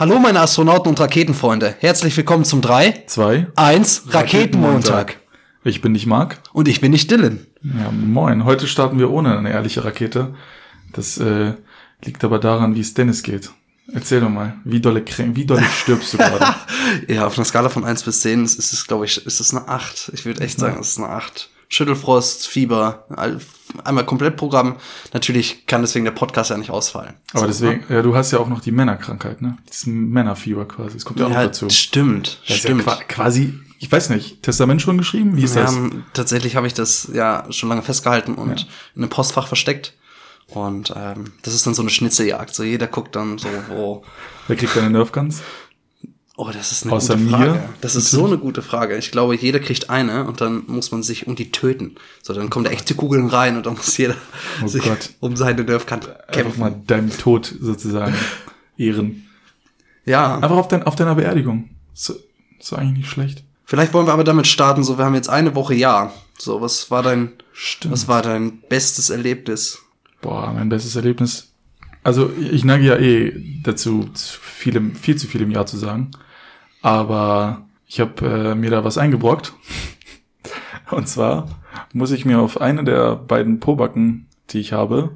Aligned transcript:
Hallo 0.00 0.18
meine 0.18 0.40
Astronauten 0.40 0.88
und 0.88 0.98
Raketenfreunde. 0.98 1.74
Herzlich 1.78 2.16
willkommen 2.16 2.46
zum 2.46 2.62
3, 2.62 3.02
2, 3.06 3.48
1 3.54 4.04
Raketenmontag. 4.06 5.18
Ich 5.62 5.82
bin 5.82 5.92
nicht 5.92 6.06
Marc. 6.06 6.40
Und 6.54 6.68
ich 6.68 6.80
bin 6.80 6.90
nicht 6.90 7.10
Dylan. 7.10 7.46
Ja, 7.62 7.90
moin. 7.92 8.46
Heute 8.46 8.66
starten 8.66 8.98
wir 8.98 9.10
ohne 9.10 9.36
eine 9.36 9.50
ehrliche 9.50 9.84
Rakete. 9.84 10.34
Das 10.94 11.18
äh, 11.18 11.52
liegt 12.02 12.24
aber 12.24 12.38
daran, 12.38 12.74
wie 12.76 12.80
es 12.80 12.94
Dennis 12.94 13.22
geht. 13.22 13.50
Erzähl 13.92 14.22
doch 14.22 14.30
mal, 14.30 14.54
wie 14.64 14.80
dolle, 14.80 15.04
wie 15.04 15.44
dolle 15.44 15.64
stirbst 15.82 16.14
du 16.14 16.16
gerade? 16.16 16.46
Ja, 17.06 17.26
auf 17.26 17.36
einer 17.36 17.44
Skala 17.44 17.68
von 17.68 17.84
1 17.84 18.02
bis 18.04 18.22
10 18.22 18.44
ist 18.44 18.58
es, 18.58 18.86
glaube 18.86 19.04
ich, 19.04 19.26
ist 19.26 19.38
es 19.38 19.54
eine 19.54 19.68
8. 19.68 20.12
Ich 20.14 20.24
würde 20.24 20.40
echt 20.40 20.58
sagen, 20.58 20.78
es 20.80 20.92
ist 20.92 20.98
eine 20.98 21.10
8. 21.10 21.50
Schüttelfrost, 21.72 22.48
Fieber, 22.48 23.06
einmal 23.84 24.04
Komplettprogramm. 24.04 24.76
Natürlich 25.12 25.66
kann 25.66 25.80
deswegen 25.82 26.04
der 26.04 26.10
Podcast 26.12 26.50
ja 26.50 26.58
nicht 26.58 26.70
ausfallen. 26.70 27.14
Aber 27.32 27.42
So, 27.42 27.46
deswegen, 27.46 27.84
ja, 27.88 28.02
du 28.02 28.14
hast 28.16 28.32
ja 28.32 28.40
auch 28.40 28.48
noch 28.48 28.60
die 28.60 28.72
Männerkrankheit, 28.72 29.40
ne? 29.40 29.56
Das 29.68 29.86
Männerfieber 29.86 30.66
quasi. 30.66 30.94
Das 30.94 31.04
kommt 31.04 31.20
ja 31.20 31.26
auch 31.26 31.30
Ja, 31.30 31.36
noch 31.36 31.44
dazu. 31.44 31.70
stimmt, 31.70 32.40
Das 32.42 32.48
ja 32.48 32.56
stimmt. 32.56 32.82
qua- 32.84 32.98
quasi, 33.06 33.54
ich 33.78 33.90
weiß 33.90 34.10
nicht, 34.10 34.42
Testament 34.42 34.82
schon 34.82 34.98
geschrieben? 34.98 35.36
Wie 35.36 35.44
ist 35.44 35.54
Wir 35.54 35.62
das? 35.62 35.72
haben, 35.72 36.04
tatsächlich 36.12 36.56
habe 36.56 36.66
ich 36.66 36.74
das 36.74 37.08
ja 37.14 37.46
schon 37.50 37.68
lange 37.68 37.82
festgehalten 37.82 38.34
und 38.34 38.66
in 38.96 39.02
einem 39.02 39.08
Postfach 39.10 39.46
versteckt. 39.46 39.94
Und 40.48 40.92
ähm, 40.96 41.32
das 41.42 41.54
ist 41.54 41.64
dann 41.68 41.74
so 41.74 41.82
eine 41.82 41.90
Schnitzeljagd. 41.92 42.52
So 42.52 42.64
jeder 42.64 42.88
guckt 42.88 43.14
dann 43.14 43.38
so, 43.38 43.46
wo. 43.68 44.02
Wer 44.48 44.56
kriegt 44.56 44.74
deine 44.74 44.90
Nerfguns? 44.90 45.42
Oh, 46.42 46.50
das 46.50 46.72
ist 46.72 46.84
eine 46.84 46.92
Außer 46.94 47.16
gute 47.16 47.24
mir? 47.26 47.36
Frage. 47.36 47.68
Das 47.82 47.96
ist 47.96 48.10
so 48.10 48.24
eine 48.26 48.38
gute 48.38 48.62
Frage. 48.62 48.96
Ich 48.96 49.10
glaube, 49.10 49.36
jeder 49.36 49.58
kriegt 49.60 49.90
eine 49.90 50.24
und 50.26 50.40
dann 50.40 50.62
muss 50.68 50.90
man 50.90 51.02
sich 51.02 51.26
um 51.26 51.36
die 51.36 51.50
töten. 51.52 51.96
So, 52.22 52.32
dann 52.32 52.48
kommen 52.48 52.64
da 52.64 52.70
echte 52.70 52.94
Kugeln 52.94 53.26
rein 53.26 53.58
und 53.58 53.66
dann 53.66 53.74
muss 53.74 53.96
jeder 53.98 54.14
Oh 54.64 54.66
sich 54.66 54.82
Gott. 54.84 55.10
um 55.20 55.36
seine 55.36 55.64
Nerfkant 55.64 56.08
Einfach 56.08 56.26
kämpfen. 56.32 56.60
mal 56.60 56.74
deinem 56.86 57.10
Tod 57.10 57.54
sozusagen 57.60 58.14
ehren. 58.78 59.26
Ja, 60.06 60.36
Einfach 60.36 60.56
auf, 60.56 60.68
dein, 60.68 60.82
auf 60.84 60.96
deiner 60.96 61.14
Beerdigung. 61.14 61.68
So, 61.92 62.14
so 62.58 62.74
eigentlich 62.76 62.98
nicht 62.98 63.10
schlecht. 63.10 63.44
vielleicht 63.66 63.92
wollen 63.92 64.06
wir 64.06 64.14
aber 64.14 64.24
damit 64.24 64.46
starten. 64.46 64.82
So, 64.82 64.96
wir 64.96 65.04
haben 65.04 65.14
jetzt 65.14 65.28
eine 65.28 65.54
Woche 65.54 65.74
Jahr. 65.74 66.14
So, 66.38 66.62
was 66.62 66.90
war 66.90 67.02
dein, 67.02 67.32
Stimmt. 67.52 67.92
was 67.92 68.08
war 68.08 68.22
dein 68.22 68.62
bestes 68.70 69.10
Erlebnis? 69.10 69.78
Boah, 70.22 70.52
mein 70.54 70.70
bestes 70.70 70.96
Erlebnis. 70.96 71.48
Also 72.02 72.30
ich 72.50 72.64
neige 72.64 72.86
ja 72.86 72.96
eh 72.96 73.60
dazu, 73.62 74.08
zu 74.14 74.38
viel, 74.40 74.74
im- 74.76 74.94
viel 74.96 75.16
zu 75.16 75.26
viel 75.26 75.42
im 75.42 75.50
Jahr 75.50 75.66
zu 75.66 75.76
sagen. 75.76 76.12
Aber 76.82 77.66
ich 77.86 78.00
habe 78.00 78.26
äh, 78.26 78.54
mir 78.54 78.70
da 78.70 78.84
was 78.84 78.98
eingebrockt. 78.98 79.52
Und 80.90 81.08
zwar 81.08 81.48
muss 81.92 82.10
ich 82.10 82.24
mir 82.24 82.40
auf 82.40 82.60
eine 82.60 82.84
der 82.84 83.16
beiden 83.16 83.60
Pobacken, 83.60 84.26
die 84.50 84.60
ich 84.60 84.72
habe, 84.72 85.14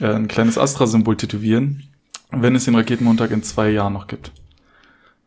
äh, 0.00 0.12
ein 0.12 0.28
kleines 0.28 0.58
Astra-Symbol 0.58 1.16
tätowieren, 1.16 1.84
wenn 2.30 2.54
es 2.54 2.64
den 2.64 2.74
Raketenmontag 2.74 3.30
in 3.30 3.42
zwei 3.42 3.70
Jahren 3.70 3.94
noch 3.94 4.06
gibt. 4.06 4.32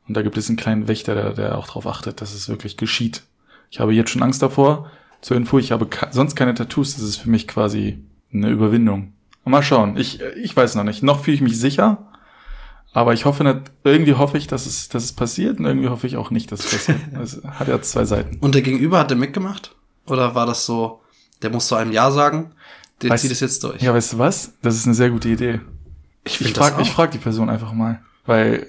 Und 0.07 0.15
da 0.15 0.21
gibt 0.21 0.37
es 0.37 0.49
einen 0.49 0.57
kleinen 0.57 0.87
Wächter, 0.87 1.15
der, 1.15 1.33
der 1.33 1.57
auch 1.57 1.67
darauf 1.67 1.87
achtet, 1.87 2.21
dass 2.21 2.33
es 2.33 2.49
wirklich 2.49 2.77
geschieht. 2.77 3.23
Ich 3.69 3.79
habe 3.79 3.93
jetzt 3.93 4.09
schon 4.09 4.23
Angst 4.23 4.41
davor. 4.41 4.91
Zur 5.21 5.37
Info, 5.37 5.59
ich 5.59 5.71
habe 5.71 5.87
sonst 6.11 6.35
keine 6.35 6.53
Tattoos. 6.53 6.95
Das 6.95 7.03
ist 7.03 7.17
für 7.17 7.29
mich 7.29 7.47
quasi 7.47 8.03
eine 8.33 8.49
Überwindung. 8.49 9.13
Mal 9.45 9.63
schauen. 9.63 9.97
Ich, 9.97 10.19
ich 10.21 10.55
weiß 10.55 10.75
noch 10.75 10.83
nicht. 10.83 11.03
Noch 11.03 11.23
fühle 11.23 11.35
ich 11.35 11.41
mich 11.41 11.57
sicher. 11.57 12.10
Aber 12.93 13.13
ich 13.13 13.23
hoffe 13.25 13.43
nicht, 13.43 13.57
irgendwie 13.83 14.15
hoffe 14.15 14.37
ich, 14.37 14.47
dass 14.47 14.65
es, 14.65 14.89
dass 14.89 15.03
es 15.05 15.13
passiert 15.13 15.59
und 15.59 15.65
irgendwie 15.65 15.87
hoffe 15.89 16.07
ich 16.07 16.17
auch 16.17 16.29
nicht, 16.29 16.51
dass 16.51 16.59
es 16.65 16.71
passiert. 16.71 16.99
Es 17.21 17.41
hat 17.59 17.67
ja 17.67 17.81
zwei 17.81 18.03
Seiten. 18.05 18.37
Und 18.39 18.53
der 18.55 18.61
Gegenüber 18.61 18.99
hat 18.99 19.09
der 19.09 19.17
mitgemacht? 19.17 19.73
Oder 20.07 20.35
war 20.35 20.45
das 20.45 20.65
so, 20.65 21.01
der 21.41 21.51
muss 21.51 21.67
zu 21.67 21.75
einem 21.75 21.91
Ja 21.93 22.11
sagen, 22.11 22.51
der 23.01 23.11
Weißt- 23.11 23.19
zieht 23.19 23.31
es 23.31 23.39
jetzt 23.39 23.63
durch? 23.63 23.81
Ja, 23.81 23.93
weißt 23.93 24.13
du 24.13 24.17
was? 24.17 24.53
Das 24.61 24.75
ist 24.75 24.85
eine 24.85 24.93
sehr 24.95 25.09
gute 25.09 25.29
Idee. 25.29 25.61
ich 26.25 26.41
Ich 26.41 26.53
das 26.53 26.69
frage 26.69 26.85
frag 26.85 27.11
die 27.11 27.17
Person 27.17 27.49
einfach 27.49 27.71
mal. 27.71 28.01
Weil 28.25 28.67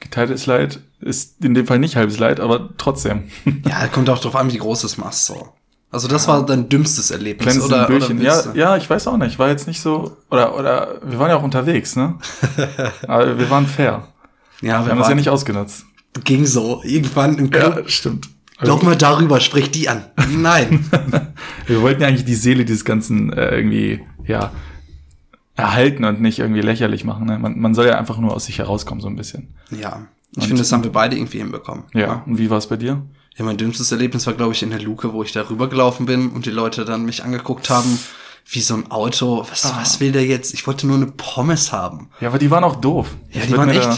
geteiltes 0.00 0.46
Leid 0.46 0.80
ist 1.00 1.44
in 1.44 1.54
dem 1.54 1.66
Fall 1.66 1.78
nicht 1.78 1.96
halbes 1.96 2.18
Leid, 2.18 2.40
aber 2.40 2.70
trotzdem. 2.78 3.30
Ja, 3.68 3.86
kommt 3.88 4.08
auch 4.10 4.18
drauf 4.18 4.34
an, 4.34 4.50
wie 4.52 4.58
groß 4.58 4.80
du 4.80 4.86
es 4.86 4.96
machst, 4.98 5.26
so. 5.26 5.52
Also 5.96 6.08
das 6.08 6.28
war 6.28 6.44
dein 6.44 6.68
dümmstes 6.68 7.10
Erlebnis, 7.10 7.54
Kleines 7.54 7.64
oder? 7.64 7.88
oder. 7.88 8.12
Ja, 8.22 8.52
ja, 8.52 8.76
ich 8.76 8.90
weiß 8.90 9.06
auch 9.06 9.16
nicht. 9.16 9.38
War 9.38 9.48
jetzt 9.48 9.66
nicht 9.66 9.80
so. 9.80 10.14
Oder, 10.30 10.54
oder 10.54 11.00
wir 11.02 11.18
waren 11.18 11.30
ja 11.30 11.36
auch 11.36 11.42
unterwegs, 11.42 11.96
ne? 11.96 12.18
Aber 13.08 13.38
wir 13.38 13.48
waren 13.48 13.66
fair. 13.66 14.06
ja, 14.60 14.80
Wir 14.80 14.84
wir 14.84 14.92
haben 14.92 14.98
uns 14.98 15.08
ja 15.08 15.14
nicht 15.14 15.30
ausgenutzt. 15.30 15.86
ging 16.22 16.44
so. 16.44 16.82
Irgendwann 16.84 17.38
im 17.38 17.48
Club. 17.48 17.88
stimmt. 17.88 18.28
Glaub 18.58 18.82
mal 18.82 18.94
darüber, 18.94 19.40
sprich 19.40 19.70
die 19.70 19.88
an. 19.88 20.04
Nein. 20.36 20.84
Wir 21.66 21.80
wollten 21.80 22.02
ja 22.02 22.08
eigentlich 22.08 22.26
die 22.26 22.34
Seele 22.34 22.66
dieses 22.66 22.84
Ganzen 22.84 23.32
äh, 23.32 23.56
irgendwie, 23.56 24.02
ja, 24.26 24.50
erhalten 25.54 26.04
und 26.04 26.20
nicht 26.20 26.40
irgendwie 26.40 26.60
lächerlich 26.60 27.04
machen. 27.04 27.26
Ne? 27.26 27.38
Man, 27.38 27.58
man 27.58 27.74
soll 27.74 27.86
ja 27.86 27.98
einfach 27.98 28.18
nur 28.18 28.34
aus 28.34 28.44
sich 28.44 28.58
herauskommen, 28.58 29.00
so 29.00 29.08
ein 29.08 29.16
bisschen. 29.16 29.54
ja. 29.70 30.06
Ich 30.36 30.46
finde, 30.46 30.60
das 30.60 30.70
haben 30.72 30.84
wir 30.84 30.92
beide 30.92 31.16
irgendwie 31.16 31.38
hinbekommen. 31.38 31.84
Ja. 31.94 32.22
Und 32.26 32.36
wie 32.36 32.50
war 32.50 32.58
es 32.58 32.66
bei 32.66 32.76
dir? 32.76 33.00
Ja, 33.38 33.44
mein 33.44 33.56
dümmstes 33.56 33.92
Erlebnis 33.92 34.26
war, 34.26 34.34
glaube 34.34 34.52
ich, 34.52 34.62
in 34.62 34.70
der 34.70 34.80
Luke, 34.80 35.12
wo 35.12 35.22
ich 35.22 35.32
da 35.32 35.42
rübergelaufen 35.48 36.06
bin 36.06 36.30
und 36.30 36.46
die 36.46 36.50
Leute 36.50 36.84
dann 36.84 37.04
mich 37.04 37.22
angeguckt 37.22 37.68
haben, 37.70 37.98
wie 38.48 38.60
so 38.60 38.74
ein 38.74 38.90
Auto. 38.90 39.44
Was, 39.50 39.64
Ah. 39.66 39.76
was 39.80 40.00
will 40.00 40.12
der 40.12 40.24
jetzt? 40.24 40.54
Ich 40.54 40.66
wollte 40.66 40.86
nur 40.86 40.96
eine 40.96 41.06
Pommes 41.06 41.72
haben. 41.72 42.08
Ja, 42.20 42.28
aber 42.28 42.38
die 42.38 42.50
waren 42.50 42.64
auch 42.64 42.76
doof. 42.76 43.08
Ja, 43.30 43.42
Ich 43.42 43.48
die 43.48 43.56
waren 43.56 43.68
echt 43.68 43.82
Da, 43.82 43.96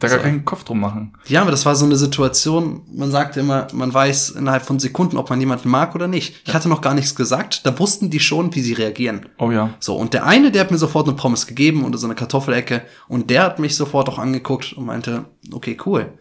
da 0.00 0.08
gar 0.08 0.18
so. 0.18 0.22
keinen 0.24 0.44
Kopf 0.44 0.64
drum 0.64 0.80
machen. 0.80 1.12
Ja, 1.26 1.42
aber 1.42 1.50
das 1.50 1.66
war 1.66 1.76
so 1.76 1.84
eine 1.84 1.96
Situation, 1.96 2.82
man 2.92 3.10
sagt 3.10 3.36
immer, 3.36 3.66
man 3.72 3.92
weiß 3.92 4.30
innerhalb 4.30 4.64
von 4.64 4.78
Sekunden, 4.80 5.16
ob 5.16 5.28
man 5.30 5.38
jemanden 5.40 5.68
mag 5.68 5.94
oder 5.94 6.08
nicht. 6.08 6.34
Ich 6.46 6.54
hatte 6.54 6.68
noch 6.68 6.80
gar 6.80 6.94
nichts 6.94 7.14
gesagt, 7.14 7.66
da 7.66 7.78
wussten 7.78 8.08
die 8.10 8.20
schon, 8.20 8.54
wie 8.54 8.62
sie 8.62 8.72
reagieren. 8.72 9.26
Oh 9.38 9.50
ja. 9.50 9.74
So, 9.80 9.94
und 9.96 10.14
der 10.14 10.24
eine, 10.24 10.50
der 10.50 10.62
hat 10.62 10.70
mir 10.70 10.78
sofort 10.78 11.06
eine 11.06 11.16
Pommes 11.16 11.46
gegeben 11.46 11.84
oder 11.84 11.98
so 11.98 12.06
eine 12.06 12.14
Kartoffelecke 12.14 12.82
und 13.08 13.28
der 13.30 13.42
hat 13.44 13.58
mich 13.58 13.76
sofort 13.76 14.08
auch 14.08 14.18
angeguckt 14.18 14.72
und 14.72 14.86
meinte, 14.86 15.24
okay, 15.52 15.76
cool. 15.86 16.12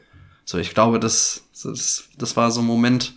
So, 0.51 0.57
ich 0.57 0.73
glaube, 0.73 0.99
das, 0.99 1.45
das, 1.63 2.09
das 2.17 2.35
war 2.35 2.51
so 2.51 2.59
ein 2.59 2.67
Moment, 2.67 3.13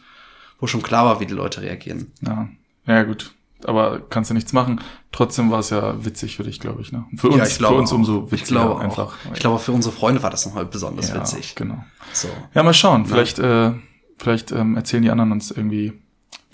wo 0.61 0.69
schon 0.69 0.85
klar 0.85 1.05
war, 1.05 1.19
wie 1.19 1.27
die 1.27 1.35
Leute 1.35 1.63
reagieren. 1.63 2.13
Ja. 2.21 2.49
Ja, 2.87 3.03
gut. 3.03 3.35
Aber 3.65 3.99
kannst 4.09 4.31
du 4.31 4.35
nichts 4.35 4.53
machen. 4.53 4.81
Trotzdem 5.11 5.51
war 5.51 5.59
es 5.59 5.71
ja 5.71 6.05
witzig 6.05 6.37
für 6.37 6.45
dich, 6.45 6.61
glaube 6.61 6.81
ich. 6.83 6.93
Ne? 6.93 7.05
Und 7.11 7.21
Für 7.21 7.31
uns, 7.31 7.57
für 7.57 7.71
uns 7.71 7.91
umso 7.91 8.31
witziger 8.31 8.37
ich 8.37 8.45
glaube 8.45 8.81
einfach. 8.81 9.17
Auch. 9.27 9.33
Ich 9.35 9.41
glaube, 9.41 9.59
für 9.59 9.73
unsere 9.73 9.93
Freunde 9.93 10.23
war 10.23 10.31
das 10.31 10.47
nochmal 10.47 10.65
besonders 10.65 11.09
ja, 11.09 11.17
witzig. 11.17 11.57
Genau. 11.57 11.83
So. 12.13 12.29
Ja, 12.55 12.63
mal 12.63 12.73
schauen. 12.73 13.05
Vielleicht, 13.05 13.41
äh, 13.41 13.73
vielleicht 14.17 14.53
ähm, 14.53 14.77
erzählen 14.77 15.03
die 15.03 15.11
anderen 15.11 15.33
uns 15.33 15.51
irgendwie 15.51 15.93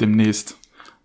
demnächst, 0.00 0.56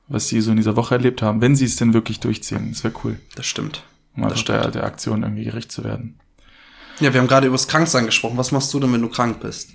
was 0.08 0.30
sie 0.30 0.40
so 0.40 0.52
in 0.52 0.58
dieser 0.58 0.78
Woche 0.78 0.96
erlebt 0.96 1.22
haben, 1.22 1.42
wenn 1.42 1.58
sie 1.58 1.66
es 1.66 1.76
denn 1.76 1.94
wirklich 1.94 2.22
durchziehen. 2.22 2.70
Das 2.72 2.86
wäre 2.86 2.94
cool, 3.04 3.20
Das 3.36 3.46
stimmt. 3.46 3.84
um 4.16 4.24
einfach 4.24 4.42
der, 4.44 4.72
der 4.72 4.86
Aktion 4.86 5.24
irgendwie 5.24 5.44
gerecht 5.44 5.70
zu 5.70 5.84
werden. 5.84 6.18
Ja, 7.00 7.14
wir 7.14 7.20
haben 7.20 7.28
gerade 7.28 7.48
über 7.48 7.56
das 7.56 7.68
Kranksein 7.68 8.06
gesprochen. 8.06 8.38
Was 8.38 8.52
machst 8.52 8.74
du 8.74 8.80
denn, 8.80 8.94
wenn 8.94 9.02
du 9.02 9.10
krank 9.10 9.40
bist? 9.42 9.72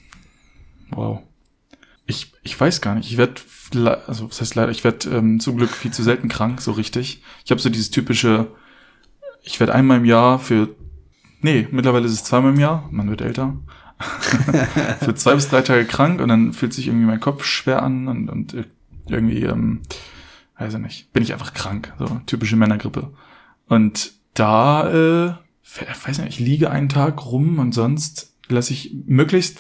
Wow. 0.91 1.23
Ich, 2.07 2.33
ich 2.43 2.59
weiß 2.59 2.81
gar 2.81 2.95
nicht. 2.95 3.11
Ich 3.11 3.19
werde, 3.19 3.41
also 4.07 4.29
was 4.29 4.41
heißt 4.41 4.55
leider, 4.55 4.73
ich 4.73 4.85
werde 4.85 5.11
ähm, 5.11 5.39
zum 5.39 5.57
Glück 5.57 5.71
viel 5.71 5.93
zu 5.93 6.03
selten 6.03 6.29
krank, 6.29 6.61
so 6.61 6.73
richtig. 6.73 7.23
Ich 7.45 7.51
habe 7.51 7.61
so 7.61 7.69
dieses 7.69 7.91
typische, 7.91 8.49
ich 9.43 9.61
werde 9.61 9.75
einmal 9.75 9.99
im 9.99 10.05
Jahr 10.05 10.39
für, 10.39 10.75
nee, 11.41 11.69
mittlerweile 11.71 12.07
ist 12.07 12.13
es 12.13 12.25
zweimal 12.25 12.53
im 12.53 12.61
Jahr, 12.61 12.89
man 12.91 13.11
wird 13.11 13.21
älter, 13.21 13.57
für 15.01 15.15
zwei 15.15 15.35
bis 15.35 15.49
drei 15.49 15.61
Tage 15.61 15.85
krank 15.85 16.21
und 16.21 16.29
dann 16.29 16.53
fühlt 16.53 16.73
sich 16.73 16.89
irgendwie 16.89 17.07
mein 17.07 17.21
Kopf 17.21 17.45
schwer 17.45 17.83
an 17.83 18.09
und, 18.09 18.29
und 18.29 18.57
irgendwie, 19.07 19.43
ähm, 19.43 19.83
weiß 20.59 20.75
ich 20.75 20.81
nicht, 20.81 21.13
bin 21.13 21.23
ich 21.23 21.33
einfach 21.33 21.55
krank, 21.55 21.93
so 21.99 22.21
typische 22.27 22.57
Männergrippe. 22.57 23.13
Und 23.69 24.13
da, 24.35 24.91
äh, 24.91 25.35
weiß 25.79 26.19
nicht, 26.19 26.29
ich 26.29 26.41
liege 26.41 26.71
einen 26.71 26.89
Tag 26.89 27.25
rum 27.27 27.59
und 27.59 27.73
sonst 27.73 28.35
lasse 28.49 28.73
ich 28.73 28.95
möglichst, 29.07 29.59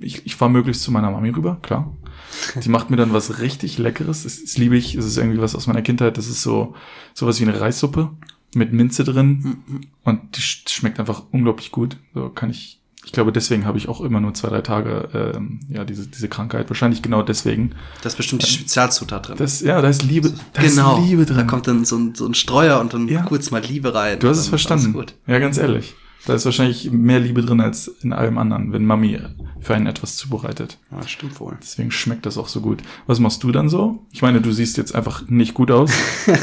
ich, 0.00 0.24
ich 0.26 0.36
fahre 0.36 0.50
möglichst 0.50 0.82
zu 0.82 0.92
meiner 0.92 1.10
Mami 1.10 1.30
rüber, 1.30 1.58
klar. 1.62 1.96
Die 2.62 2.68
macht 2.68 2.90
mir 2.90 2.96
dann 2.96 3.12
was 3.12 3.40
richtig 3.40 3.78
Leckeres. 3.78 4.24
Das, 4.24 4.40
das 4.42 4.58
liebe 4.58 4.76
ich. 4.76 4.94
Es 4.94 5.04
ist 5.06 5.16
irgendwie 5.16 5.40
was 5.40 5.54
aus 5.56 5.66
meiner 5.66 5.82
Kindheit. 5.82 6.18
Das 6.18 6.28
ist 6.28 6.42
so 6.42 6.74
sowas 7.14 7.40
wie 7.40 7.44
eine 7.44 7.58
Reissuppe 7.60 8.10
mit 8.54 8.72
Minze 8.72 9.04
drin 9.04 9.62
und 10.04 10.36
die 10.36 10.40
sch- 10.40 10.68
schmeckt 10.70 11.00
einfach 11.00 11.22
unglaublich 11.32 11.70
gut. 11.70 11.96
So 12.14 12.28
kann 12.28 12.50
ich. 12.50 12.77
Ich 13.08 13.12
glaube, 13.12 13.32
deswegen 13.32 13.64
habe 13.64 13.78
ich 13.78 13.88
auch 13.88 14.02
immer 14.02 14.20
nur 14.20 14.34
zwei, 14.34 14.50
drei 14.50 14.60
Tage 14.60 15.08
ähm, 15.34 15.60
ja 15.70 15.82
diese 15.86 16.06
diese 16.06 16.28
Krankheit. 16.28 16.68
Wahrscheinlich 16.68 17.00
genau 17.00 17.22
deswegen. 17.22 17.70
Da 18.02 18.08
ist 18.08 18.16
bestimmt 18.18 18.42
die 18.42 18.50
Spezialzutat 18.50 19.28
drin. 19.28 19.36
Das 19.38 19.62
ja, 19.62 19.80
da 19.80 19.88
ist 19.88 20.02
Liebe. 20.02 20.30
Da 20.52 20.60
genau. 20.60 20.98
ist 20.98 21.08
Liebe 21.08 21.24
drin. 21.24 21.38
Da 21.38 21.44
kommt 21.44 21.66
dann 21.66 21.86
so 21.86 21.96
ein, 21.96 22.14
so 22.14 22.26
ein 22.26 22.34
Streuer 22.34 22.78
und 22.80 22.92
dann 22.92 23.08
Ja. 23.08 23.22
kurz 23.22 23.50
mal 23.50 23.62
Liebe 23.62 23.94
rein. 23.94 24.18
Du 24.18 24.28
hast 24.28 24.36
es 24.36 24.48
verstanden. 24.48 24.94
Ja, 25.26 25.38
ganz 25.38 25.56
ehrlich. 25.56 25.94
Da 26.26 26.34
ist 26.34 26.44
wahrscheinlich 26.44 26.90
mehr 26.90 27.18
Liebe 27.18 27.40
drin 27.40 27.62
als 27.62 27.88
in 28.02 28.12
allem 28.12 28.36
anderen, 28.36 28.74
wenn 28.74 28.84
Mami 28.84 29.18
für 29.58 29.74
einen 29.74 29.86
etwas 29.86 30.18
zubereitet. 30.18 30.76
Ja, 30.90 31.08
stimmt 31.08 31.40
wohl. 31.40 31.56
Deswegen 31.62 31.90
schmeckt 31.90 32.26
das 32.26 32.36
auch 32.36 32.48
so 32.48 32.60
gut. 32.60 32.82
Was 33.06 33.20
machst 33.20 33.42
du 33.42 33.52
dann 33.52 33.70
so? 33.70 34.04
Ich 34.12 34.20
meine, 34.20 34.42
du 34.42 34.52
siehst 34.52 34.76
jetzt 34.76 34.94
einfach 34.94 35.26
nicht 35.28 35.54
gut 35.54 35.70
aus. 35.70 35.90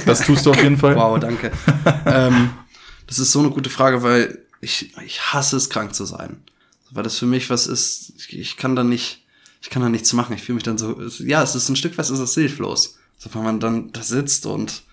Das 0.08 0.26
tust 0.26 0.48
du 0.48 0.50
auf 0.50 0.64
jeden 0.64 0.78
Fall. 0.78 0.96
Wow, 0.96 1.20
danke. 1.20 1.52
ähm, 2.08 2.50
das 3.06 3.20
ist 3.20 3.32
so 3.32 3.42
eine 3.42 3.52
gute 3.52 3.70
Frage, 3.70 4.02
weil 4.02 4.40
ich, 4.62 4.96
ich 5.06 5.22
hasse 5.32 5.58
es, 5.58 5.70
krank 5.70 5.94
zu 5.94 6.06
sein. 6.06 6.38
Weil 6.92 7.04
das 7.04 7.18
für 7.18 7.26
mich 7.26 7.50
was 7.50 7.68
ist, 7.68 8.14
ich, 8.18 8.38
ich 8.38 8.58
kann 8.58 8.76
da 8.76 8.84
nicht, 8.84 9.24
ich 9.62 9.70
kann 9.70 9.82
da 9.82 9.90
nichts 9.90 10.14
machen. 10.14 10.34
Ich 10.36 10.44
fühle 10.44 10.56
mich 10.56 10.64
dann 10.64 10.78
so, 10.78 11.02
ja, 11.20 11.42
es 11.44 11.56
ist 11.56 11.70
ein 11.70 11.76
Stück 11.76 11.98
weit, 11.98 12.06
ist 12.10 12.20
es 12.20 12.34
hilflos. 12.34 12.98
So, 13.18 13.34
wenn 13.34 13.44
man 13.44 13.60
dann 13.60 13.92
da 13.92 14.02
sitzt 14.04 14.46
und 14.46 14.84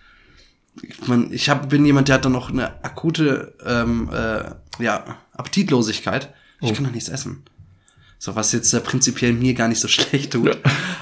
ich, 0.83 1.06
mein, 1.06 1.33
ich 1.33 1.50
hab, 1.50 1.69
bin 1.69 1.85
jemand, 1.85 2.09
der 2.09 2.15
hat 2.15 2.25
dann 2.25 2.33
noch 2.33 2.49
eine 2.49 2.83
akute 2.83 3.55
ähm, 3.67 4.09
äh, 4.11 4.53
ja, 4.83 5.19
Appetitlosigkeit. 5.33 6.33
Ich 6.61 6.71
Oh. 6.71 6.75
kann 6.75 6.85
da 6.85 6.91
nichts 6.91 7.09
essen. 7.09 7.43
So, 8.19 8.37
was 8.37 8.53
jetzt 8.53 8.73
äh, 8.73 8.81
prinzipiell 8.81 9.33
mir 9.33 9.53
gar 9.55 9.69
nicht 9.69 9.81
so 9.81 9.89
schlecht 9.97 10.33
tut. 10.33 10.56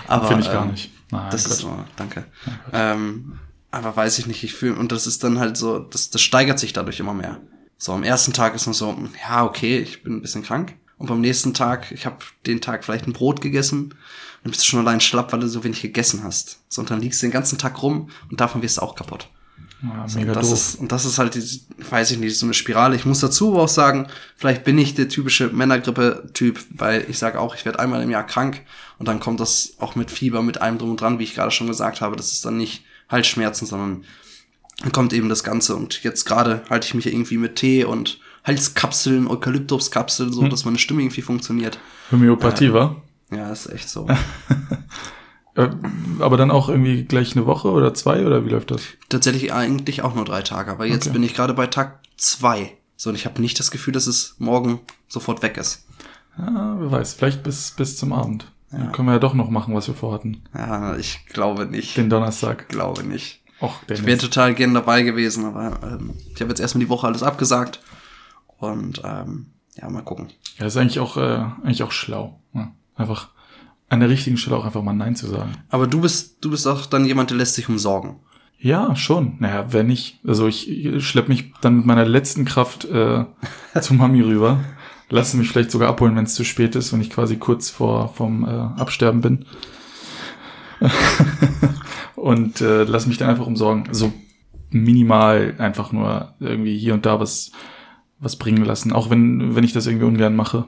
Aber 0.09 0.27
Finde 0.27 0.43
ich 0.43 0.51
gar 0.51 0.65
ähm, 0.65 0.73
nicht. 0.73 0.91
Nein, 1.11 1.31
das 1.31 1.45
Gott. 1.45 1.53
ist 1.53 1.59
so, 1.61 1.85
danke. 1.97 2.25
Ähm, 2.73 3.39
aber 3.71 3.95
weiß 3.95 4.19
ich 4.19 4.27
nicht, 4.27 4.43
ich 4.43 4.55
fühle, 4.55 4.75
und 4.77 4.91
das 4.91 5.07
ist 5.07 5.23
dann 5.23 5.39
halt 5.39 5.57
so, 5.57 5.79
das, 5.79 6.11
das 6.11 6.21
steigert 6.23 6.59
sich 6.59 6.73
dadurch 6.73 6.99
immer 6.99 7.15
mehr. 7.15 7.41
So, 7.83 7.95
am 7.95 8.03
ersten 8.03 8.35
Tag 8.35 8.55
ist 8.55 8.67
man 8.67 8.75
so, 8.75 8.95
ja, 9.27 9.43
okay, 9.43 9.79
ich 9.79 10.03
bin 10.03 10.17
ein 10.17 10.21
bisschen 10.21 10.43
krank. 10.43 10.75
Und 10.99 11.07
beim 11.07 11.23
nächsten 11.23 11.55
Tag, 11.55 11.91
ich 11.93 12.05
habe 12.05 12.19
den 12.47 12.61
Tag 12.61 12.85
vielleicht 12.85 13.07
ein 13.07 13.15
Brot 13.15 13.41
gegessen, 13.41 13.95
dann 14.43 14.51
bist 14.51 14.63
du 14.63 14.67
schon 14.67 14.81
allein 14.81 15.01
schlapp, 15.01 15.33
weil 15.33 15.41
du 15.41 15.49
so 15.49 15.65
wenig 15.65 15.81
gegessen 15.81 16.23
hast. 16.23 16.61
So, 16.69 16.83
und 16.83 16.91
dann 16.91 17.01
liegst 17.01 17.23
du 17.23 17.27
den 17.27 17.33
ganzen 17.33 17.57
Tag 17.57 17.83
rum 17.83 18.11
und 18.31 18.39
davon 18.39 18.61
wirst 18.61 18.77
du 18.77 18.83
auch 18.83 18.95
kaputt. 18.95 19.31
Ja, 19.83 20.07
So, 20.07 20.19
mega 20.19 20.33
und 20.33 20.37
das 20.37 20.51
doof. 20.51 20.59
Ist, 20.59 20.75
und 20.75 20.93
das 20.93 21.07
ist 21.07 21.19
halt, 21.19 21.35
diese, 21.35 21.61
weiß 21.89 22.11
ich 22.11 22.19
nicht, 22.19 22.39
so 22.39 22.45
eine 22.45 22.53
Spirale. 22.53 22.97
Ich 22.97 23.07
muss 23.07 23.21
dazu 23.21 23.59
auch 23.59 23.67
sagen, 23.67 24.09
vielleicht 24.37 24.63
bin 24.65 24.77
ich 24.77 24.95
der 24.95 25.09
typische 25.09 25.49
Männergrippe-Typ, 25.49 26.61
weil 26.77 27.07
ich 27.09 27.17
sage 27.17 27.41
auch, 27.41 27.55
ich 27.55 27.65
werde 27.65 27.79
einmal 27.79 28.03
im 28.03 28.11
Jahr 28.11 28.27
krank 28.27 28.61
und 28.99 29.09
dann 29.09 29.21
kommt 29.21 29.41
das 29.41 29.77
auch 29.79 29.95
mit 29.95 30.11
Fieber, 30.11 30.43
mit 30.43 30.61
allem 30.61 30.77
drum 30.77 30.91
und 30.91 31.01
dran, 31.01 31.19
wie 31.19 31.25
ich 31.25 31.35
gerade 31.35 31.51
schon 31.51 31.67
gesagt 31.67 32.03
habe. 32.03 32.15
Das 32.15 32.31
ist 32.35 32.45
dann 32.45 32.59
nicht 32.59 32.85
Halsschmerzen, 33.09 33.65
sondern 33.65 34.05
dann 34.81 34.93
kommt 34.93 35.13
eben 35.13 35.29
das 35.29 35.45
Ganze. 35.45 35.77
Und 35.77 36.03
jetzt 36.03 36.25
gerade 36.25 36.63
halte 36.69 36.87
ich 36.87 36.95
mich 36.95 37.07
irgendwie 37.07 37.37
mit 37.39 37.57
Tee 37.57 37.85
und 37.85 38.19
Halskapseln, 38.45 39.29
Eukalyptuskapseln, 39.29 40.33
so, 40.33 40.49
dass 40.49 40.65
meine 40.65 40.79
Stimme 40.79 41.03
irgendwie 41.03 41.23
funktioniert. 41.23 41.79
Homöopathie, 42.11 42.73
wa? 42.73 42.97
Ja, 43.31 43.51
ist 43.51 43.67
echt 43.67 43.89
so. 43.89 44.07
Äh, 45.57 45.69
Aber 46.21 46.37
dann 46.37 46.53
auch 46.53 46.69
irgendwie 46.69 47.03
gleich 47.05 47.35
eine 47.35 47.45
Woche 47.45 47.73
oder 47.73 47.93
zwei 47.93 48.25
oder 48.25 48.45
wie 48.47 48.51
läuft 48.51 48.71
das? 48.71 48.83
Tatsächlich 49.09 49.53
eigentlich 49.53 50.03
auch 50.03 50.15
nur 50.15 50.25
drei 50.25 50.43
Tage, 50.43 50.71
aber 50.71 50.87
jetzt 50.87 51.07
Okay. 51.09 51.15
bin 51.15 51.25
ich 51.25 51.35
gerade 51.35 51.55
bei 51.55 51.67
Tag 51.67 51.99
zwei. 52.17 52.77
So, 52.97 53.11
und 53.11 53.17
ich 53.17 53.27
habe 53.27 53.41
nicht 53.43 53.59
das 53.59 53.73
Gefühl, 53.73 53.93
dass 53.93 54.07
es 54.07 54.37
morgen 54.39 54.79
sofort 55.09 55.43
weg 55.43 55.57
ist. 55.57 55.87
Ja, 56.39 56.77
wer 56.79 56.93
weiß, 56.93 57.15
vielleicht 57.15 57.43
bis, 57.43 57.73
bis 57.73 57.97
zum 57.97 58.13
Abend. 58.13 58.47
Dann 58.71 58.93
können 58.93 59.09
wir 59.09 59.15
ja 59.15 59.19
doch 59.19 59.35
noch 59.35 59.51
machen, 59.51 59.75
was 59.75 59.89
wir 59.89 59.97
vorhatten. 59.97 60.43
Ja, 60.55 60.97
ich 60.97 61.27
glaube 61.27 61.67
nicht. 61.67 61.97
Den 61.97 62.09
Donnerstag. 62.11 62.69
glaube 62.69 63.03
nicht. 63.03 63.40
Och, 63.61 63.75
Ich 63.91 64.05
wäre 64.07 64.19
total 64.19 64.55
gern 64.55 64.75
dabei 64.75 65.03
gewesen, 65.03 65.45
aber 65.45 65.79
ähm, 65.83 66.15
ich 66.35 66.41
habe 66.41 66.51
jetzt 66.51 66.61
erstmal 66.61 66.85
die 66.85 66.89
Woche 66.89 67.07
alles 67.07 67.23
abgesagt. 67.23 67.81
Und 68.59 69.03
ähm, 69.05 69.47
ja, 69.77 69.89
mal 69.89 70.03
gucken. 70.03 70.29
Ja, 70.59 70.67
ist 70.67 70.77
eigentlich 70.77 71.01
auch, 71.01 71.17
äh, 71.17 71.45
eigentlich 71.63 71.83
auch 71.83 71.93
schlau. 71.93 72.41
Ja, 72.55 72.73
einfach 72.97 73.29
an 73.89 74.01
der 74.01 74.09
richtigen 74.09 74.37
Stelle 74.37 74.57
auch 74.57 74.65
einfach 74.65 74.83
mal 74.83 74.93
Nein 74.95 75.17
zu 75.17 75.27
sagen. 75.27 75.53
Aber 75.69 75.87
du 75.87 76.01
bist, 76.01 76.45
du 76.45 76.51
bist 76.51 76.67
auch 76.67 76.87
dann 76.87 77.05
jemand, 77.05 77.31
der 77.31 77.39
lässt 77.39 77.55
sich 77.55 77.69
umsorgen. 77.69 78.17
Ja, 78.59 78.95
schon. 78.95 79.37
Naja, 79.41 79.67
wer 79.71 79.85
nicht. 79.85 80.21
Also 80.27 80.47
ich 80.47 80.71
schlepp 80.99 81.29
mich 81.29 81.53
dann 81.61 81.77
mit 81.79 81.87
meiner 81.87 82.05
letzten 82.05 82.45
Kraft 82.45 82.85
äh, 82.85 83.25
zu 83.81 83.95
Mami 83.95 84.21
rüber. 84.21 84.61
Lasse 85.09 85.37
mich 85.37 85.49
vielleicht 85.49 85.71
sogar 85.71 85.89
abholen, 85.89 86.15
wenn 86.15 86.25
es 86.25 86.35
zu 86.35 86.45
spät 86.45 86.77
ist 86.77 86.93
und 86.93 87.01
ich 87.01 87.11
quasi 87.11 87.37
kurz 87.37 87.69
vor 87.69 88.15
vom 88.15 88.45
äh, 88.45 88.81
Absterben 88.81 89.21
bin. 89.21 89.45
und 92.21 92.61
äh, 92.61 92.85
lass 92.85 93.07
mich 93.07 93.19
dann 93.19 93.31
einfach 93.31 93.47
umsorgen. 93.47 93.89
So 93.93 94.13
minimal 94.71 95.55
einfach 95.59 95.93
nur 95.93 96.35
irgendwie 96.39 96.79
hier 96.79 96.95
und 96.95 97.07
da 97.07 97.19
was, 97.19 97.53
was 98.19 98.37
bringen 98.37 98.65
lassen. 98.65 98.93
Auch 98.93 99.11
wenn, 99.11 99.57
wenn 99.57 99.65
ich 99.65 99.73
das 99.73 99.87
irgendwie 99.87 100.07
ungern 100.07 100.37
mache. 100.37 100.67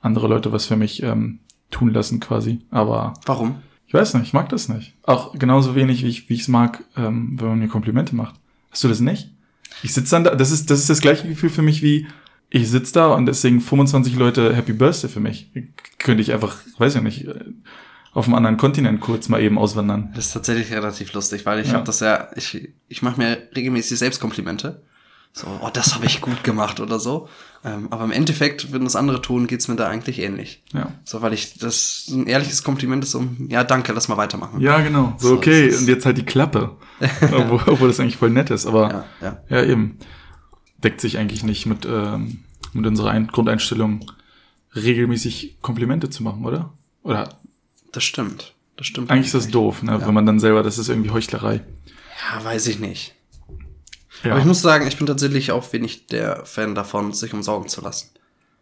Andere 0.00 0.28
Leute 0.28 0.52
was 0.52 0.66
für 0.66 0.76
mich 0.76 1.02
ähm, 1.02 1.40
tun 1.70 1.92
lassen 1.92 2.20
quasi. 2.20 2.60
Aber 2.70 3.14
Warum? 3.26 3.56
ich 3.86 3.94
weiß 3.94 4.14
nicht, 4.14 4.26
ich 4.26 4.32
mag 4.32 4.48
das 4.48 4.68
nicht. 4.68 4.94
Auch 5.02 5.38
genauso 5.38 5.74
wenig, 5.74 6.02
wie 6.02 6.08
ich 6.08 6.28
wie 6.28 6.34
ich 6.34 6.42
es 6.42 6.48
mag, 6.48 6.84
ähm, 6.96 7.36
wenn 7.38 7.48
man 7.48 7.58
mir 7.58 7.68
Komplimente 7.68 8.14
macht. 8.14 8.34
Hast 8.70 8.84
du 8.84 8.88
das 8.88 9.00
nicht? 9.00 9.30
Ich 9.82 9.94
sitze 9.94 10.12
dann 10.12 10.24
da, 10.24 10.34
das 10.34 10.50
ist, 10.50 10.70
das 10.70 10.80
ist 10.80 10.90
das 10.90 11.00
gleiche 11.00 11.28
Gefühl 11.28 11.50
für 11.50 11.62
mich 11.62 11.82
wie, 11.82 12.06
ich 12.48 12.70
sitze 12.70 12.94
da 12.94 13.12
und 13.12 13.26
deswegen 13.26 13.60
25 13.60 14.16
Leute 14.16 14.54
Happy 14.54 14.72
Birthday 14.72 15.10
für 15.10 15.20
mich. 15.20 15.50
Könnte 15.98 16.22
ich 16.22 16.32
einfach, 16.32 16.56
weiß 16.78 16.94
ich 16.96 17.02
nicht, 17.02 17.26
äh, 17.26 17.44
auf 18.16 18.24
einem 18.26 18.34
anderen 18.36 18.56
Kontinent 18.56 19.00
kurz 19.00 19.28
mal 19.28 19.42
eben 19.42 19.58
auswandern. 19.58 20.10
Das 20.14 20.26
ist 20.26 20.32
tatsächlich 20.32 20.72
relativ 20.72 21.12
lustig, 21.12 21.44
weil 21.44 21.60
ich 21.60 21.68
Ja. 21.68 21.74
habe 21.74 21.84
das 21.84 22.00
ja, 22.00 22.28
ich, 22.34 22.70
ich 22.88 23.02
mache 23.02 23.18
mir 23.20 23.36
regelmäßig 23.54 23.98
selbst 23.98 24.20
Komplimente. 24.20 24.82
So, 25.34 25.46
oh, 25.62 25.68
das 25.70 25.94
habe 25.94 26.06
ich 26.06 26.22
gut 26.22 26.42
gemacht 26.42 26.80
oder 26.80 26.98
so. 26.98 27.28
Ähm, 27.62 27.88
aber 27.90 28.04
im 28.04 28.12
Endeffekt, 28.12 28.72
wenn 28.72 28.84
das 28.84 28.96
andere 28.96 29.20
tun, 29.20 29.46
geht's 29.46 29.68
mir 29.68 29.76
da 29.76 29.86
eigentlich 29.88 30.18
ähnlich. 30.18 30.62
Ja. 30.72 30.92
So, 31.04 31.20
weil 31.20 31.34
ich 31.34 31.58
das 31.58 32.08
ein 32.10 32.26
ehrliches 32.26 32.62
Kompliment 32.62 33.04
ist 33.04 33.10
so, 33.10 33.22
ja, 33.48 33.62
danke, 33.64 33.92
lass 33.92 34.08
mal 34.08 34.16
weitermachen. 34.16 34.60
Ja, 34.62 34.80
genau. 34.80 35.12
So, 35.18 35.28
So, 35.28 35.34
okay, 35.34 35.74
und 35.76 35.86
jetzt 35.86 36.06
halt 36.06 36.16
die 36.16 36.24
Klappe. 36.24 36.74
obwohl, 37.20 37.60
obwohl 37.66 37.88
das 37.88 38.00
eigentlich 38.00 38.16
voll 38.16 38.30
nett 38.30 38.48
ist, 38.48 38.64
aber 38.64 38.90
ja, 38.90 39.04
ja. 39.50 39.58
Ja, 39.58 39.64
eben. 39.64 39.98
Deckt 40.82 41.02
sich 41.02 41.18
eigentlich 41.18 41.44
nicht 41.44 41.66
mit, 41.66 41.84
ähm, 41.84 42.38
mit 42.72 42.86
unserer 42.86 43.10
Ein 43.10 43.26
Grundeinstellung, 43.26 44.10
regelmäßig 44.74 45.58
Komplimente 45.60 46.08
zu 46.08 46.22
machen, 46.22 46.46
oder? 46.46 46.72
Oder 47.02 47.28
Das 47.96 48.04
stimmt. 48.04 48.52
Das 48.76 48.86
stimmt. 48.86 49.10
eigentlich 49.10 49.28
ist 49.28 49.34
das 49.34 49.48
doof, 49.48 49.82
ne? 49.82 49.92
Ja. 49.92 50.06
wenn 50.06 50.12
man 50.12 50.26
dann 50.26 50.38
selber, 50.38 50.62
das 50.62 50.76
ist 50.76 50.90
irgendwie 50.90 51.08
Heuchlerei. 51.10 51.64
Ja, 52.30 52.44
weiß 52.44 52.66
ich 52.66 52.78
nicht. 52.78 53.14
Ja, 54.22 54.32
Aber 54.32 54.40
ich 54.40 54.44
muss 54.46 54.60
sagen, 54.60 54.86
ich 54.86 54.98
bin 54.98 55.06
tatsächlich 55.06 55.50
auch 55.50 55.72
wenig 55.72 56.08
der 56.08 56.44
Fan 56.44 56.74
davon, 56.74 57.14
sich 57.14 57.32
umsorgen 57.32 57.70
zu 57.70 57.80
lassen. 57.80 58.10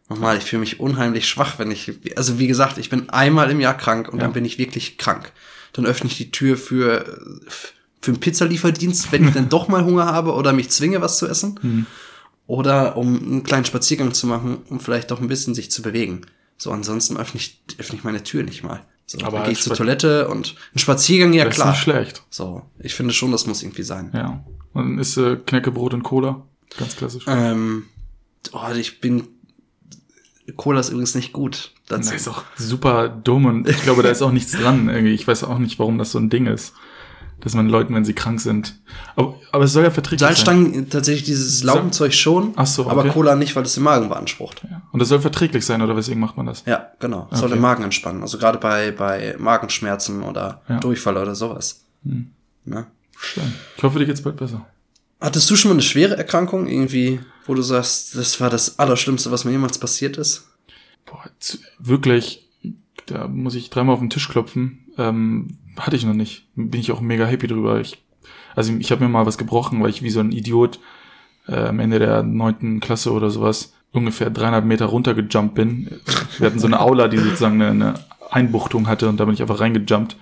Nochmal, 0.08 0.36
ich 0.36 0.44
fühle 0.44 0.60
mich 0.60 0.78
unheimlich 0.78 1.28
schwach, 1.28 1.58
wenn 1.58 1.72
ich, 1.72 1.90
also 2.16 2.38
wie 2.38 2.46
gesagt, 2.46 2.78
ich 2.78 2.90
bin 2.90 3.10
einmal 3.10 3.50
im 3.50 3.58
Jahr 3.58 3.76
krank 3.76 4.08
und 4.08 4.18
Ja. 4.20 4.24
dann 4.26 4.32
bin 4.34 4.44
ich 4.44 4.56
wirklich 4.56 4.98
krank. 4.98 5.32
Dann 5.72 5.84
öffne 5.84 6.08
ich 6.08 6.16
die 6.16 6.30
Tür 6.30 6.56
für, 6.56 7.20
für 8.00 8.12
einen 8.12 8.20
Pizzalieferdienst, 8.20 9.10
wenn 9.10 9.26
ich 9.26 9.34
dann 9.34 9.48
doch 9.48 9.66
mal 9.66 9.84
Hunger 9.84 10.06
habe 10.06 10.34
oder 10.34 10.52
mich 10.52 10.70
zwinge, 10.70 11.00
was 11.00 11.18
zu 11.18 11.26
essen. 11.26 11.58
Hm. 11.60 11.86
Oder 12.46 12.96
um 12.96 13.16
einen 13.20 13.42
kleinen 13.42 13.64
Spaziergang 13.64 14.14
zu 14.14 14.28
machen, 14.28 14.58
um 14.68 14.78
vielleicht 14.78 15.10
doch 15.10 15.20
ein 15.20 15.26
bisschen 15.26 15.56
sich 15.56 15.72
zu 15.72 15.82
bewegen. 15.82 16.20
So, 16.56 16.70
ansonsten 16.70 17.16
öffne 17.16 17.40
ich, 17.40 17.60
öffne 17.78 17.98
ich 17.98 18.04
meine 18.04 18.22
Tür 18.22 18.44
nicht 18.44 18.62
mal. 18.62 18.84
So, 19.06 19.18
Aber 19.24 19.38
dann 19.38 19.44
gehe 19.44 19.52
ich 19.52 19.60
zur 19.60 19.76
Toilette 19.76 20.28
und 20.28 20.54
ein 20.74 20.78
Spaziergang, 20.78 21.32
ja 21.34 21.44
das 21.44 21.54
ist 21.54 21.60
klar. 21.60 21.70
nicht 21.70 21.82
schlecht. 21.82 22.22
So, 22.30 22.62
ich 22.78 22.94
finde 22.94 23.12
schon, 23.12 23.32
das 23.32 23.46
muss 23.46 23.62
irgendwie 23.62 23.82
sein. 23.82 24.10
Ja. 24.14 24.44
Und 24.72 24.84
dann 24.84 24.98
ist 24.98 25.16
äh, 25.16 25.36
Knäckebrot 25.36 25.94
und 25.94 26.02
Cola. 26.02 26.42
Ganz 26.78 26.96
klassisch. 26.96 27.24
Ähm, 27.28 27.84
oh, 28.52 28.60
ich 28.74 29.00
bin. 29.00 29.28
Cola 30.56 30.80
ist 30.80 30.90
übrigens 30.90 31.14
nicht 31.14 31.32
gut. 31.32 31.72
das 31.88 32.06
Dazu. 32.06 32.14
ist 32.14 32.28
auch 32.28 32.44
super 32.56 33.08
dumm 33.08 33.46
und 33.46 33.68
ich 33.68 33.82
glaube, 33.82 34.02
da 34.02 34.10
ist 34.10 34.20
auch 34.22 34.32
nichts 34.32 34.52
dran. 34.52 34.88
Irgendwie. 34.88 35.14
Ich 35.14 35.26
weiß 35.26 35.44
auch 35.44 35.58
nicht, 35.58 35.78
warum 35.78 35.98
das 35.98 36.10
so 36.12 36.18
ein 36.18 36.28
Ding 36.30 36.46
ist. 36.46 36.74
Dass 37.44 37.54
man 37.54 37.68
Leuten, 37.68 37.94
wenn 37.94 38.04
sie 38.06 38.14
krank 38.14 38.40
sind. 38.40 38.74
Aber, 39.16 39.38
aber 39.52 39.64
es 39.64 39.72
soll 39.74 39.84
ja 39.84 39.90
verträglich 39.90 40.20
sein. 40.20 40.34
Salzstangen, 40.34 40.88
tatsächlich 40.88 41.24
dieses 41.24 41.62
Laugenzeug 41.62 42.14
schon, 42.14 42.54
Ach 42.56 42.66
so, 42.66 42.88
aber 42.88 43.02
okay. 43.02 43.10
Cola 43.10 43.36
nicht, 43.36 43.54
weil 43.54 43.64
es 43.64 43.74
den 43.74 43.82
Magen 43.84 44.08
beansprucht. 44.08 44.62
Ja. 44.68 44.80
Und 44.92 45.00
das 45.00 45.10
soll 45.10 45.20
verträglich 45.20 45.64
sein, 45.66 45.82
oder 45.82 45.94
weswegen 45.96 46.20
macht 46.20 46.36
man 46.38 46.46
das? 46.46 46.62
Ja, 46.66 46.88
genau. 47.00 47.28
Soll 47.30 47.44
Okay. 47.44 47.54
den 47.54 47.60
Magen 47.60 47.84
entspannen. 47.84 48.22
Also 48.22 48.38
gerade 48.38 48.58
bei, 48.58 48.90
bei 48.92 49.36
Magenschmerzen 49.38 50.22
oder 50.22 50.62
Ja. 50.68 50.80
Durchfall 50.80 51.16
oder 51.18 51.34
sowas. 51.34 51.84
Hm. 52.04 52.30
Ne? 52.64 52.86
Schön. 53.18 53.52
Ich 53.76 53.82
hoffe, 53.82 53.98
dir 53.98 54.06
geht's 54.06 54.22
bald 54.22 54.36
besser. 54.36 54.66
Hattest 55.20 55.50
du 55.50 55.56
schon 55.56 55.68
mal 55.68 55.74
eine 55.74 55.82
schwere 55.82 56.16
Erkrankung, 56.16 56.66
irgendwie, 56.66 57.20
wo 57.46 57.54
du 57.54 57.62
sagst, 57.62 58.16
das 58.16 58.40
war 58.40 58.50
das 58.50 58.78
Allerschlimmste, 58.78 59.30
was 59.30 59.44
mir 59.44 59.52
jemals 59.52 59.78
passiert 59.78 60.16
ist? 60.16 60.48
Boah, 61.06 61.24
wirklich, 61.78 62.48
da 63.06 63.28
muss 63.28 63.54
ich 63.54 63.68
dreimal 63.70 63.94
auf 63.94 64.00
den 64.00 64.10
Tisch 64.10 64.28
klopfen. 64.28 64.80
Ähm, 64.96 65.58
hatte 65.78 65.96
ich 65.96 66.04
noch 66.04 66.14
nicht. 66.14 66.46
Bin 66.54 66.80
ich 66.80 66.92
auch 66.92 67.00
mega 67.00 67.26
happy 67.26 67.46
drüber. 67.46 67.80
Ich, 67.80 68.02
also 68.54 68.72
ich 68.78 68.90
habe 68.90 69.04
mir 69.04 69.10
mal 69.10 69.26
was 69.26 69.38
gebrochen, 69.38 69.82
weil 69.82 69.90
ich 69.90 70.02
wie 70.02 70.10
so 70.10 70.20
ein 70.20 70.32
Idiot 70.32 70.78
äh, 71.48 71.66
am 71.66 71.80
Ende 71.80 71.98
der 71.98 72.22
neunten 72.22 72.80
Klasse 72.80 73.12
oder 73.12 73.30
sowas 73.30 73.74
ungefähr 73.92 74.30
dreieinhalb 74.30 74.64
Meter 74.64 74.86
runtergejumpt 74.86 75.54
bin. 75.54 76.00
Wir 76.38 76.46
hatten 76.46 76.58
so 76.58 76.66
eine 76.66 76.80
Aula, 76.80 77.08
die 77.08 77.18
sozusagen 77.18 77.62
eine, 77.62 77.70
eine 77.70 77.94
Einbuchtung 78.30 78.88
hatte 78.88 79.08
und 79.08 79.18
da 79.20 79.24
bin 79.24 79.34
ich 79.34 79.42
einfach 79.42 79.60
reingejumpt, 79.60 80.16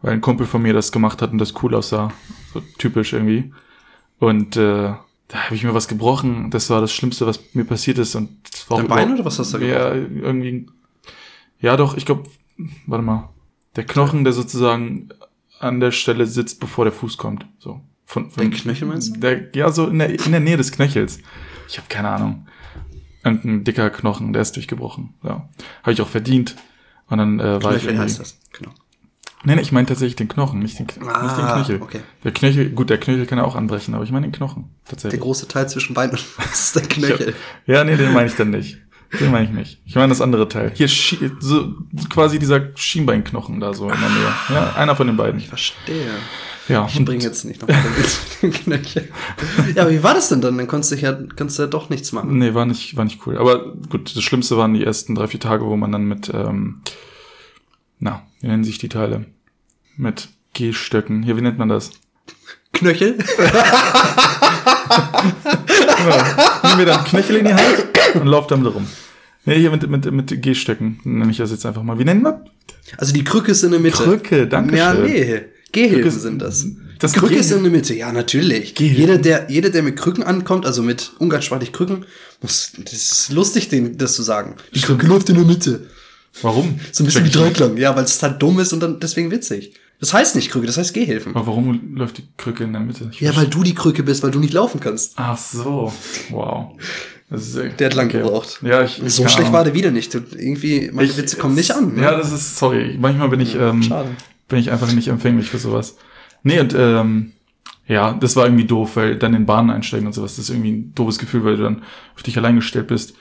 weil 0.00 0.14
ein 0.14 0.20
Kumpel 0.22 0.46
von 0.46 0.62
mir 0.62 0.72
das 0.72 0.90
gemacht 0.90 1.20
hat 1.20 1.32
und 1.32 1.38
das 1.38 1.62
cool 1.62 1.74
aussah. 1.74 2.12
So 2.54 2.62
typisch 2.78 3.12
irgendwie. 3.12 3.52
Und 4.18 4.56
äh, 4.56 4.94
da 5.28 5.44
habe 5.44 5.54
ich 5.54 5.62
mir 5.62 5.74
was 5.74 5.86
gebrochen. 5.86 6.50
Das 6.50 6.70
war 6.70 6.80
das 6.80 6.92
Schlimmste, 6.92 7.26
was 7.26 7.40
mir 7.54 7.64
passiert 7.64 7.98
ist. 7.98 8.14
Und 8.14 8.30
das 8.50 8.68
war 8.70 8.78
Dein 8.78 8.88
Bein 8.88 9.14
oder 9.14 9.24
was 9.24 9.38
hast 9.38 9.54
du 9.54 9.58
ja, 9.58 9.92
irgendwie. 9.92 10.66
Ja, 11.60 11.76
doch, 11.76 11.96
ich 11.96 12.06
glaube, 12.06 12.24
warte 12.86 13.04
mal. 13.04 13.28
Der 13.76 13.84
Knochen, 13.84 14.24
der 14.24 14.32
sozusagen 14.32 15.08
an 15.58 15.80
der 15.80 15.90
Stelle 15.92 16.26
sitzt, 16.26 16.60
bevor 16.60 16.84
der 16.84 16.92
Fuß 16.92 17.16
kommt. 17.18 17.46
So. 17.58 17.80
Von, 18.06 18.30
von, 18.30 18.50
Der 18.50 18.58
Knöchel 18.58 18.88
meinst 18.88 19.14
du? 19.16 19.20
Der, 19.20 19.54
ja, 19.54 19.70
so 19.70 19.86
in 19.86 19.98
der, 19.98 20.10
in 20.10 20.32
der 20.32 20.40
Nähe 20.40 20.56
des 20.56 20.72
Knöchels. 20.72 21.20
Ich 21.68 21.78
habe 21.78 21.86
keine 21.88 22.08
Ahnung. 22.08 22.46
Irgendein 23.24 23.64
dicker 23.64 23.90
Knochen, 23.90 24.32
der 24.32 24.42
ist 24.42 24.56
durchgebrochen. 24.56 25.14
Ja. 25.22 25.48
Habe 25.82 25.92
ich 25.92 26.00
auch 26.02 26.08
verdient. 26.08 26.56
Und 27.08 27.18
dann 27.18 27.38
äh, 27.38 27.62
war 27.62 27.74
ich. 27.76 27.82
Knöchel 27.82 27.88
irgendwie- 27.90 28.02
heißt 28.02 28.20
das. 28.20 28.38
Genau. 28.52 28.70
Nee, 29.44 29.54
nee, 29.54 29.62
ich 29.62 29.72
meine 29.72 29.86
tatsächlich 29.86 30.16
den 30.16 30.28
Knochen, 30.28 30.58
nicht 30.58 30.78
den, 30.78 30.86
nicht 30.86 30.98
den 30.98 31.06
Knöchel. 31.08 31.78
Ah, 31.80 31.82
okay. 31.84 32.00
Der 32.24 32.32
Knöchel, 32.32 32.70
gut, 32.70 32.90
der 32.90 32.98
Knöchel 32.98 33.24
kann 33.26 33.38
ja 33.38 33.44
auch 33.44 33.56
anbrechen, 33.56 33.94
aber 33.94 34.04
ich 34.04 34.10
meine 34.12 34.26
den 34.26 34.32
Knochen. 34.32 34.64
Der 34.84 34.90
Tatsächlich. 34.90 35.20
große 35.20 35.48
Teil 35.48 35.66
zwischen 35.68 35.94
Bein 35.94 36.10
und 36.10 36.20
Fuß 36.20 36.44
ist 36.52 36.76
der 36.76 36.82
Knöchel. 36.82 37.34
Ja, 37.66 37.84
nee, 37.84 37.96
den 37.96 38.12
meine 38.12 38.28
ich 38.28 38.34
dann 38.36 38.50
nicht. 38.50 38.78
Den 39.18 39.32
meine 39.32 39.46
ich 39.46 39.50
nicht. 39.50 39.78
Ich 39.86 39.96
meine 39.96 40.10
das 40.10 40.20
andere 40.20 40.48
Teil. 40.48 40.70
Hier 40.74 40.88
so 41.40 41.74
quasi 42.10 42.38
dieser 42.38 42.76
Schienbeinknochen 42.76 43.58
da 43.58 43.74
so 43.74 43.84
in 43.90 43.98
der 44.00 44.08
Nähe. 44.08 44.32
Ja, 44.50 44.72
einer 44.76 44.94
von 44.94 45.08
den 45.08 45.16
beiden. 45.16 45.40
Ich 45.40 45.48
verstehe. 45.48 46.06
Ja, 46.68 46.86
Ich 46.88 47.04
bringe 47.04 47.24
jetzt 47.24 47.44
nicht 47.44 47.60
noch 47.60 47.68
den 48.42 48.52
Knöchel. 48.52 49.08
Ja, 49.74 49.82
aber 49.82 49.90
wie 49.90 50.02
war 50.04 50.14
das 50.14 50.28
denn 50.28 50.40
dann? 50.40 50.56
Dann 50.56 50.68
konntest 50.68 50.92
du 50.92 50.96
ja, 50.96 51.12
konntest 51.12 51.58
du 51.58 51.62
ja 51.64 51.68
doch 51.68 51.90
nichts 51.90 52.12
machen. 52.12 52.38
Nee, 52.38 52.54
war 52.54 52.66
nicht, 52.66 52.96
war 52.96 53.04
nicht 53.04 53.26
cool. 53.26 53.36
Aber 53.38 53.74
gut, 53.88 54.14
das 54.14 54.22
Schlimmste 54.22 54.56
waren 54.56 54.74
die 54.74 54.84
ersten 54.84 55.16
drei, 55.16 55.26
vier 55.26 55.40
Tage, 55.40 55.64
wo 55.64 55.76
man 55.76 55.90
dann 55.90 56.04
mit, 56.04 56.30
ähm, 56.32 56.82
na, 57.98 58.22
wie 58.40 58.46
nennen 58.46 58.62
sich 58.62 58.78
die 58.78 58.88
Teile? 58.88 59.24
Mit 59.96 60.28
Gehstöcken. 60.54 61.24
Hier, 61.24 61.36
wie 61.36 61.42
nennt 61.42 61.58
man 61.58 61.68
das? 61.68 61.90
Knöchel? 62.72 63.18
Genau. 66.00 66.16
Nimm 66.64 66.76
mir 66.78 66.86
dann 66.86 67.04
Knöchel 67.04 67.36
in 67.36 67.44
die 67.46 67.54
Hand 67.54 67.89
und 68.14 68.26
lauf 68.26 68.46
damit 68.46 68.72
rum. 68.74 68.86
Nee, 69.44 69.58
hier 69.58 69.70
mit, 69.70 69.88
mit, 69.88 70.10
mit 70.12 70.42
Gehstöcken 70.42 71.00
nenne 71.04 71.30
ich 71.30 71.38
das 71.38 71.50
jetzt 71.50 71.64
einfach 71.64 71.82
mal. 71.82 71.98
Wie 71.98 72.04
nennen 72.04 72.22
wir? 72.22 72.44
Also 72.98 73.12
die 73.12 73.24
Krücke 73.24 73.52
ist 73.52 73.62
in 73.62 73.70
der 73.70 73.80
Mitte. 73.80 74.02
Krücke, 74.02 74.46
danke 74.46 74.76
Ja, 74.76 74.94
schön. 74.94 75.04
nee. 75.04 75.40
Gehhilfen 75.72 76.10
Krücke- 76.10 76.18
sind 76.18 76.42
das. 76.42 76.66
Das 76.98 77.12
die 77.12 77.18
Krücke 77.20 77.36
ist 77.36 77.50
in 77.50 77.62
der 77.62 77.72
Mitte, 77.72 77.94
ja, 77.94 78.12
natürlich. 78.12 78.74
Gehhilfen. 78.74 79.00
Jeder 79.00 79.16
der, 79.18 79.46
jeder, 79.50 79.70
der 79.70 79.82
mit 79.82 79.96
Krücken 79.96 80.22
ankommt, 80.22 80.66
also 80.66 80.82
mit 80.82 81.12
umgangssprachlich 81.18 81.72
Krücken, 81.72 82.04
muss, 82.42 82.72
das 82.76 82.92
ist 82.92 83.32
lustig, 83.32 83.68
den, 83.70 83.96
das 83.96 84.14
zu 84.14 84.22
sagen. 84.22 84.56
Die. 84.74 84.80
Krücke 84.82 85.06
läuft 85.06 85.30
in 85.30 85.36
der 85.36 85.44
Mitte. 85.44 85.86
Warum? 86.42 86.78
So 86.92 87.02
ein 87.02 87.06
bisschen 87.06 87.24
wie. 87.24 87.30
Dreiklang. 87.30 87.76
Ja, 87.78 87.96
weil 87.96 88.04
es 88.04 88.22
halt 88.22 88.42
dumm 88.42 88.60
ist 88.60 88.72
und 88.74 88.80
dann 88.80 89.00
deswegen 89.00 89.30
witzig. 89.30 89.72
Das 90.00 90.12
heißt 90.12 90.36
nicht 90.36 90.50
Krücke, 90.50 90.66
das 90.66 90.76
heißt 90.76 90.92
Gehhilfen. 90.92 91.34
Aber 91.34 91.46
warum 91.46 91.94
läuft 91.96 92.18
die 92.18 92.24
Krücke 92.36 92.64
in 92.64 92.72
der 92.72 92.80
Mitte? 92.82 93.08
Ich 93.12 93.20
Ja, 93.20 93.34
weil 93.36 93.46
du 93.46 93.62
die 93.62 93.74
Krücke 93.74 94.02
bist, 94.02 94.22
weil 94.22 94.30
du 94.30 94.38
nicht 94.40 94.52
laufen 94.52 94.80
kannst. 94.80 95.14
Ach 95.16 95.38
so. 95.38 95.92
Wow. 96.30 96.72
Der 97.30 97.86
hat 97.86 97.94
lang 97.94 98.08
gebraucht. 98.08 98.58
Ja, 98.62 98.82
ich, 98.82 99.00
So 99.06 99.22
schlecht 99.22 99.38
Ahnung. 99.40 99.52
war 99.52 99.64
der 99.64 99.74
wieder 99.74 99.90
nicht. 99.92 100.14
Irgendwie, 100.14 100.90
meine 100.92 101.08
Ich- 101.08 101.16
Witze 101.16 101.36
kommen 101.36 101.54
nicht 101.54 101.70
an. 101.70 101.94
Ne? 101.94 102.02
Ja, 102.02 102.16
das 102.16 102.32
ist, 102.32 102.56
sorry. 102.58 102.96
Manchmal 103.00 103.28
bin 103.28 103.40
ich, 103.40 103.54
ähm, 103.54 103.82
schade. 103.84 104.08
bin 104.48 104.58
ich 104.58 104.70
einfach 104.72 104.92
nicht 104.92 105.08
empfänglich 105.08 105.48
für 105.48 105.58
sowas. 105.58 105.96
Nee, 106.42 106.58
und, 106.58 106.74
ähm, 106.76 107.32
ja, 107.86 108.12
das 108.14 108.34
war 108.36 108.46
irgendwie 108.46 108.64
doof, 108.64 108.96
weil 108.96 109.16
dann 109.16 109.34
in 109.34 109.46
Bahnen 109.46 109.70
einsteigen 109.70 110.06
und 110.06 110.12
sowas, 110.12 110.36
das 110.36 110.44
ist 110.46 110.50
irgendwie 110.50 110.72
ein 110.72 110.94
doofes 110.94 111.18
Gefühl, 111.18 111.44
weil 111.44 111.56
du 111.56 111.62
dann 111.64 111.82
auf 112.16 112.22
dich 112.22 112.36
allein 112.36 112.56
gestellt 112.56 112.88
bist. 112.88 113.14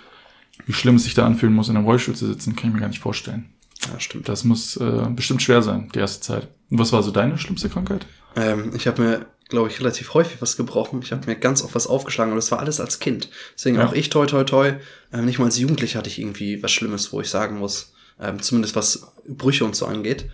Wie 0.66 0.74
schlimm 0.74 0.96
es 0.96 1.04
sich 1.04 1.14
da 1.14 1.26
anfühlen 1.26 1.54
muss, 1.54 1.70
in 1.70 1.76
einem 1.78 1.86
Rollstuhl 1.86 2.16
zu 2.16 2.26
sitzen, 2.28 2.56
kann 2.56 2.70
ich 2.70 2.74
mir 2.76 2.82
gar 2.82 2.88
nicht 2.90 3.00
vorstellen. 3.02 3.46
ja, 3.92 4.00
stimmt. 4.00 4.28
Das 4.28 4.44
muss 4.44 4.76
äh, 4.78 5.08
bestimmt 5.16 5.42
schwer 5.42 5.62
sein, 5.62 5.90
die 5.94 6.00
erste 6.00 6.22
Zeit. 6.22 6.48
Und 6.70 6.80
was 6.80 6.92
war 6.92 7.02
so 7.04 7.12
deine 7.12 7.38
schlimmste 7.38 7.70
Krankheit? 7.70 8.06
Ähm, 8.36 8.72
ich 8.76 8.86
habe 8.88 9.02
mir, 9.02 9.26
glaube 9.50 9.70
ich, 9.70 9.80
relativ 9.80 10.14
häufig 10.14 10.42
was 10.42 10.56
gebrochen. 10.58 11.02
Ich 11.04 11.12
habe 11.12 11.26
mir 11.26 11.36
ganz 11.36 11.64
oft 11.64 11.76
was 11.76 11.88
aufgeschlagen 11.88 12.32
und 12.32 12.38
das 12.38 12.52
war 12.52 12.60
alles 12.60 12.80
als 12.80 13.00
Kind. 13.00 13.30
Deswegen 13.58 13.78
Ja. 13.78 13.88
auch 13.88 13.94
ich, 13.94 14.10
toi, 14.10 14.26
toi, 14.26 14.44
toi. 14.44 14.74
Ähm, 15.12 15.26
nicht 15.26 15.40
mal 15.40 15.46
als 15.46 15.58
Jugendlicher 15.58 16.00
hatte 16.00 16.10
ich 16.10 16.20
irgendwie 16.20 16.62
was 16.64 16.72
Schlimmes, 16.72 17.12
wo 17.12 17.20
ich 17.20 17.30
sagen 17.30 17.58
muss, 17.58 17.94
ähm, 18.22 18.42
zumindest 18.42 18.76
was 18.76 19.08
Brüche 19.28 19.66
und 19.66 19.76
so 19.76 19.86
angeht. 19.88 20.30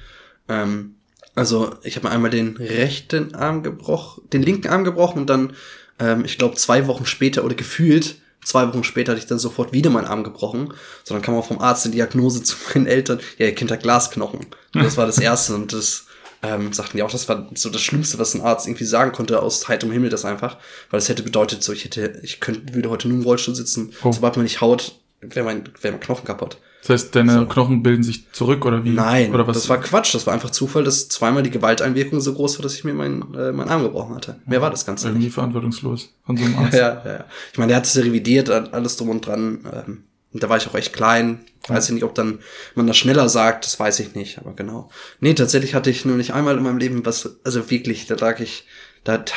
Ähm, 0.49 0.95
also 1.33 1.75
ich 1.83 1.95
habe 1.95 2.07
mir 2.07 2.13
einmal 2.13 2.31
den 2.31 2.57
rechten 2.57 3.33
Arm 3.35 3.63
gebrochen, 3.63 4.23
den 4.31 4.43
linken 4.43 4.67
Arm 4.67 4.83
gebrochen 4.83 5.19
und 5.19 5.29
dann, 5.29 5.53
ähm, 5.99 6.23
ich 6.25 6.37
glaube, 6.37 6.55
zwei 6.55 6.87
Wochen 6.87 7.05
später 7.05 7.43
oder 7.43 7.55
gefühlt 7.55 8.15
zwei 8.43 8.67
Wochen 8.67 8.83
später 8.83 9.11
hatte 9.11 9.19
ich 9.21 9.25
dann 9.27 9.39
sofort 9.39 9.73
wieder 9.73 9.89
meinen 9.89 10.05
Arm 10.05 10.23
gebrochen. 10.23 10.73
So, 11.03 11.15
dann 11.15 11.23
kam 11.23 11.33
auch 11.35 11.47
vom 11.47 11.59
Arzt 11.59 11.85
die 11.85 11.91
Diagnose 11.91 12.43
zu 12.43 12.55
meinen 12.73 12.85
Eltern, 12.85 13.19
ja, 13.37 13.47
ihr 13.47 13.55
Kind 13.55 13.71
hat 13.71 13.81
Glasknochen. 13.81 14.41
Und 14.73 14.83
das 14.83 14.97
war 14.97 15.05
das 15.07 15.17
Erste 15.17 15.55
und 15.55 15.73
das 15.73 16.05
ähm, 16.45 16.73
sagten 16.73 16.97
die 16.97 17.03
auch, 17.03 17.11
das 17.11 17.27
war 17.29 17.49
so 17.55 17.69
das 17.69 17.81
Schlimmste, 17.81 18.19
was 18.19 18.33
ein 18.35 18.41
Arzt 18.41 18.67
irgendwie 18.67 18.85
sagen 18.85 19.11
konnte, 19.11 19.41
aus 19.41 19.67
heiterem 19.67 19.91
Himmel 19.93 20.09
das 20.09 20.25
einfach, 20.25 20.57
weil 20.89 20.99
das 20.99 21.09
hätte 21.09 21.23
bedeutet, 21.23 21.63
so 21.63 21.73
ich 21.73 21.85
hätte, 21.85 22.19
ich 22.23 22.39
könnte, 22.39 22.73
würde 22.75 22.89
heute 22.89 23.07
nur 23.07 23.17
im 23.17 23.23
Rollstuhl 23.23 23.55
sitzen, 23.55 23.91
Oh. 24.03 24.11
sobald 24.11 24.35
man 24.35 24.43
nicht 24.43 24.61
haut, 24.61 24.99
wäre 25.21 25.45
mein, 25.45 25.63
wäre 25.81 25.93
mein 25.93 26.01
Knochen 26.01 26.25
kaputt. 26.25 26.57
Das 26.81 26.89
heißt, 26.91 27.15
deine 27.15 27.47
Knochen 27.47 27.81
bilden 27.81 28.03
sich 28.03 28.31
zurück 28.31 28.63
oder 28.63 28.83
wie? 28.83 28.91
Nein, 28.91 29.33
Oder 29.33 29.47
was? 29.47 29.57
das 29.57 29.69
war 29.69 29.81
Quatsch, 29.81 30.13
das 30.13 30.27
war 30.27 30.35
einfach 30.35 30.51
Zufall, 30.51 30.83
dass 30.83 31.09
zweimal 31.09 31.41
die 31.41 31.49
Gewalteinwirkung 31.49 32.21
so 32.21 32.31
groß 32.35 32.59
war, 32.59 32.63
dass 32.63 32.75
ich 32.75 32.83
mir 32.83 32.93
meinen 32.93 33.33
äh, 33.33 33.51
meinen 33.51 33.69
Arm 33.69 33.81
gebrochen 33.81 34.13
hatte. 34.13 34.35
Mehr 34.45 34.61
war 34.61 34.69
das 34.69 34.85
Ganze 34.85 35.07
nicht. 35.07 35.15
irgendwie 35.15 35.31
verantwortungslos 35.31 36.09
von 36.27 36.37
so 36.37 36.43
einem 36.45 36.57
Arzt. 36.59 36.73
Ja, 36.77 37.01
ja, 37.03 37.11
ja. 37.11 37.25
Ich 37.51 37.57
meine, 37.57 37.69
der 37.69 37.77
hat 37.77 37.85
es 37.85 37.95
ja 37.95 38.03
revidiert, 38.03 38.51
alles 38.51 38.97
drum 38.97 39.09
und 39.09 39.25
dran. 39.25 39.65
Ähm, 39.73 40.03
und 40.35 40.43
da 40.43 40.49
war 40.49 40.57
ich 40.57 40.67
auch 40.67 40.75
echt 40.75 40.91
klein. 40.91 41.45
Weiß 41.69 41.85
ich 41.85 41.93
nicht, 41.93 42.03
ob 42.03 42.13
dann 42.13 42.39
man 42.75 42.87
das 42.87 42.97
schneller 42.97 43.29
sagt, 43.29 43.63
das 43.63 43.79
weiß 43.79 44.01
ich 44.01 44.15
nicht, 44.15 44.37
aber 44.37 44.51
genau. 44.51 44.89
Nee, 45.21 45.33
tatsächlich 45.33 45.73
hatte 45.73 45.89
ich 45.89 46.03
nur 46.03 46.17
nicht 46.17 46.33
einmal 46.33 46.57
in 46.57 46.63
meinem 46.63 46.77
Leben 46.77 47.05
was, 47.05 47.37
also 47.45 47.71
wirklich, 47.71 48.05
da 48.05 48.15
lag 48.15 48.41
ich, 48.41 48.65
da, 49.05 49.17
da 49.17 49.31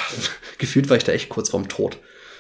gefühlt 0.59 0.90
war 0.90 0.97
ich 0.97 1.05
da 1.05 1.12
echt 1.12 1.28
kurz 1.28 1.50
vorm 1.50 1.69
Tod. 1.69 1.99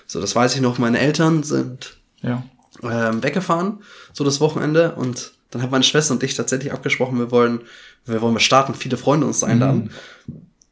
So, 0.08 0.20
das 0.20 0.34
weiß 0.34 0.56
ich 0.56 0.60
noch, 0.60 0.78
meine 0.78 0.98
Eltern 0.98 1.44
sind 1.44 1.98
ja. 2.20 2.42
ähm, 2.82 3.22
weggefahren, 3.22 3.84
so 4.12 4.24
das 4.24 4.40
Wochenende 4.40 4.96
und 4.96 5.34
dann 5.52 5.62
haben 5.62 5.70
meine 5.70 5.84
Schwester 5.84 6.14
und 6.14 6.24
ich 6.24 6.34
tatsächlich 6.34 6.72
abgesprochen, 6.72 7.16
wir 7.16 7.30
wollen, 7.30 7.60
wir 8.06 8.20
wollen 8.20 8.34
mal 8.34 8.40
starten, 8.40 8.74
viele 8.74 8.96
Freunde 8.96 9.28
uns 9.28 9.44
einladen. 9.44 9.92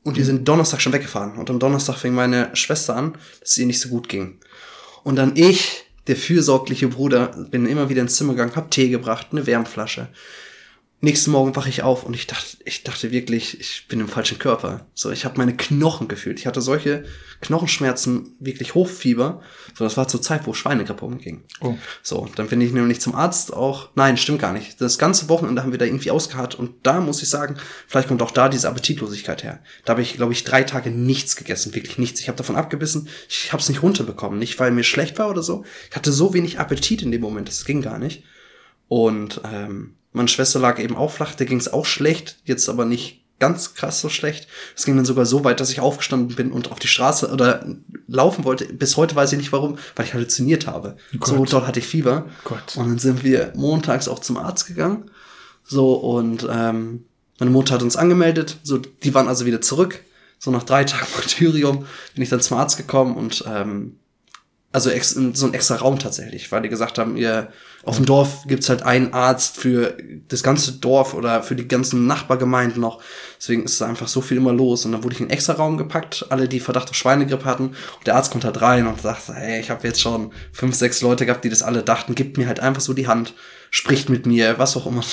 Und 0.03 0.17
die 0.17 0.25
sind 0.25 0.49
Donnerstag 0.49 0.83
schon 0.83 0.93
weggefahren. 0.93 1.37
Und 1.37 1.51
am 1.51 1.61
Donnerstag 1.61 1.99
fing 1.99 2.15
meine 2.15 2.55
Schwester 2.57 2.97
an, 2.97 3.13
dass 3.41 3.51
es 3.51 3.59
ihr 3.59 3.67
nicht 3.67 3.81
so 3.81 3.89
gut 3.89 4.09
ging. 4.09 4.39
Und 5.05 5.17
dann 5.17 5.37
ich, 5.37 5.86
der 6.07 6.17
fürsorgliche 6.17 6.89
Bruder, 6.89 7.29
bin 7.51 7.67
immer 7.67 7.89
wieder 7.89 8.03
ins 8.03 8.17
Zimmer 8.17 8.33
gegangen, 8.33 8.57
hab 8.57 8.71
Tee 8.71 8.89
gebracht, 8.89 9.29
eine 9.33 9.47
Wärmflasche. 9.47 10.09
Nächsten 11.03 11.31
Morgen 11.31 11.55
wache 11.55 11.69
ich 11.69 11.83
auf 11.83 12.05
und 12.05 12.15
ich 12.15 12.27
dachte, 12.27 12.57
ich 12.65 12.83
dachte 12.83 13.11
wirklich, 13.11 13.61
ich 13.61 13.87
bin 13.87 14.01
im 14.01 14.09
falschen 14.09 14.39
Körper. 14.39 14.87
So, 14.95 15.11
ich 15.11 15.27
habe 15.27 15.37
meine 15.37 15.55
Knochen 15.55 16.09
gefühlt. 16.09 16.39
Ich 16.39 16.47
hatte 16.47 16.63
solche 16.63 17.05
Knochenschmerzen, 17.43 18.35
wirklich 18.41 18.75
Hochfieber. 18.75 19.43
So, 19.75 19.85
das 19.85 19.99
war 19.99 20.09
zur 20.09 20.23
Zeit, 20.23 20.47
wo 20.47 20.55
Schweinegrippe 20.55 21.05
umging. 21.05 21.45
Oh. 21.61 21.75
So, 22.03 22.31
dann 22.35 22.49
bin 22.49 22.63
ich 22.63 22.73
nämlich 22.73 23.03
zum 23.03 23.15
Arzt 23.15 23.53
auch. 23.53 23.91
Nein, 23.95 24.17
stimmt 24.17 24.41
gar 24.41 24.55
nicht. 24.55 24.81
Das 24.81 24.97
ganze 24.97 25.29
Wochenende 25.29 25.63
haben 25.63 25.71
wir 25.71 25.79
da 25.79 25.85
irgendwie 25.85 26.11
ausgeharrt 26.11 26.55
und 26.55 26.75
da 26.83 27.03
muss 27.03 27.23
ich 27.23 27.29
sagen, 27.29 27.57
vielleicht 27.87 28.09
kommt 28.09 28.23
auch 28.23 28.31
da 28.31 28.49
diese 28.49 28.67
Appetitlosigkeit 28.71 29.45
her. 29.45 29.61
Da 29.85 29.91
habe 29.91 30.03
ich, 30.03 30.15
glaube 30.15 30.33
ich, 30.33 30.45
drei 30.45 30.63
Tage 30.63 30.91
nichts 30.91 31.37
gegessen, 31.37 31.75
wirklich 31.75 31.99
nichts. 31.99 32.21
Ich 32.21 32.29
habe 32.29 32.39
davon 32.39 32.57
abgebissen. 32.57 33.11
Ich 33.29 33.53
habe 33.53 33.61
es 33.61 33.69
nicht 33.69 33.83
runterbekommen, 33.83 34.39
nicht 34.39 34.59
weil 34.59 34.71
mir 34.71 34.83
schlecht 34.83 35.19
war 35.19 35.29
oder 35.29 35.43
so. 35.43 35.63
Ich 35.91 35.97
hatte 35.97 36.11
so 36.11 36.33
wenig 36.33 36.59
Appetit 36.59 37.03
in 37.03 37.13
dem 37.13 37.21
Moment, 37.21 37.49
das 37.49 37.67
ging 37.67 37.83
gar 37.83 37.99
nicht. 37.99 38.25
Und 38.89 39.43
ähm, 39.45 39.96
meine 40.17 40.29
Schwester 40.29 40.59
lag 40.59 40.79
eben 40.79 40.97
auch 40.97 41.11
flach, 41.11 41.35
der 41.35 41.47
ging 41.47 41.59
es 41.59 41.73
auch 41.73 41.85
schlecht, 41.85 42.39
jetzt 42.45 42.69
aber 42.69 42.85
nicht 42.85 43.23
ganz 43.39 43.75
krass 43.75 44.01
so 44.01 44.09
schlecht. 44.09 44.49
Es 44.75 44.87
ging 44.87 44.97
dann 44.97 45.05
sogar 45.05 45.27
so 45.27 45.45
weit, 45.45 45.61
dass 45.61 45.71
ich 45.71 45.81
aufgestanden 45.81 46.35
bin 46.35 46.53
und 46.53 46.73
auf 46.73 46.79
die 46.79 46.89
Straße 46.89 47.31
oder 47.31 47.67
laufen 48.09 48.45
wollte. 48.45 48.65
Bis 48.73 48.97
heute 48.97 49.15
weiß 49.15 49.33
ich 49.33 49.39
nicht 49.39 49.53
warum, 49.53 49.77
weil 49.95 50.07
ich 50.07 50.15
halluziniert 50.15 50.67
habe. 50.67 50.97
Gott. 51.19 51.29
So 51.29 51.45
dort 51.45 51.67
hatte 51.67 51.81
ich 51.81 51.87
Fieber. 51.87 52.27
Gott. 52.45 52.77
Und 52.77 52.89
dann 52.89 52.99
sind 52.99 53.25
wir 53.25 53.53
montags 53.55 54.09
auch 54.09 54.21
zum 54.21 54.39
Arzt 54.39 54.67
gegangen. 54.67 55.11
So, 55.65 55.95
und 55.95 56.47
ähm, 56.51 57.05
meine 57.39 57.51
Mutter 57.51 57.75
hat 57.75 57.83
uns 57.83 57.97
angemeldet. 57.97 58.57
So, 58.63 58.79
die 58.79 59.15
waren 59.15 59.29
also 59.29 59.45
wieder 59.45 59.61
zurück. 59.61 60.03
So 60.39 60.51
nach 60.51 60.63
drei 60.63 60.85
Tagen 60.85 61.07
Martyrium 61.15 61.85
bin 62.15 62.23
ich 62.23 62.31
dann 62.31 62.41
zum 62.41 62.57
Arzt 62.57 62.79
gekommen 62.79 63.17
und 63.17 63.45
ähm, 63.47 63.99
also 64.77 64.91
ex, 64.91 65.13
so 65.13 65.47
ein 65.47 65.55
extra 65.55 65.77
Raum 65.77 65.99
tatsächlich, 65.99 66.53
weil 66.53 66.61
die 66.61 66.69
gesagt 66.69 66.99
haben, 66.99 67.17
ihr 67.17 67.49
auf 67.83 67.97
dem 67.97 68.05
Dorf 68.05 68.43
gibt's 68.47 68.69
halt 68.69 68.83
einen 68.83 69.15
Arzt 69.15 69.57
für 69.57 69.97
das 70.29 70.43
ganze 70.43 70.73
Dorf 70.73 71.15
oder 71.15 71.43
für 71.43 71.57
die 71.57 71.67
ganzen 71.67 72.07
Nachbargemeinden 72.07 72.79
noch. 72.79 73.03
Deswegen 73.39 73.65
ist 73.65 73.81
da 73.81 73.87
einfach 73.87 74.07
so 74.07 74.21
viel 74.21 74.37
immer 74.37 74.53
los. 74.53 74.85
Und 74.85 74.93
dann 74.93 75.03
wurde 75.03 75.15
ich 75.15 75.21
in 75.21 75.27
einen 75.29 75.33
extra 75.33 75.55
Raum 75.55 75.79
gepackt, 75.79 76.27
alle, 76.29 76.47
die 76.47 76.61
Verdacht 76.61 76.91
auf 76.91 76.95
Schweinegrippe 76.95 77.47
hatten. 77.47 77.69
Und 77.69 78.07
der 78.07 78.17
Arzt 78.17 78.31
kommt 78.33 78.45
halt 78.45 78.61
rein 78.61 78.87
und 78.87 79.01
sagt, 79.01 79.29
hey, 79.29 79.61
ich 79.61 79.71
habe 79.71 79.87
jetzt 79.87 80.03
schon 80.03 80.31
fünf, 80.53 80.75
sechs 80.75 81.01
Leute 81.01 81.25
gehabt, 81.25 81.43
die 81.45 81.49
das 81.49 81.63
alle 81.63 81.83
dachten, 81.83 82.15
gibt 82.15 82.37
mir 82.37 82.47
halt 82.47 82.61
einfach 82.61 82.83
so 82.83 82.93
die 82.93 83.09
Hand, 83.09 83.33
spricht 83.71 84.11
mit 84.11 84.27
mir, 84.27 84.59
was 84.59 84.77
auch 84.77 84.85
immer. 84.87 85.05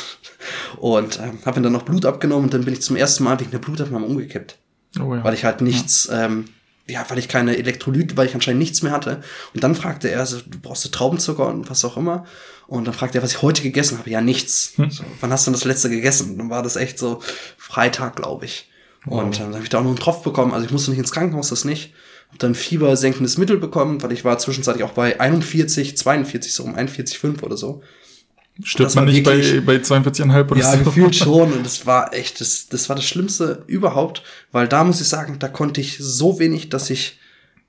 Und 0.77 1.20
ähm, 1.20 1.39
habe 1.46 1.62
mir 1.62 1.63
dann 1.63 1.74
noch 1.74 1.84
Blut 1.84 2.05
abgenommen 2.05 2.46
und 2.46 2.53
dann 2.53 2.65
bin 2.65 2.74
ich 2.74 2.82
zum 2.82 2.98
ersten 2.98 3.24
Mal 3.24 3.39
wegen 3.39 3.51
der 3.51 3.60
Blutabnahme 3.60 4.05
umgekippt 4.05 4.58
Oh 5.00 5.15
ja. 5.15 5.24
weil 5.24 5.34
ich 5.34 5.46
halt 5.46 5.62
nichts, 5.62 6.10
ähm, 6.12 6.50
ja, 6.88 7.06
weil 7.10 7.18
ich 7.18 7.28
keine 7.30 7.58
Elektrolyte, 7.58 8.18
weil 8.18 8.28
ich 8.28 8.36
anscheinend 8.36 8.60
nichts 8.60 8.82
mehr 8.82 8.92
hatte. 8.92 9.22
Und 9.54 9.63
dann 9.63 9.75
fragte 9.75 10.10
er, 10.10 10.25
so, 10.25 10.40
du 10.40 10.60
brauchst 10.62 10.84
du 10.84 10.90
Traubenzucker 10.90 11.48
und 11.48 11.70
was 11.70 11.86
auch 11.86 11.96
immer. 11.98 12.25
Und 12.68 12.86
dann 12.86 12.94
fragte 12.94 13.20
er, 13.20 13.24
was 13.24 13.32
ich 13.32 13.42
heute 13.42 13.62
gegessen 13.62 13.98
habe. 13.98 14.10
Ja, 14.10 14.22
nichts. 14.22 14.74
So, 14.75 15.04
wann 15.22 15.32
hast 15.32 15.46
du 15.46 15.52
denn 15.52 15.60
das 15.60 15.66
letzte 15.66 15.90
gegessen? 15.90 16.32
Und 16.32 16.38
dann 16.40 16.50
war 16.50 16.63
das 16.63 16.75
echt 16.75 17.00
so 17.00 17.22
Freitag, 17.58 18.18
glaube 18.18 18.46
ich. 18.46 18.70
Und 19.06 19.38
ähm, 19.38 19.46
dann 19.46 19.54
habe 19.54 19.63
ich 19.63 19.70
da 19.70 19.80
auch 19.80 19.84
noch 19.84 19.90
einen 19.90 20.00
Tropf 20.00 20.24
bekommen. 20.24 20.54
Also 20.54 20.66
ich 20.66 20.72
musste 20.72 20.92
nicht 20.92 21.00
ins 21.00 21.12
Krankenhaus, 21.12 21.50
das 21.50 21.66
nicht. 21.66 21.94
Hab 22.32 22.40
dann 22.40 22.56
fiebersenkendes 22.56 23.38
Mittel 23.38 23.58
bekommen, 23.58 24.02
weil 24.02 24.12
ich 24.12 24.25
war 24.25 24.38
zwischenzeitlich 24.38 24.84
auch 24.84 24.94
bei 24.94 25.20
41, 25.20 25.98
42, 25.98 26.54
so 26.54 26.63
um 26.63 26.75
41,5 26.75 27.44
oder 27.44 27.58
so. 27.58 27.84
Stirbt 28.62 28.88
das 28.89 28.95
man 28.95 29.05
nicht 29.05 29.24
bei, 29.24 29.38
wirklich- 29.38 29.65
bei 29.65 29.77
42,5 29.77 30.51
oder 30.51 30.60
Ja, 30.62 30.77
so? 30.77 30.83
gefühlt 30.83 31.15
schon. 31.15 31.53
Und 31.53 31.65
das 31.65 31.86
war 31.88 32.13
echt, 32.13 32.39
das, 32.39 32.67
das 32.67 32.88
war 32.89 32.95
das 32.95 33.05
Schlimmste 33.05 33.63
überhaupt, 33.67 34.22
weil 34.51 34.67
da 34.67 34.83
muss 34.83 35.01
ich 35.01 35.07
sagen, 35.07 35.39
da 35.39 35.48
konnte 35.48 35.81
ich 35.81 35.98
so 36.00 36.38
wenig, 36.39 36.69
dass 36.69 36.89
ich 36.91 37.19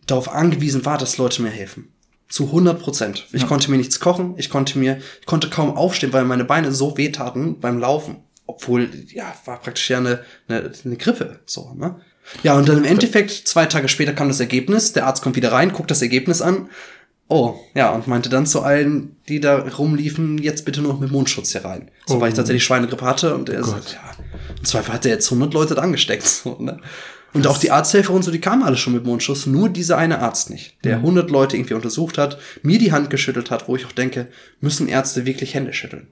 darauf 0.07 0.31
angewiesen 0.31 0.85
war, 0.85 0.99
dass 0.99 1.17
Leute 1.17 1.41
mir 1.41 1.49
helfen. 1.51 1.89
Zu 2.29 2.47
100 2.47 2.79
Prozent. 2.81 3.27
Ich 3.33 3.43
Ja. 3.43 3.49
konnte 3.49 3.71
mir 3.71 3.79
nichts 3.79 3.99
kochen, 4.01 4.35
ich 4.37 4.51
konnte 4.51 4.79
mir, 4.79 4.99
ich 5.21 5.27
konnte 5.27 5.49
kaum 5.49 5.75
aufstehen, 5.77 6.13
weil 6.13 6.25
meine 6.25 6.45
Beine 6.45 6.73
so 6.73 6.97
wehtaten 6.99 7.61
beim 7.61 7.79
Laufen. 7.79 8.17
Obwohl, 8.47 8.91
ja, 9.09 9.35
war 9.47 9.59
praktisch 9.61 9.89
ja 9.89 9.99
eine, 9.99 10.21
eine, 10.49 10.71
eine 10.85 10.97
Grippe, 10.97 11.41
so, 11.47 11.73
ne? 11.75 11.97
Ja, 12.43 12.57
und 12.59 12.69
dann 12.69 12.79
im 12.79 12.85
Endeffekt, 12.85 13.31
zwei 13.31 13.65
Tage 13.67 13.89
später 13.89 14.13
kam 14.13 14.29
das 14.29 14.41
Ergebnis, 14.41 14.93
der 14.93 15.07
Arzt 15.07 15.23
kommt 15.23 15.37
wieder 15.37 15.53
rein, 15.53 15.73
guckt 15.73 15.91
das 15.91 16.03
Ergebnis 16.03 16.43
an, 16.43 16.69
Oh, 17.29 17.55
ja, 17.75 17.91
und 17.93 18.07
meinte 18.07 18.29
dann 18.29 18.47
zu 18.47 18.63
allen, 18.63 19.17
die 19.29 19.41
da 19.41 19.59
rumliefen, 19.61 20.39
jetzt 20.39 20.65
bitte 20.67 20.83
nur 20.83 20.99
mit 21.01 21.11
Mundschutz 21.11 21.53
hier 21.53 21.65
rein. 21.65 21.91
So, 22.07 22.17
Oh. 22.17 22.21
weil 22.21 22.29
ich 22.29 22.35
tatsächlich 22.35 22.65
Schweinegrippe 22.65 23.05
hatte 23.05 23.35
und 23.35 23.49
er 23.49 23.61
Gott. 23.63 23.71
sagt, 23.71 23.93
ja, 23.95 24.25
im 24.59 24.65
Zweifel 24.65 24.93
hat 24.93 25.05
er 25.07 25.13
jetzt 25.13 25.31
100 25.31 25.55
Leute 25.55 25.75
da 25.75 25.83
angesteckt. 25.83 26.23
So, 26.27 26.59
ne? 26.61 26.79
Und 27.33 27.47
auch 27.49 27.59
die 27.59 27.71
Arzthelfer 27.73 28.13
und 28.13 28.23
so, 28.23 28.31
die 28.31 28.41
kamen 28.41 28.63
alle 28.63 28.77
schon 28.77 28.93
mit 28.93 29.05
Mundschutz, 29.05 29.47
nur 29.47 29.69
dieser 29.69 29.97
eine 29.99 30.21
Arzt 30.21 30.51
nicht, 30.51 30.77
der 30.85 30.99
100 30.99 31.31
Leute 31.31 31.57
irgendwie 31.57 31.75
untersucht 31.75 32.17
hat, 32.19 32.39
mir 32.63 32.79
die 32.79 32.93
Hand 32.93 33.11
geschüttelt 33.11 33.51
hat, 33.51 33.67
wo 33.69 33.75
ich 33.75 33.87
auch 33.87 33.93
denke, 33.93 34.29
müssen 34.61 34.87
Ärzte 34.87 35.27
wirklich 35.27 35.55
Hände 35.55 35.73
schütteln? 35.73 36.07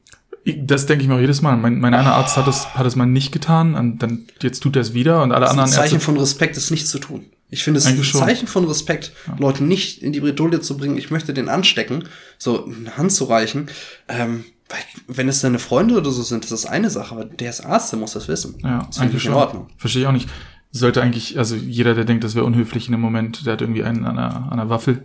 Ich- 0.44 0.56
Das 0.64 0.86
denke 0.86 1.02
ich 1.04 1.08
mir 1.08 1.14
auch 1.14 1.20
jedes 1.20 1.40
Mal. 1.42 1.56
Mein, 1.56 1.78
mein 1.78 1.94
einer 1.94 2.14
Arzt 2.14 2.36
hat 2.36 2.48
es, 2.48 2.74
hat 2.74 2.84
es 2.86 2.96
mal 2.96 3.06
nicht 3.06 3.30
getan 3.30 3.76
und 3.76 3.98
dann 4.02 4.26
jetzt 4.40 4.60
tut 4.64 4.74
er 4.74 4.82
es 4.82 4.94
wieder 4.94 5.22
und 5.22 5.30
alle 5.30 5.42
Das 5.42 5.50
ist 5.50 5.54
ein 5.56 5.60
anderen 5.60 5.72
Zeichen 5.80 5.94
Ärzte. 5.96 6.04
von 6.06 6.16
Respekt, 6.18 6.56
es 6.56 6.72
nicht 6.72 6.88
zu 6.88 6.98
tun. 6.98 7.26
Ich 7.52 7.64
finde 7.64 7.78
es 7.78 7.86
ein. 7.86 8.02
Zeichen 8.02 8.48
von 8.48 8.64
Respekt, 8.64 9.12
Leute 9.38 9.62
nicht 9.62 10.02
in 10.02 10.12
die 10.12 10.20
Bredouille 10.20 10.62
zu 10.62 10.78
bringen, 10.78 10.96
ich 10.96 11.10
möchte 11.10 11.34
den 11.34 11.50
anstecken, 11.50 12.04
so 12.38 12.64
eine 12.64 12.96
Hand 12.96 13.12
zu 13.12 13.24
reichen. 13.24 13.68
Ähm, 14.08 14.44
weil, 14.70 14.78
wenn 15.06 15.28
es 15.28 15.42
deine 15.42 15.58
Freunde 15.58 15.98
oder 15.98 16.10
so 16.10 16.22
sind, 16.22 16.44
das 16.44 16.52
ist 16.52 16.64
eine 16.64 16.88
Sache, 16.88 17.14
aber 17.14 17.26
der 17.26 17.50
ist 17.50 17.60
Arzt, 17.60 17.92
der 17.92 17.98
muss 17.98 18.14
das 18.14 18.26
wissen. 18.26 18.56
Ja, 18.62 18.86
das 18.86 18.98
eigentlich 18.98 19.24
ich 19.24 19.26
in. 19.26 19.34
Ordnung. 19.34 19.68
Verstehe 19.76 20.00
ich 20.00 20.08
auch 20.08 20.12
nicht. 20.12 20.30
Sollte 20.70 21.02
eigentlich, 21.02 21.36
also 21.36 21.54
jeder, 21.54 21.94
der 21.94 22.06
denkt, 22.06 22.24
das 22.24 22.34
wäre 22.34 22.46
unhöflich 22.46 22.86
in 22.86 22.92
dem 22.92 23.02
Moment, 23.02 23.44
der 23.44 23.52
hat 23.52 23.60
irgendwie 23.60 23.84
einen 23.84 24.06
an 24.06 24.18
einer, 24.18 24.34
an 24.34 24.52
einer 24.52 24.70
Waffel. 24.70 25.02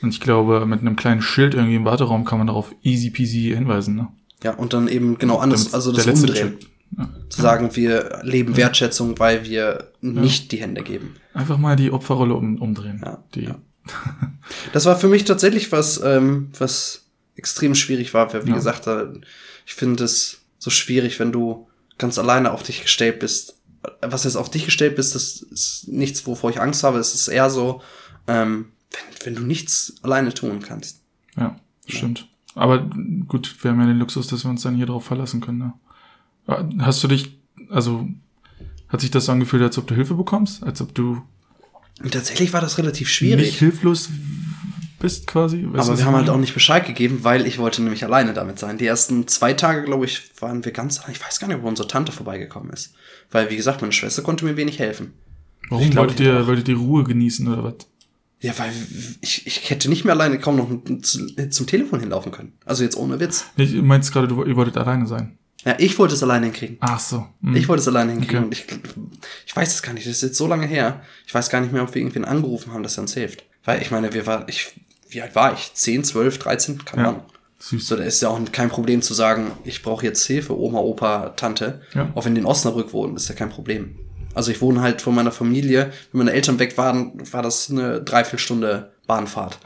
Und 0.00 0.08
ich 0.08 0.20
glaube, 0.20 0.64
mit 0.64 0.80
einem 0.80 0.96
kleinen 0.96 1.20
Schild 1.20 1.52
irgendwie 1.52 1.76
im 1.76 1.84
Warteraum 1.84 2.24
kann 2.24 2.38
man 2.38 2.46
darauf 2.46 2.74
easy 2.82 3.10
peasy 3.10 3.52
hinweisen. 3.54 3.94
Ne? 3.94 4.08
Ja, 4.42 4.54
und 4.54 4.72
dann 4.72 4.88
eben 4.88 5.18
genau 5.18 5.36
anders, 5.36 5.74
also 5.74 5.92
das 5.92 6.04
der 6.04 6.14
Umdrehen. 6.14 6.56
Schritt. 6.58 6.68
Ja. 6.98 7.08
Zu 7.28 7.42
sagen, 7.42 7.74
wir 7.76 8.20
leben 8.22 8.56
Wertschätzung, 8.56 9.18
weil 9.18 9.44
wir 9.44 9.90
nicht 10.00 10.52
die 10.52 10.58
Hände 10.58 10.82
geben. 10.82 11.14
Einfach 11.32 11.58
mal 11.58 11.76
die 11.76 11.90
Opferrolle 11.90 12.34
um, 12.34 12.60
umdrehen. 12.60 13.02
Ja, 13.04 13.22
die, 13.34 13.44
ja. 13.44 13.58
Das 14.72 14.84
war 14.84 14.96
für 14.96 15.08
mich 15.08 15.24
tatsächlich 15.24 15.72
was, 15.72 16.00
ähm, 16.02 16.50
was 16.58 17.06
extrem 17.36 17.74
schwierig 17.74 18.14
war. 18.14 18.32
Weil, 18.32 18.46
wie 18.46 18.52
gesagt, 18.52 18.88
ich 19.66 19.74
finde 19.74 20.04
es 20.04 20.42
so 20.58 20.70
schwierig, 20.70 21.18
wenn 21.18 21.32
du 21.32 21.66
ganz 21.98 22.18
alleine 22.18 22.52
auf 22.52 22.62
dich 22.62 22.82
gestellt 22.82 23.18
bist. 23.20 23.56
Was 24.00 24.24
jetzt 24.24 24.36
auf 24.36 24.50
dich 24.50 24.64
gestellt 24.64 24.96
bist, 24.96 25.14
das 25.14 25.42
ist 25.42 25.88
nichts, 25.88 26.26
wovor 26.26 26.50
ich 26.50 26.60
Angst 26.60 26.84
habe. 26.84 26.98
Es 26.98 27.14
ist 27.14 27.28
eher 27.28 27.50
so, 27.50 27.82
ähm, 28.26 28.66
wenn, 28.90 29.26
wenn 29.26 29.34
du 29.34 29.46
nichts 29.46 29.94
alleine 30.02 30.32
tun 30.32 30.60
kannst. 30.60 31.00
ja, 31.36 31.56
stimmt. 31.86 32.28
Aber 32.54 32.88
gut, 33.26 33.56
wir 33.62 33.72
haben 33.72 33.80
ja 33.80 33.86
den 33.86 33.98
Luxus, 33.98 34.28
dass 34.28 34.44
wir 34.44 34.50
uns 34.50 34.62
dann 34.62 34.76
hier 34.76 34.86
drauf 34.86 35.04
verlassen 35.04 35.40
können. 35.40 35.58
Ne? 35.58 35.72
Hast 36.46 37.02
du 37.02 37.08
dich, 37.08 37.38
also 37.70 38.08
hat 38.88 39.00
sich 39.00 39.10
das 39.10 39.28
angefühlt, 39.28 39.62
als 39.62 39.78
ob 39.78 39.86
du 39.86 39.94
Hilfe 39.94 40.14
bekommst? 40.14 40.62
Als 40.62 40.80
ob 40.80 40.94
du 40.94 41.22
tatsächlich 42.10 42.52
war 42.52 42.60
das 42.60 42.78
relativ 42.78 43.06
nicht 43.06 43.14
schwierig. 43.14 43.58
hilflos 43.58 44.08
bist 44.98 45.26
quasi? 45.26 45.64
Weißt 45.64 45.88
Aber 45.88 45.96
wir 45.96 46.00
ich 46.00 46.06
haben 46.06 46.16
halt 46.16 46.30
auch 46.30 46.38
nicht 46.38 46.54
Bescheid 46.54 46.86
gegeben, 46.86 47.20
weil 47.22 47.46
ich 47.46 47.58
wollte 47.58 47.82
nämlich 47.82 48.04
alleine 48.04 48.32
damit 48.32 48.58
sein. 48.58 48.78
Die 48.78 48.86
ersten 48.86 49.28
zwei 49.28 49.52
Tage, 49.52 49.84
glaube 49.84 50.06
ich, 50.06 50.30
waren 50.40 50.64
wir 50.64 50.72
ganz. 50.72 51.00
Ich 51.12 51.22
weiß 51.22 51.40
gar 51.40 51.48
nicht, 51.48 51.58
ob 51.58 51.64
unsere 51.64 51.88
Tante 51.88 52.10
vorbeigekommen 52.10 52.72
ist. 52.72 52.94
Weil, 53.30 53.50
wie 53.50 53.56
gesagt, 53.56 53.80
meine 53.80 53.92
Schwester 53.92 54.22
konnte 54.22 54.44
mir 54.44 54.56
wenig 54.56 54.78
helfen. 54.78 55.12
Warum 55.68 55.84
ich 55.84 55.90
glaub, 55.90 56.06
wolltet 56.06 56.20
ihr, 56.20 56.46
wolltet 56.46 56.68
ihr 56.68 56.76
Ruhe 56.76 57.04
genießen 57.04 57.46
oder 57.48 57.64
was? 57.64 57.74
Ja, 58.40 58.52
weil 58.58 58.72
ich, 59.20 59.46
ich 59.46 59.70
hätte 59.70 59.88
nicht 59.88 60.04
mehr 60.04 60.14
alleine 60.14 60.38
kaum 60.38 60.56
noch 60.56 60.68
zu, 61.02 61.26
zum 61.48 61.66
Telefon 61.66 62.00
hinlaufen 62.00 62.32
können. 62.32 62.52
Also 62.64 62.82
jetzt 62.82 62.96
ohne 62.96 63.18
Witz. 63.20 63.46
Du 63.56 63.64
meinst 63.82 64.12
gerade, 64.12 64.28
du, 64.28 64.44
ihr 64.44 64.56
wolltet 64.56 64.76
alleine 64.76 65.06
sein. 65.06 65.38
Ja, 65.64 65.74
ich 65.78 65.98
wollte 65.98 66.14
es 66.14 66.22
alleine 66.22 66.46
hinkriegen. 66.46 66.76
Ach 66.80 67.00
so. 67.00 67.26
hm. 67.42 67.56
Ich 67.56 67.68
wollte 67.68 67.80
es 67.80 67.88
alleine 67.88 68.12
hinkriegen. 68.12 68.44
Okay. 68.44 68.44
Und 68.46 68.52
ich, 68.52 68.66
ich 69.46 69.56
weiß 69.56 69.74
es 69.74 69.82
gar 69.82 69.92
nicht. 69.94 70.06
Das 70.06 70.12
ist 70.16 70.22
jetzt 70.22 70.36
so 70.36 70.46
lange 70.46 70.66
her. 70.66 71.00
Ich 71.26 71.34
weiß 71.34 71.48
gar 71.50 71.60
nicht 71.60 71.72
mehr, 71.72 71.82
ob 71.82 71.94
wir 71.94 72.02
irgendwen 72.02 72.24
angerufen 72.24 72.72
haben, 72.72 72.82
dass 72.82 72.98
er 72.98 73.02
uns 73.02 73.14
hilft. 73.14 73.44
Weil 73.64 73.80
ich 73.80 73.90
meine, 73.90 74.12
wir 74.12 74.26
war, 74.26 74.46
ich, 74.48 74.72
wie 75.08 75.22
alt 75.22 75.34
war 75.34 75.54
ich? 75.54 75.72
10, 75.74 76.04
12, 76.04 76.38
13? 76.38 76.84
Keine 76.84 77.02
Ja. 77.02 77.08
Ahnung. 77.08 77.22
Süß. 77.60 77.86
So, 77.88 77.96
da 77.96 78.04
ist 78.04 78.20
ja 78.20 78.28
auch 78.28 78.38
kein 78.52 78.68
Problem 78.68 79.00
zu 79.00 79.14
sagen, 79.14 79.52
ich 79.64 79.82
brauche 79.82 80.04
jetzt 80.04 80.26
Hilfe, 80.26 80.58
Oma, 80.58 80.80
Opa, 80.80 81.30
Tante. 81.30 81.80
Ja. 81.94 82.10
Auch 82.14 82.26
wenn 82.26 82.34
die 82.34 82.40
in 82.42 82.46
Osnabrück 82.46 82.92
wohnen, 82.92 83.16
ist 83.16 83.28
ja 83.28 83.34
kein 83.34 83.48
Problem. 83.48 83.96
Also 84.34 84.50
ich 84.50 84.60
wohne 84.60 84.82
halt 84.82 85.00
von 85.00 85.14
meiner 85.14 85.32
Familie. 85.32 85.92
Wenn 86.12 86.18
meine 86.18 86.32
Eltern 86.32 86.58
weg 86.58 86.76
waren, 86.76 87.12
war 87.32 87.40
das 87.42 87.70
eine 87.70 88.02
Dreiviertelstunde 88.02 88.92
Bahnfahrt. 89.06 89.58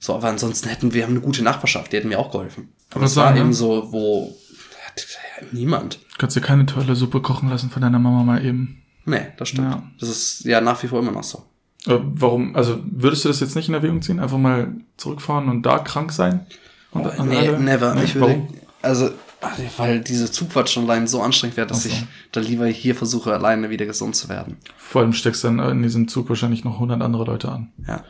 So, 0.00 0.14
aber 0.14 0.28
ansonsten 0.28 0.68
hätten 0.68 0.92
wir 0.92 1.04
haben 1.04 1.12
eine 1.12 1.20
gute 1.20 1.42
Nachbarschaft, 1.42 1.92
die 1.92 1.96
hätten 1.96 2.08
mir 2.08 2.18
auch 2.18 2.30
geholfen. 2.30 2.68
Aber 2.90 3.04
es 3.06 3.16
war 3.16 3.34
eben 3.36 3.52
so, 3.54 3.88
wo 3.90 4.36
niemand. 5.52 5.98
Kannst 6.18 6.36
dir 6.36 6.40
keine 6.40 6.66
tolle 6.66 6.96
Suppe 6.96 7.20
kochen 7.20 7.48
lassen 7.48 7.70
von 7.70 7.82
deiner 7.82 7.98
Mama 7.98 8.22
mal 8.22 8.44
eben. 8.44 8.82
Nee, 9.04 9.26
das 9.36 9.50
stimmt. 9.50 9.70
Ja. 9.70 9.82
Das 10.00 10.08
ist 10.08 10.44
ja 10.44 10.60
nach 10.60 10.82
wie 10.82 10.88
vor 10.88 10.98
immer 10.98 11.12
noch 11.12 11.22
so. 11.22 11.44
Äh, 11.86 11.98
warum, 12.00 12.56
also 12.56 12.78
würdest 12.84 13.24
du 13.24 13.28
das 13.28 13.40
jetzt 13.40 13.54
nicht 13.54 13.68
in 13.68 13.74
Erwägung 13.74 14.02
ziehen? 14.02 14.18
Einfach 14.18 14.38
mal 14.38 14.74
zurückfahren 14.96 15.48
und 15.48 15.62
da 15.62 15.78
krank 15.78 16.12
sein? 16.12 16.46
Und, 16.90 17.06
und 17.06 17.28
nee, 17.28 17.36
alle- 17.48 17.60
never. 17.60 17.94
Nee, 17.94 18.04
ich 18.04 18.14
würde, 18.14 18.26
warum? 18.26 18.48
also, 18.82 19.10
weil 19.76 20.00
diese 20.00 20.30
Zugfahrt 20.30 20.68
schon 20.70 20.84
allein 20.84 21.06
so 21.06 21.22
anstrengend 21.22 21.56
wäre, 21.56 21.66
dass 21.66 21.84
so. 21.84 21.90
ich 21.90 22.04
da 22.32 22.40
lieber 22.40 22.66
hier 22.66 22.94
versuche, 22.94 23.32
alleine 23.32 23.70
wieder 23.70 23.86
gesund 23.86 24.16
zu 24.16 24.28
werden. 24.28 24.56
Vor 24.76 25.02
allem 25.02 25.12
steckst 25.12 25.44
dann 25.44 25.58
in 25.58 25.82
diesem 25.82 26.08
Zug 26.08 26.28
wahrscheinlich 26.28 26.64
noch 26.64 26.74
100 26.74 27.00
andere 27.02 27.24
Leute 27.24 27.50
an. 27.50 27.72
Ja. 27.86 28.02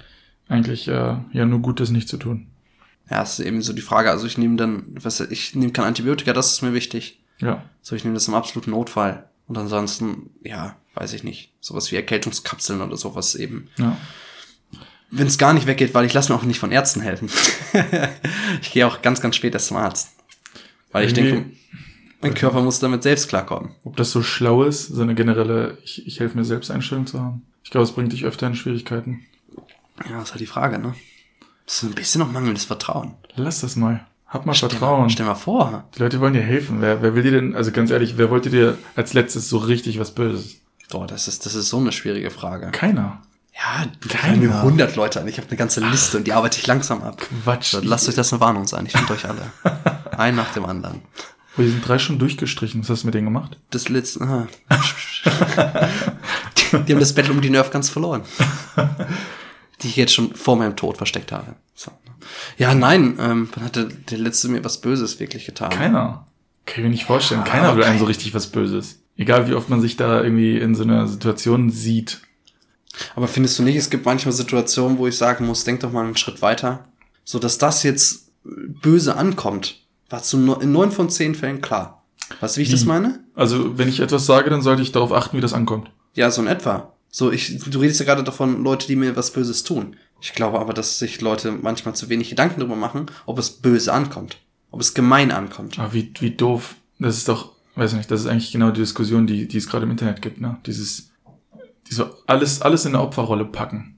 Eigentlich 0.48 0.88
äh, 0.88 1.16
ja 1.32 1.44
nur 1.44 1.58
gut, 1.60 1.80
das 1.80 1.90
nicht 1.90 2.08
zu 2.08 2.16
tun. 2.16 2.46
Ja, 3.10 3.22
es 3.22 3.38
ist 3.38 3.46
eben 3.46 3.62
so 3.62 3.72
die 3.72 3.82
Frage. 3.82 4.10
Also 4.10 4.26
ich 4.26 4.36
nehme 4.38 4.56
dann, 4.56 4.84
was, 5.00 5.20
ich 5.20 5.54
nehme 5.54 5.72
kein 5.72 5.84
Antibiotika, 5.84 6.32
das 6.32 6.52
ist 6.52 6.62
mir 6.62 6.72
wichtig. 6.74 7.20
Ja. 7.38 7.64
So, 7.82 7.94
ich 7.94 8.04
nehme 8.04 8.14
das 8.14 8.28
im 8.28 8.34
absoluten 8.34 8.70
Notfall. 8.70 9.28
Und 9.46 9.56
ansonsten, 9.58 10.30
ja, 10.42 10.76
weiß 10.94 11.12
ich 11.12 11.22
nicht. 11.22 11.52
Sowas 11.60 11.90
wie 11.92 11.96
Erkältungskapseln 11.96 12.80
oder 12.80 12.96
sowas 12.96 13.34
eben. 13.36 13.68
Ja. 13.76 13.96
Wenn 15.10 15.28
es 15.28 15.38
gar 15.38 15.52
nicht 15.52 15.68
weggeht, 15.68 15.94
weil 15.94 16.04
ich 16.04 16.14
lasse 16.14 16.32
mir 16.32 16.38
auch 16.38 16.42
nicht 16.42 16.58
von 16.58 16.72
Ärzten 16.72 17.00
helfen. 17.00 17.30
ich 18.60 18.72
gehe 18.72 18.86
auch 18.86 19.02
ganz, 19.02 19.20
ganz 19.20 19.36
spät 19.36 19.54
erst 19.54 19.68
zum 19.68 19.76
Arzt. 19.76 20.10
Weil 20.90 21.06
ich 21.06 21.16
Irgendwie- 21.16 21.32
denke, 21.32 21.56
mein 22.22 22.34
Körper 22.34 22.62
muss 22.62 22.80
damit 22.80 23.04
selbst 23.04 23.28
klarkommen. 23.28 23.70
Ob 23.84 23.96
das 23.96 24.10
so 24.10 24.22
schlau 24.22 24.64
ist, 24.64 24.86
so 24.88 25.02
eine 25.02 25.14
generelle, 25.14 25.78
ich, 25.84 26.06
ich 26.06 26.18
helfe 26.18 26.36
mir 26.36 26.44
selbst 26.44 26.70
Einstellung 26.70 27.06
zu 27.06 27.20
haben. 27.20 27.42
Ich 27.62 27.70
glaube, 27.70 27.84
es 27.84 27.92
bringt 27.92 28.12
dich 28.12 28.24
öfter 28.24 28.46
in 28.48 28.56
Schwierigkeiten. 28.56 29.26
Ja, 30.08 30.16
das 30.18 30.24
ist 30.24 30.30
halt 30.32 30.40
die 30.40 30.46
Frage, 30.46 30.78
ne? 30.78 30.94
Das 31.66 31.76
ist 31.76 31.82
ein 31.82 31.94
bisschen 31.94 32.20
noch 32.20 32.30
mangelndes 32.30 32.64
Vertrauen. 32.64 33.14
Lass 33.34 33.60
das 33.60 33.76
mal. 33.76 34.06
Hab 34.26 34.46
mal 34.46 34.54
Stell 34.54 34.70
Vertrauen. 34.70 35.02
mal, 35.02 35.10
stell 35.10 35.26
mal 35.26 35.34
vor. 35.34 35.84
Die 35.96 36.00
Leute 36.02 36.20
wollen 36.20 36.32
dir 36.34 36.42
helfen. 36.42 36.80
Wer, 36.80 37.02
wer 37.02 37.14
will 37.14 37.22
dir 37.22 37.32
denn, 37.32 37.54
also 37.54 37.70
ganz 37.72 37.90
ehrlich, 37.90 38.18
wer 38.18 38.30
wollte 38.30 38.50
dir 38.50 38.76
als 38.96 39.12
letztes 39.14 39.48
so 39.48 39.58
richtig 39.58 39.98
was 40.00 40.12
Böses? 40.12 40.56
Boah, 40.90 41.06
das 41.06 41.28
ist, 41.28 41.46
das 41.46 41.54
ist 41.54 41.68
so 41.68 41.78
eine 41.78 41.92
schwierige 41.92 42.30
Frage. 42.30 42.70
Keiner. 42.72 43.20
Ja, 43.54 43.86
Keiner. 44.08 44.18
fallen 44.20 44.40
mir 44.40 44.54
100 44.54 44.96
Leute 44.96 45.20
an. 45.20 45.28
Ich 45.28 45.38
habe 45.38 45.48
eine 45.48 45.56
ganze 45.56 45.80
Liste 45.80 46.18
und 46.18 46.26
die 46.26 46.32
arbeite 46.32 46.58
ich 46.58 46.66
langsam 46.66 47.02
ab. 47.02 47.22
Quatsch. 47.44 47.70
So, 47.72 47.80
lasst 47.82 48.08
euch 48.08 48.14
das 48.14 48.32
eine 48.32 48.40
Warnung 48.40 48.66
sein. 48.66 48.84
Ich 48.86 48.92
finde 48.92 49.12
euch 49.12 49.24
alle. 49.26 49.50
Ein 50.16 50.34
nach 50.34 50.52
dem 50.52 50.66
anderen. 50.66 51.02
Oh, 51.56 51.62
die 51.62 51.68
sind 51.68 51.86
drei 51.86 51.98
schon 51.98 52.18
durchgestrichen. 52.18 52.82
Was 52.82 52.90
hast 52.90 53.02
du 53.02 53.06
mit 53.06 53.14
denen 53.14 53.26
gemacht? 53.26 53.58
Das 53.70 53.88
letzte. 53.88 54.46
Die, 56.56 56.78
die 56.84 56.92
haben 56.92 57.00
das 57.00 57.14
Battle 57.14 57.32
um 57.32 57.40
die 57.40 57.50
Nerf 57.50 57.70
ganz 57.70 57.88
verloren. 57.88 58.22
Die 59.82 59.88
ich 59.88 59.96
jetzt 59.96 60.14
schon 60.14 60.34
vor 60.34 60.56
meinem 60.56 60.76
Tod 60.76 60.96
versteckt 60.96 61.32
habe. 61.32 61.54
So. 61.74 61.90
Ja, 62.56 62.74
nein, 62.74 63.16
ähm, 63.20 63.48
wann 63.54 63.64
hat 63.64 63.76
der, 63.76 64.18
letzte 64.18 64.48
mir 64.48 64.64
was 64.64 64.80
Böses 64.80 65.20
wirklich 65.20 65.44
getan? 65.46 65.70
Keiner. 65.70 66.26
Kann 66.64 66.78
ich 66.78 66.82
mir 66.84 66.90
nicht 66.90 67.04
vorstellen. 67.04 67.42
Ah, 67.42 67.48
Keiner 67.48 67.76
will 67.76 67.82
einem 67.84 67.92
kein- 67.92 67.98
so 68.00 68.06
richtig 68.06 68.34
was 68.34 68.46
Böses. 68.48 68.98
Egal 69.16 69.48
wie 69.48 69.54
oft 69.54 69.68
man 69.68 69.80
sich 69.80 69.96
da 69.96 70.22
irgendwie 70.22 70.58
in 70.58 70.74
so 70.74 70.82
einer 70.82 71.06
Situation 71.06 71.70
sieht. 71.70 72.20
Aber 73.14 73.28
findest 73.28 73.58
du 73.58 73.62
nicht, 73.62 73.76
es 73.76 73.90
gibt 73.90 74.04
manchmal 74.06 74.32
Situationen, 74.32 74.98
wo 74.98 75.06
ich 75.06 75.16
sagen 75.16 75.46
muss, 75.46 75.64
denk 75.64 75.80
doch 75.80 75.92
mal 75.92 76.04
einen 76.04 76.16
Schritt 76.16 76.42
weiter. 76.42 76.86
So, 77.24 77.38
dass 77.38 77.58
das 77.58 77.82
jetzt 77.82 78.30
böse 78.44 79.16
ankommt, 79.16 79.80
war 80.08 80.22
zu 80.22 80.38
in 80.60 80.72
neun 80.72 80.90
von 80.92 81.10
zehn 81.10 81.34
Fällen 81.34 81.60
klar. 81.60 82.02
Weißt 82.40 82.56
du, 82.56 82.58
wie 82.58 82.62
ich 82.64 82.70
das 82.70 82.82
Wie? 82.84 82.88
meine? 82.88 83.20
Also, 83.34 83.76
wenn 83.78 83.88
ich 83.88 84.00
etwas 84.00 84.26
sage, 84.26 84.50
dann 84.50 84.62
sollte 84.62 84.82
ich 84.82 84.92
darauf 84.92 85.12
achten, 85.12 85.36
wie 85.36 85.40
das 85.40 85.52
ankommt. 85.52 85.90
Ja, 86.14 86.30
so 86.30 86.40
in 86.42 86.48
etwa. 86.48 86.92
So, 87.18 87.32
ich, 87.32 87.58
du 87.60 87.78
redest 87.78 87.98
ja 87.98 88.04
gerade 88.04 88.22
davon, 88.22 88.62
Leute, 88.62 88.86
die 88.88 88.94
mir 88.94 89.16
was 89.16 89.32
Böses 89.32 89.64
tun. 89.64 89.96
Ich 90.20 90.34
glaube 90.34 90.60
aber, 90.60 90.74
dass 90.74 90.98
sich 90.98 91.22
Leute 91.22 91.50
manchmal 91.50 91.96
zu 91.96 92.10
wenig 92.10 92.28
Gedanken 92.28 92.60
darüber 92.60 92.76
machen, 92.76 93.06
ob 93.24 93.38
es 93.38 93.48
böse 93.48 93.90
ankommt. 93.90 94.36
Ob 94.70 94.82
es 94.82 94.92
gemein 94.92 95.32
ankommt. 95.32 95.78
Aber 95.78 95.94
wie, 95.94 96.12
wie 96.20 96.32
doof. 96.32 96.74
Das 96.98 97.16
ist 97.16 97.26
doch, 97.26 97.52
weiß 97.74 97.94
nicht, 97.94 98.10
das 98.10 98.20
ist 98.20 98.26
eigentlich 98.26 98.52
genau 98.52 98.70
die 98.70 98.82
Diskussion, 98.82 99.26
die, 99.26 99.48
die 99.48 99.56
es 99.56 99.66
gerade 99.66 99.86
im 99.86 99.92
Internet 99.92 100.20
gibt, 100.20 100.42
ne? 100.42 100.58
Dieses, 100.66 101.08
diese, 101.88 102.14
alles, 102.26 102.60
alles 102.60 102.84
in 102.84 102.94
eine 102.94 103.02
Opferrolle 103.02 103.46
packen. 103.46 103.96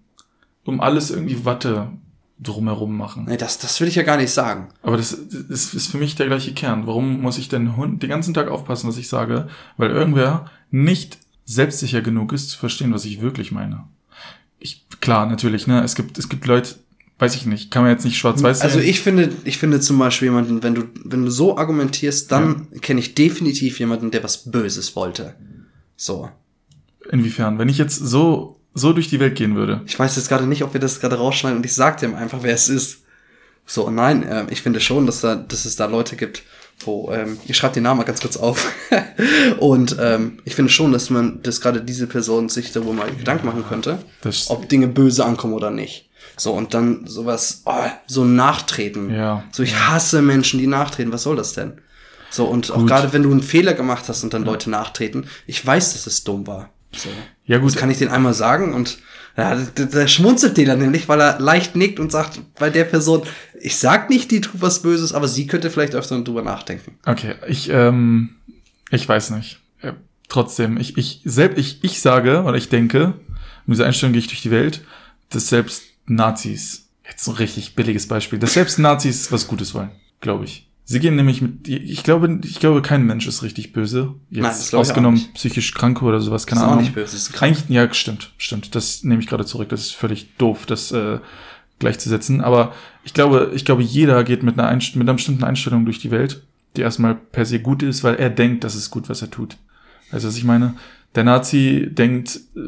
Um 0.65 0.81
alles 0.81 1.11
irgendwie 1.11 1.45
Watte 1.45 1.91
drumherum 2.39 2.97
machen. 2.97 3.25
Nee, 3.27 3.37
das, 3.37 3.59
das 3.59 3.81
will 3.81 3.89
ich 3.89 3.97
ja 3.97 4.05
gar 4.05 4.19
nicht 4.19 4.31
sagen. 4.31 4.69
Aber 4.81 4.97
das, 4.97 5.19
das 5.49 5.75
ist 5.75 5.89
für 5.89 5.99
mich 5.99 6.15
der 6.15 6.29
gleiche 6.29 6.55
Kern. 6.55 6.87
Warum 6.87 7.21
muss 7.21 7.39
ich 7.39 7.49
denn 7.49 7.99
den 7.99 8.09
ganzen 8.11 8.33
Tag 8.33 8.47
aufpassen, 8.47 8.89
was 8.89 8.97
ich 8.97 9.09
sage? 9.09 9.49
Weil 9.77 9.91
irgendwer 9.91 10.49
nicht 10.71 11.19
selbstsicher 11.49 12.03
genug 12.03 12.35
ist, 12.35 12.51
zu 12.51 12.59
verstehen, 12.59 12.93
was 12.93 13.07
ich 13.07 13.23
wirklich 13.23 13.53
meine. 13.53 13.85
Ich, 14.59 14.85
klar, 15.01 15.25
natürlich, 15.25 15.67
ne? 15.67 15.83
Es 15.83 15.95
gibt, 15.95 16.19
es 16.19 16.29
gibt 16.29 16.47
Leute, 16.47 16.75
weiß 17.19 17.35
ich 17.37 17.47
nicht, 17.47 17.71
kann 17.71 17.83
man 17.83 17.91
jetzt 17.91 18.05
nicht 18.05 18.19
schwarz-weiß 18.19 18.61
Also 18.61 18.79
sehen. 18.79 18.89
ich 18.89 19.01
finde, 19.01 19.33
ich 19.45 19.57
finde 19.57 19.81
zum 19.81 19.99
Beispiel 19.99 20.27
jemanden, 20.27 20.63
wenn 20.63 20.75
du, 20.75 20.83
wenn 21.05 21.25
du 21.25 21.31
so 21.31 21.57
argumentierst, 21.57 22.31
dann 22.31 22.71
kenne 22.83 23.01
ich 23.01 23.15
definitiv 23.15 23.79
jemanden, 23.79 24.11
der 24.11 24.23
was 24.23 24.51
Böses 24.51 24.95
wollte. 24.95 25.37
So. 25.97 26.29
Inwiefern? 27.11 27.59
Wenn 27.59 27.71
ich 27.71 27.79
jetzt 27.79 27.97
so, 27.97 28.61
so 28.75 28.93
durch 28.93 29.09
die 29.09 29.19
Welt 29.19 29.35
gehen 29.35 29.57
würde. 29.57 29.81
Ich 29.87 29.99
weiß 29.99 30.17
jetzt 30.17 30.29
gerade 30.29 30.47
nicht, 30.47 30.63
ob 30.65 30.75
wir 30.75 30.81
das 30.81 31.01
gerade 31.01 31.17
rausschneiden 31.17 31.57
und 31.57 31.65
ich 31.65 31.75
sag 31.75 31.99
dem 31.99 32.15
einfach, 32.15 32.43
wer 32.43 32.55
es 32.55 32.69
ist. 32.69 33.05
So, 33.65 33.89
nein, 33.89 34.23
äh, 34.23 34.47
ich 34.51 34.61
finde 34.61 34.81
schon, 34.81 35.07
dass, 35.07 35.23
da, 35.23 35.35
dass 35.35 35.65
es 35.65 35.77
da 35.77 35.87
Leute 35.87 36.17
gibt, 36.17 36.43
wo, 36.81 37.11
ähm, 37.13 37.39
ich 37.47 37.57
schreibe 37.57 37.75
den 37.75 37.83
Namen 37.83 37.99
mal 37.99 38.05
ganz 38.05 38.21
kurz 38.21 38.37
auf. 38.37 38.65
und 39.59 39.97
ähm, 40.01 40.39
ich 40.45 40.55
finde 40.55 40.71
schon, 40.71 40.93
dass 40.93 41.11
man, 41.11 41.43
dass 41.43 41.61
gerade 41.61 41.83
diese 41.83 42.07
Person 42.07 42.49
sich 42.49 42.73
darüber 42.73 42.93
mal 42.93 43.11
Gedanken 43.11 43.47
machen 43.47 43.65
könnte, 43.69 43.99
Das- 44.21 44.51
ob 44.51 44.69
Dinge 44.69 44.89
böse 44.89 45.25
ankommen 45.25 45.55
oder 45.55 45.71
nicht. 45.71 46.09
So, 46.37 46.53
und 46.53 46.73
dann 46.75 47.07
sowas, 47.07 47.63
oh, 47.65 47.73
so 48.07 48.25
nachtreten. 48.25 49.13
Ja. 49.13 49.43
So, 49.51 49.63
ich 49.65 49.75
hasse 49.77 50.23
Menschen, 50.23 50.61
die 50.61 50.67
nachtreten. 50.69 51.13
Was 51.13 51.25
soll 51.25 51.35
das 51.37 51.53
denn? 51.53 51.81
So, 52.31 52.45
und 52.47 52.71
auch 52.71 52.77
Gut. 52.79 52.89
gerade 52.89 53.13
wenn 53.13 53.23
du 53.23 53.31
einen 53.33 53.43
Fehler 53.43 53.75
gemacht 53.75 54.05
hast 54.09 54.23
und 54.23 54.35
dann 54.35 54.45
Leute 54.45 54.71
nachtreten, 54.71 55.27
ich 55.47 55.65
weiß, 55.65 55.95
dass 55.95 56.07
es 56.07 56.23
dumm 56.25 56.47
war. 56.47 56.71
So. 56.95 57.09
Ja, 57.47 57.59
gut. 57.59 57.71
Das 57.73 57.77
kann 57.81 57.91
ich 57.91 57.99
den 57.99 58.09
einmal 58.09 58.35
sagen 58.35 58.73
und 58.75 58.99
ja, 59.39 59.57
da, 59.77 59.85
da 59.85 60.09
schmunzelt 60.09 60.59
dann 60.59 60.81
nämlich, 60.81 61.09
weil 61.09 61.21
er 61.21 61.39
leicht 61.39 61.77
nickt 61.77 62.01
und 62.01 62.11
sagt 62.11 62.41
bei 62.57 62.71
der 62.71 62.83
Person, 62.83 63.23
ich 63.61 63.77
sag 63.77 64.11
nicht, 64.11 64.33
die 64.33 64.41
tut 64.41 64.61
was 64.61 64.83
Böses, 64.83 65.13
aber 65.13 65.29
sie 65.29 65.47
könnte 65.47 65.71
vielleicht 65.71 65.95
öfter 65.95 66.21
drüber 66.23 66.43
nachdenken. 66.43 66.99
Okay, 67.07 67.37
ich, 67.47 67.71
ähm, 67.71 68.31
ich 68.91 69.09
weiß 69.09 69.31
nicht. 69.31 69.61
Äh, 69.81 69.93
trotzdem, 70.29 70.77
ich, 70.77 70.99
ich, 70.99 71.21
selbst, 71.25 71.57
ich, 71.57 71.85
ich 71.85 72.01
sage 72.01 72.43
oder 72.43 72.57
ich 72.57 72.69
denke, 72.69 73.15
mit 73.65 73.77
dieser 73.77 73.87
Einstellung 73.87 74.13
gehe 74.13 74.21
ich 74.21 74.27
durch 74.27 74.43
die 74.43 74.51
Welt, 74.51 74.83
dass 75.31 75.49
selbst 75.49 75.85
Nazis, 76.07 76.89
jetzt 77.09 77.29
ein 77.29 77.35
richtig 77.35 77.77
billiges 77.77 78.09
Beispiel, 78.09 78.41
dass 78.41 78.55
selbst 78.55 78.81
Nazis 78.81 79.31
was 79.31 79.47
Gutes 79.47 79.73
wollen, 79.73 79.91
glaube 80.21 80.47
ich. 80.47 80.68
Sie 80.91 81.01
gehen 81.01 81.17
nämlich 81.17 81.43
mit, 81.43 81.69
ich 81.69 82.03
glaube, 82.03 82.41
ich 82.45 82.61
glaube, 82.61 82.81
kein 82.81 83.05
Mensch 83.05 83.27
ist 83.27 83.43
richtig 83.43 83.75
böse. 83.75 84.15
Jetzt 84.31 84.73
Nein, 84.73 84.81
ausgenommen 84.81 85.21
psychisch 85.35 85.75
Kranke 85.75 86.03
oder 86.07 86.19
sowas, 86.19 86.47
keine 86.47 86.61
Das 86.61 86.63
ist 86.63 86.67
auch 86.69 86.73
Ahnung. 86.73 86.85
nicht 86.85 86.95
böse, 86.95 87.15
ist 87.15 87.33
krank. 87.35 87.59
Eigentlich, 87.59 87.69
ja, 87.77 87.93
stimmt, 87.93 88.33
stimmt. 88.39 88.75
Das 88.75 89.05
nehme 89.05 89.21
ich 89.21 89.27
gerade 89.29 89.45
zurück. 89.45 89.69
Das 89.69 89.81
ist 89.83 89.93
völlig 89.93 90.35
doof, 90.39 90.65
das 90.65 90.91
äh, 90.93 91.19
gleichzusetzen. 91.79 92.41
Aber 92.41 92.73
ich 93.05 93.13
glaube, 93.13 93.51
ich 93.55 93.67
glaube, 93.67 93.83
jeder 93.83 94.25
geht 94.25 94.43
mit 94.43 94.59
einer, 94.59 94.67
Einst 94.67 94.97
mit 94.97 95.07
einer 95.07 95.13
bestimmten 95.15 95.45
Einstellung 95.45 95.85
durch 95.85 95.99
die 95.99 96.11
Welt, 96.11 96.43
die 96.75 96.81
erstmal 96.81 97.15
per 97.15 97.45
se 97.45 97.61
gut 97.61 97.83
ist, 97.83 98.03
weil 98.03 98.15
er 98.15 98.31
denkt, 98.31 98.65
das 98.65 98.75
ist 98.75 98.89
gut, 98.91 99.11
was 99.11 99.21
er 99.21 99.31
tut. 99.31 99.59
Weißt 100.11 100.25
du, 100.25 100.29
was 100.29 100.39
ich 100.39 100.45
meine? 100.45 100.75
Der 101.15 101.25
Nazi 101.25 101.87
denkt, 101.91 102.41
äh, 102.57 102.61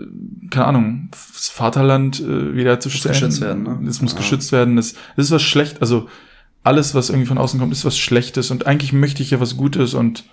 keine 0.50 0.66
Ahnung, 0.66 1.08
das 1.32 1.48
Vaterland 1.48 2.20
äh, 2.20 2.54
wiederherzustellen. 2.54 3.14
geschützt 3.14 3.40
werden, 3.40 3.62
ne? 3.62 3.88
Es 3.88 4.02
muss 4.02 4.12
Ja. 4.12 4.18
geschützt 4.18 4.52
werden. 4.52 4.76
Das, 4.76 4.92
das 5.16 5.24
ist 5.26 5.30
was 5.30 5.40
schlecht. 5.42 5.80
Also 5.80 6.06
alles, 6.62 6.94
was 6.94 7.08
irgendwie 7.08 7.26
von 7.26 7.38
außen 7.38 7.58
kommt, 7.58 7.72
ist 7.72 7.84
was 7.84 7.98
Schlechtes. 7.98 8.50
Und 8.50 8.66
eigentlich 8.66 8.92
möchte 8.92 9.22
ich 9.22 9.30
ja 9.30 9.40
was 9.40 9.56
Gutes 9.56 9.94
und 9.94 10.24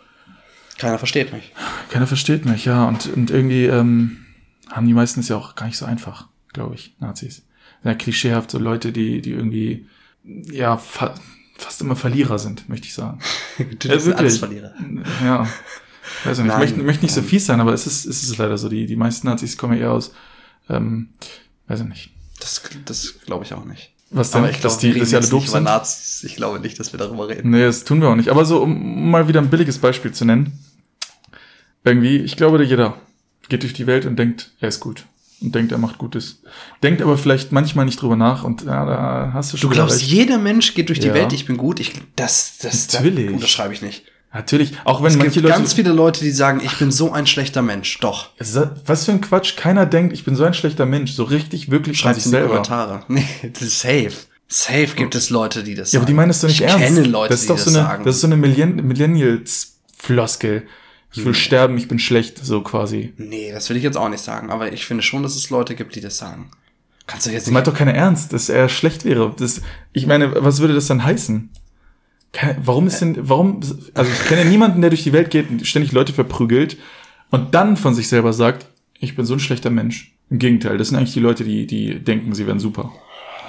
Keiner 0.77 0.99
versteht 0.99 1.33
mich. 1.33 1.51
keiner 1.89 2.05
versteht 2.07 2.45
mich, 2.45 2.65
ja. 2.65 2.87
Und, 2.87 3.07
und 3.07 3.31
irgendwie 3.31 3.65
ähm, 3.65 4.25
haben 4.69 4.85
die 4.87 4.93
meisten 4.93 5.21
es 5.21 5.27
ja 5.29 5.35
auch 5.37 5.55
gar 5.55 5.65
nicht 5.65 5.77
so 5.77 5.85
einfach, 5.85 6.27
glaube 6.53 6.75
ich, 6.75 6.95
Nazis. 6.99 7.43
Ja, 7.83 7.93
klischeehaft 7.95 8.51
so 8.51 8.59
Leute, 8.59 8.91
die, 8.91 9.21
die 9.21 9.31
irgendwie, 9.31 9.87
ja, 10.23 10.77
fa 10.77 11.15
fast 11.57 11.81
immer 11.81 11.95
Verlierer 11.95 12.37
sind, 12.37 12.69
möchte 12.69 12.85
ich 12.87 12.93
sagen. 12.93 13.19
Du 13.57 13.87
Ja, 13.87 13.95
bist 13.95 14.05
wirklich. 14.05 14.15
alles 14.15 14.37
Verlierer. 14.37 14.73
Ja. 15.23 15.47
Weiß 16.23 16.37
ich 16.37 16.43
nicht. 16.43 16.53
Ich 16.53 16.59
möchte, 16.59 16.77
möchte 16.83 17.03
nicht 17.05 17.15
so 17.15 17.21
fies 17.23 17.47
sein, 17.47 17.59
aber 17.59 17.73
es 17.73 17.87
ist, 17.87 18.05
es 18.05 18.21
ist 18.23 18.37
leider 18.37 18.57
so. 18.59 18.69
Die, 18.69 18.85
die 18.85 18.95
meisten 18.95 19.25
Nazis 19.27 19.57
kommen 19.57 19.77
eher 19.77 19.91
aus, 19.91 20.13
ähm, 20.69 21.09
weiß 21.67 21.79
ich 21.81 21.87
nicht. 21.87 22.11
Das, 22.39 22.61
das 22.85 23.15
glaube 23.25 23.43
ich 23.45 23.53
auch 23.55 23.65
nicht. 23.65 23.91
Was 24.09 24.31
denn? 24.31 24.39
Aber 24.41 24.49
ich 24.49 24.59
glaube, 24.59 24.73
dass 24.73 24.77
die, 24.79 24.97
dass 24.97 25.09
die 25.09 25.15
alle 25.17 25.27
doof 25.27 25.47
sind? 25.47 25.63
Nazis. 25.63 26.23
Ich 26.23 26.35
glaube 26.35 26.59
nicht, 26.59 26.79
dass 26.79 26.93
wir 26.93 26.97
darüber 26.99 27.27
reden. 27.27 27.49
Nee, 27.51 27.63
das 27.63 27.83
tun 27.83 28.01
wir 28.01 28.07
auch 28.09 28.15
nicht. 28.15 28.29
Aber 28.29 28.45
so, 28.45 28.61
um 28.61 29.09
mal 29.11 29.27
wieder 29.27 29.41
ein 29.41 29.49
billiges 29.49 29.77
Beispiel 29.79 30.11
zu 30.13 30.23
nennen. 30.25 30.57
Irgendwie, 31.83 32.17
ich 32.17 32.35
glaube, 32.37 32.63
jeder 32.63 32.97
geht 33.49 33.63
durch 33.63 33.73
die 33.73 33.87
Welt 33.87 34.05
und 34.05 34.17
denkt, 34.17 34.51
er 34.59 34.69
ist 34.69 34.79
gut. 34.79 35.05
Und 35.39 35.53
denkt, 35.53 35.71
er 35.71 35.77
macht 35.77 35.99
Gutes. 35.99 36.41
Denkt 36.81 37.01
aber 37.01 37.17
vielleicht 37.17 37.51
manchmal 37.51 37.85
nicht 37.85 38.01
drüber 38.01 38.15
nach 38.15 38.43
und 38.43 38.63
ja, 38.63 38.85
da 38.85 39.31
hast 39.33 39.53
du 39.53 39.57
Du 39.57 39.61
schon 39.61 39.71
wieder 39.71 39.83
glaubst, 39.85 40.01
recht. 40.01 40.11
jeder 40.11 40.37
Mensch 40.39 40.73
geht 40.73 40.89
durch 40.89 40.99
die 40.99 41.07
Ja. 41.07 41.13
Welt, 41.13 41.31
ich 41.31 41.45
bin 41.45 41.57
gut. 41.57 41.79
Ich, 41.79 41.93
das, 42.15 42.57
das, 42.59 42.91
Natürlich. 42.93 43.25
das 43.25 43.33
unterschreibe 43.35 43.73
ich 43.73 43.81
nicht. 43.83 44.03
Natürlich, 44.33 44.73
auch 44.83 45.01
wenn 45.01 45.07
Es 45.11 45.17
manche 45.17 45.31
gibt 45.31 45.45
Leute. 45.47 45.57
ganz 45.57 45.73
viele 45.73 45.91
Leute, 45.93 46.23
die 46.23 46.31
sagen, 46.31 46.61
ich 46.63 46.77
bin 46.77 46.91
so 46.91 47.11
ein 47.11 47.25
schlechter 47.25 47.61
Mensch. 47.61 47.99
Doch. 47.99 48.29
Was 48.85 49.05
für 49.05 49.11
ein 49.11 49.21
Quatsch. 49.21 49.55
Keiner 49.55 49.85
denkt, 49.85 50.13
ich 50.13 50.25
bin 50.25 50.35
so 50.35 50.43
ein 50.43 50.53
schlechter 50.53 50.85
Mensch. 50.85 51.13
So 51.13 51.23
richtig, 51.23 51.71
wirklich 51.71 51.97
Schreibt 51.99 52.21
sich 52.21 52.31
in 52.33 52.39
die. 52.39 52.45
Kommentare. 52.47 53.03
Nee, 53.07 53.25
das 53.53 53.61
ist 53.63 53.79
safe. 53.79 54.11
Safe 54.49 54.87
gibt 54.95 55.15
es 55.15 55.29
Leute, 55.29 55.63
die 55.63 55.75
das 55.75 55.91
Ja, 55.91 55.99
aber 55.99 56.05
die 56.07 56.13
meinen 56.13 56.27
das 56.29 56.41
doch 56.41 56.47
nicht 56.47 56.61
ich 56.61 56.67
ernst. 56.67 56.77
kenne 56.85 57.01
Leute, 57.03 57.33
das 57.33 57.41
ist 57.41 57.49
die 57.49 57.53
doch 57.53 57.57
so 57.57 57.65
das 57.65 57.75
eine, 57.75 57.85
sagen. 57.87 58.03
Das 58.05 58.15
ist 58.15 58.21
so 58.21 58.27
eine 58.27 58.37
Millenn 58.37 58.75
Millennials-Floskel. 58.87 60.67
Ich 61.13 61.19
will 61.19 61.31
Nee. 61.31 61.37
sterben, 61.37 61.77
ich 61.77 61.87
bin 61.87 61.99
schlecht, 61.99 62.45
so 62.45 62.61
quasi. 62.61 63.13
nee, 63.17 63.51
das 63.51 63.69
will 63.69 63.77
ich 63.77 63.83
jetzt 63.83 63.97
auch 63.97 64.09
nicht 64.09 64.23
sagen. 64.23 64.49
Aber 64.51 64.71
ich 64.71 64.85
finde 64.85 65.03
schon, 65.03 65.23
dass 65.23 65.35
es 65.35 65.49
Leute 65.49 65.73
gibt, 65.75 65.95
die 65.95 66.01
das 66.01 66.17
sagen. 66.17 66.51
Kannst 67.07 67.25
du 67.25 67.31
jetzt 67.31 67.43
Das 67.43 67.47
nicht... 67.47 67.53
meint 67.53 67.67
doch 67.67 67.73
keiner 67.73 67.93
ernst, 67.93 68.33
dass 68.33 68.49
er 68.49 68.67
schlecht 68.69 69.05
wäre. 69.05 69.33
Das, 69.37 69.61
ich 69.93 70.05
meine, 70.05 70.43
was 70.43 70.59
würde 70.59 70.73
das 70.75 70.87
dann 70.87 71.03
heißen? 71.03 71.49
Warum 72.63 72.87
ist 72.87 72.99
denn, 72.99 73.17
warum, 73.29 73.61
also 73.93 74.11
ich 74.11 74.27
kenne 74.27 74.45
niemanden, 74.45 74.81
der 74.81 74.89
durch 74.89 75.03
die 75.03 75.13
Welt 75.13 75.31
geht 75.31 75.49
und 75.49 75.65
ständig 75.65 75.91
Leute 75.91 76.13
verprügelt 76.13 76.77
und 77.31 77.55
dann 77.55 77.77
von 77.77 77.95
sich 77.95 78.07
selber 78.09 78.33
sagt, 78.33 78.67
ich 78.99 79.15
bin 79.15 79.25
so 79.25 79.33
ein 79.35 79.39
schlechter 79.39 79.69
Mensch. 79.69 80.13
Im 80.29 80.39
Gegenteil, 80.39 80.77
das 80.77 80.89
sind 80.89 80.97
eigentlich 80.97 81.13
die 81.13 81.21
Leute, 81.21 81.43
die, 81.43 81.65
die 81.65 81.99
denken, 81.99 82.35
sie 82.35 82.45
wären 82.45 82.59
super. 82.59 82.91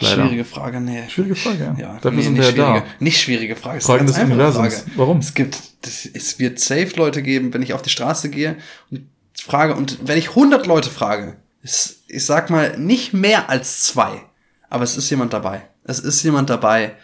Leider. 0.01 0.23
Schwierige 0.23 0.45
Frage, 0.45 0.81
nee. 0.81 1.03
Schwierige 1.09 1.35
Frage, 1.35 1.59
ja. 1.59 1.77
Ja, 1.79 1.95
Dafür 1.95 2.13
nee, 2.13 2.23
sind 2.23 2.35
nicht 2.35 2.57
wir 2.57 2.65
ja 2.65 2.81
da. 2.81 2.87
Nicht 3.01 3.21
schwierige 3.21 3.57
Frage. 3.57 3.79
es 3.79 3.85
ist 3.85 3.87
Fragen 3.87 4.01
eine 4.03 4.13
des 4.13 4.23
Universums. 4.23 4.75
Frage. 4.75 4.91
Warum? 4.97 5.19
Es 5.19 5.35
gibt, 5.35 5.59
es 5.83 6.39
wird 6.39 6.61
safe 6.61 6.93
Leute 6.97 7.23
geben, 7.23 7.53
wenn 7.53 7.63
ich 7.63 7.73
auf 7.73 7.83
die 7.83 7.91
Straße 7.91 8.31
gehe 8.31 8.57
und 8.91 9.07
frage, 9.35 9.75
und 9.75 9.99
wenn 10.07 10.19
ich 10.19 10.31
100 10.31 10.67
Leute 10.67 10.91
frage, 10.91 11.37
ist, 11.63 12.05
ich 12.07 12.25
sag 12.25 12.51
mal, 12.51 12.79
nicht 12.79 13.13
mehr 13.13 13.51
als 13.51 13.83
zwei, 13.83 14.23
aber 14.71 14.85
es 14.85 14.97
ist 14.97 15.11
jemand 15.11 15.33
dabei. 15.33 15.63
Es 15.85 15.99
ist 15.99 16.23
jemand 16.23 16.51
dabei, 16.51 16.95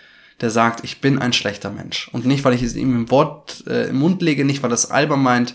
der 0.40 0.50
sagt, 0.50 0.84
ich 0.84 1.00
bin 1.00 1.18
ein 1.18 1.32
schlechter 1.32 1.70
Mensch. 1.70 2.08
Und 2.12 2.26
nicht, 2.26 2.44
weil 2.44 2.54
ich 2.54 2.62
es 2.62 2.74
ihm 2.74 2.94
im 2.94 3.10
Wort, 3.10 3.64
äh, 3.66 3.88
im 3.88 3.96
Mund 3.96 4.22
lege, 4.22 4.44
nicht, 4.44 4.62
weil 4.62 4.70
das 4.70 4.90
albern 4.90 5.22
meint. 5.22 5.54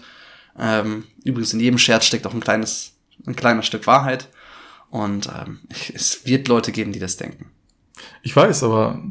Ähm, 0.57 1.05
übrigens, 1.23 1.53
in 1.53 1.59
jedem 1.59 1.77
Scherz 1.77 2.05
steckt 2.05 2.25
auch 2.25 2.33
ein 2.33 2.39
kleines, 2.39 2.93
ein 3.25 3.35
kleiner 3.35 3.63
Stück 3.63 3.87
Wahrheit. 3.87 4.29
Und 4.89 5.27
ähm, 5.27 5.59
ich, 5.69 5.93
es 5.93 6.25
wird 6.25 6.47
Leute 6.47 6.71
geben, 6.71 6.91
die 6.91 6.99
das 6.99 7.17
denken. 7.17 7.51
Ich 8.21 8.35
weiß, 8.35 8.63
aber 8.63 9.03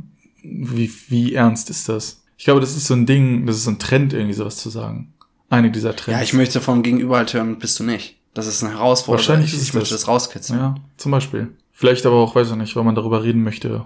wie, 0.43 0.91
wie 1.09 1.35
ernst 1.35 1.71
ist 1.71 1.89
das? 1.89 2.23
Ich 2.37 2.45
glaube, 2.45 2.61
das 2.61 2.77
ist 2.77 2.87
so 2.87 2.95
ein 2.95 3.07
Ding, 3.07 3.47
das 3.47 3.57
ist 3.57 3.65
so 3.65 3.71
ein 3.71 3.79
Trend, 3.79 4.13
irgendwie 4.13 4.35
sowas 4.35 4.57
zu 4.57 4.71
sagen. 4.71 5.13
Eine 5.51 5.71
dieser 5.71 5.95
Trends. 5.95 6.19
Ja, 6.19 6.23
ich 6.23 6.33
möchte 6.33 6.61
vom 6.61 6.83
Gegenüber 6.83 7.17
halt 7.17 7.33
hören, 7.35 7.59
bist 7.59 7.79
du 7.79 7.85
nicht. 7.85 8.17
Das 8.35 8.47
ist 8.47 8.63
eine 8.63 8.75
Herausforderung. 8.75 9.27
Wahrscheinlich 9.27 9.51
ich, 9.51 9.57
ist 9.57 9.63
ich 9.63 9.69
es 9.71 9.75
möchte 9.75 9.95
das. 9.95 10.03
das 10.03 10.09
rauskitzeln. 10.09 10.59
Ja, 10.59 10.75
zum 10.97 11.13
Beispiel. 11.13 11.49
Vielleicht 11.73 12.07
aber 12.07 12.17
auch, 12.17 12.35
weiß 12.35 12.51
ich 12.51 12.57
nicht, 12.57 12.77
weil 12.77 12.85
man 12.85 12.95
darüber 12.95 13.23
reden 13.23 13.43
möchte, 13.43 13.85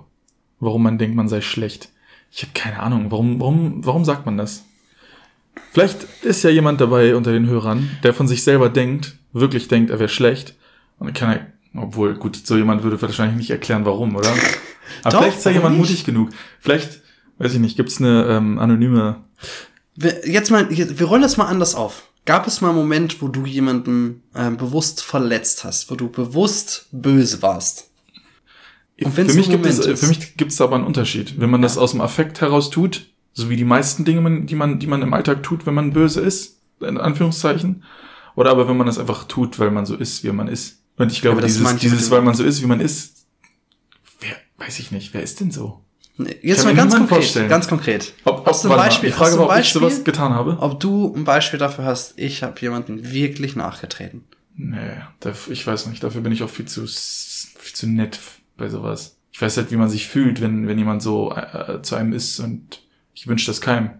warum 0.63 0.85
man 0.85 0.97
denkt, 0.97 1.17
man 1.17 1.29
sei 1.29 1.41
schlecht. 1.41 1.89
Ich 2.31 2.43
habe 2.43 2.53
keine 2.55 2.81
Ahnung, 2.81 3.11
warum, 3.11 3.41
warum, 3.41 3.85
warum 3.85 4.05
sagt 4.05 4.25
man 4.25 4.39
das? 4.39 4.65
Vielleicht 5.73 6.05
ist 6.23 6.45
ja 6.45 6.51
jemand 6.51 6.81
dabei 6.81 7.15
unter 7.17 7.33
den 7.33 7.47
Hörern, 7.47 7.91
der 8.05 8.15
von 8.15 8.29
sich 8.29 8.43
selber 8.43 8.69
denkt, 8.71 9.17
wirklich 9.33 9.69
denkt, 9.69 9.91
er 9.91 9.99
wäre 9.99 10.09
schlecht. 10.09 10.55
Und 10.99 11.09
dann 11.09 11.15
kann 11.15 11.33
er, 11.33 11.47
obwohl, 11.83 12.15
gut, 12.15 12.37
so 12.37 12.57
jemand 12.57 12.85
würde 12.85 13.01
wahrscheinlich 13.03 13.37
nicht 13.37 13.51
erklären, 13.51 13.85
warum, 13.85 14.15
oder? 14.15 14.31
Aber 15.03 15.11
Doch, 15.11 15.23
vielleicht 15.23 15.39
ist 15.39 15.45
ja 15.45 15.51
jemand 15.51 15.77
nicht? 15.77 15.91
mutig 15.91 16.05
genug. 16.05 16.31
Vielleicht, 16.61 17.01
weiß 17.39 17.55
ich 17.55 17.61
nicht, 17.61 17.77
gibt's 17.77 18.01
eine 18.01 18.27
ähm, 18.29 18.59
anonyme 18.59 19.17
Wir, 19.97 20.27
jetzt 20.27 20.51
mal, 20.51 20.71
wir 20.71 20.99
wir 20.99 21.07
rollen 21.07 21.23
das 21.23 21.37
mal 21.37 21.47
anders 21.47 21.75
auf. 21.75 22.09
Gab 22.25 22.47
es 22.47 22.61
mal 22.61 22.69
einen 22.69 22.79
Moment, 22.79 23.21
wo 23.21 23.27
du 23.27 23.45
jemanden 23.45 24.23
ähm, 24.37 24.57
bewusst 24.57 25.03
verletzt 25.03 25.65
hast, 25.65 25.91
wo 25.91 25.97
du 25.97 26.09
bewusst 26.09 26.87
böse 26.93 27.43
warst? 27.43 27.92
Für 29.11 29.25
mich 29.25 29.51
gibt 29.51 29.67
es, 29.67 30.01
für 30.01 30.07
mich 30.07 30.37
gibt 30.37 30.53
es 30.53 30.61
aber 30.61 30.77
einen 30.77 30.85
Unterschied. 30.85 31.41
Wenn 31.41 31.51
man 31.51 31.63
das 31.63 31.79
aus 31.79 31.93
dem 31.93 32.01
Affekt 32.01 32.41
heraus 32.41 32.71
tut, 32.71 33.07
so 33.33 33.49
wie 33.49 33.57
die 33.57 33.65
meisten 33.65 34.05
Dinge, 34.05 34.43
die 34.43 34.55
man, 34.55 34.79
die 34.79 34.87
man 34.87 35.03
im 35.03 35.15
Alltag 35.15 35.43
tut, 35.43 35.67
wenn 35.67 35.75
man 35.75 35.93
böse 35.93 36.21
ist, 36.21 36.61
in 36.81 36.99
Anführungszeichen, 36.99 37.85
oder 38.35 38.51
aber 38.51 38.69
wenn 38.69 38.77
man 38.77 38.87
das 38.87 38.99
einfach 38.99 39.25
tut, 39.25 39.59
weil 39.59 39.71
man 39.71 39.87
so 39.87 39.95
ist, 39.95 40.25
wie 40.25 40.33
man 40.33 40.49
ist. 40.49 40.83
Und 40.97 41.13
ich 41.13 41.21
glaube, 41.23 41.41
das 41.41 41.55
dieses, 41.55 41.77
dieses, 41.77 42.11
weil 42.11 42.23
man 42.23 42.35
so 42.35 42.45
ist, 42.45 42.63
wie 42.63 42.67
man 42.67 42.81
ist, 42.81 43.27
wer, 44.21 44.37
weiß 44.59 44.79
ich 44.79 44.91
nicht, 44.91 45.15
wer 45.15 45.23
ist 45.23 45.41
denn 45.41 45.51
so? 45.51 45.83
Jetzt 46.43 46.65
mal 46.65 46.75
ganz 46.75 46.95
konkret, 46.95 47.09
vorstellen. 47.09 47.49
ganz 47.49 47.67
konkret. 47.69 48.13
Ob, 48.25 48.47
Hast 48.47 48.65
du 48.65 48.69
ein 48.69 48.71
warte 48.71 48.83
mal, 48.83 48.89
Beispiel? 48.89 49.09
Die 49.09 49.15
Frage 49.15 49.31
Hast 49.31 49.37
du 49.37 49.43
ein 49.43 49.49
war, 49.49 49.57
ob 49.57 49.63
ich 49.63 49.73
sowas 49.73 49.93
Beispiel? 49.95 50.05
getan 50.05 50.35
habe. 50.35 50.57
Ob 50.61 50.79
du 50.79 51.15
ein 51.17 51.25
Beispiel 51.25 51.59
dafür 51.59 51.85
hast, 51.85 52.19
ich 52.19 52.43
habe 52.43 52.61
jemanden 52.61 53.11
wirklich 53.13 53.57
nachgetreten. 53.57 54.25
Nee, 54.55 54.79
ich 55.49 55.67
weiß 55.67 55.87
nicht, 55.87 56.05
dafür 56.05 56.21
bin 56.21 56.33
ich 56.33 56.43
auch 56.43 56.51
viel 56.51 56.67
zu, 56.67 56.87
viel 56.87 57.75
zu 57.75 57.87
nett 57.87 58.19
bei 58.57 58.69
sowas. 58.69 59.19
Ich 59.33 59.41
weiß 59.41 59.57
halt, 59.57 59.71
wie 59.71 59.77
man 59.77 59.89
sich 59.89 60.09
fühlt, 60.09 60.41
wenn, 60.41 60.69
wenn 60.69 60.79
jemand 60.79 61.03
so 61.03 61.33
äh, 61.35 61.81
zu 61.83 61.95
einem 61.95 62.13
ist 62.13 62.39
und 62.41 62.83
ich 63.15 63.27
wünsche 63.27 63.47
das 63.47 63.61
keinem. 63.61 63.91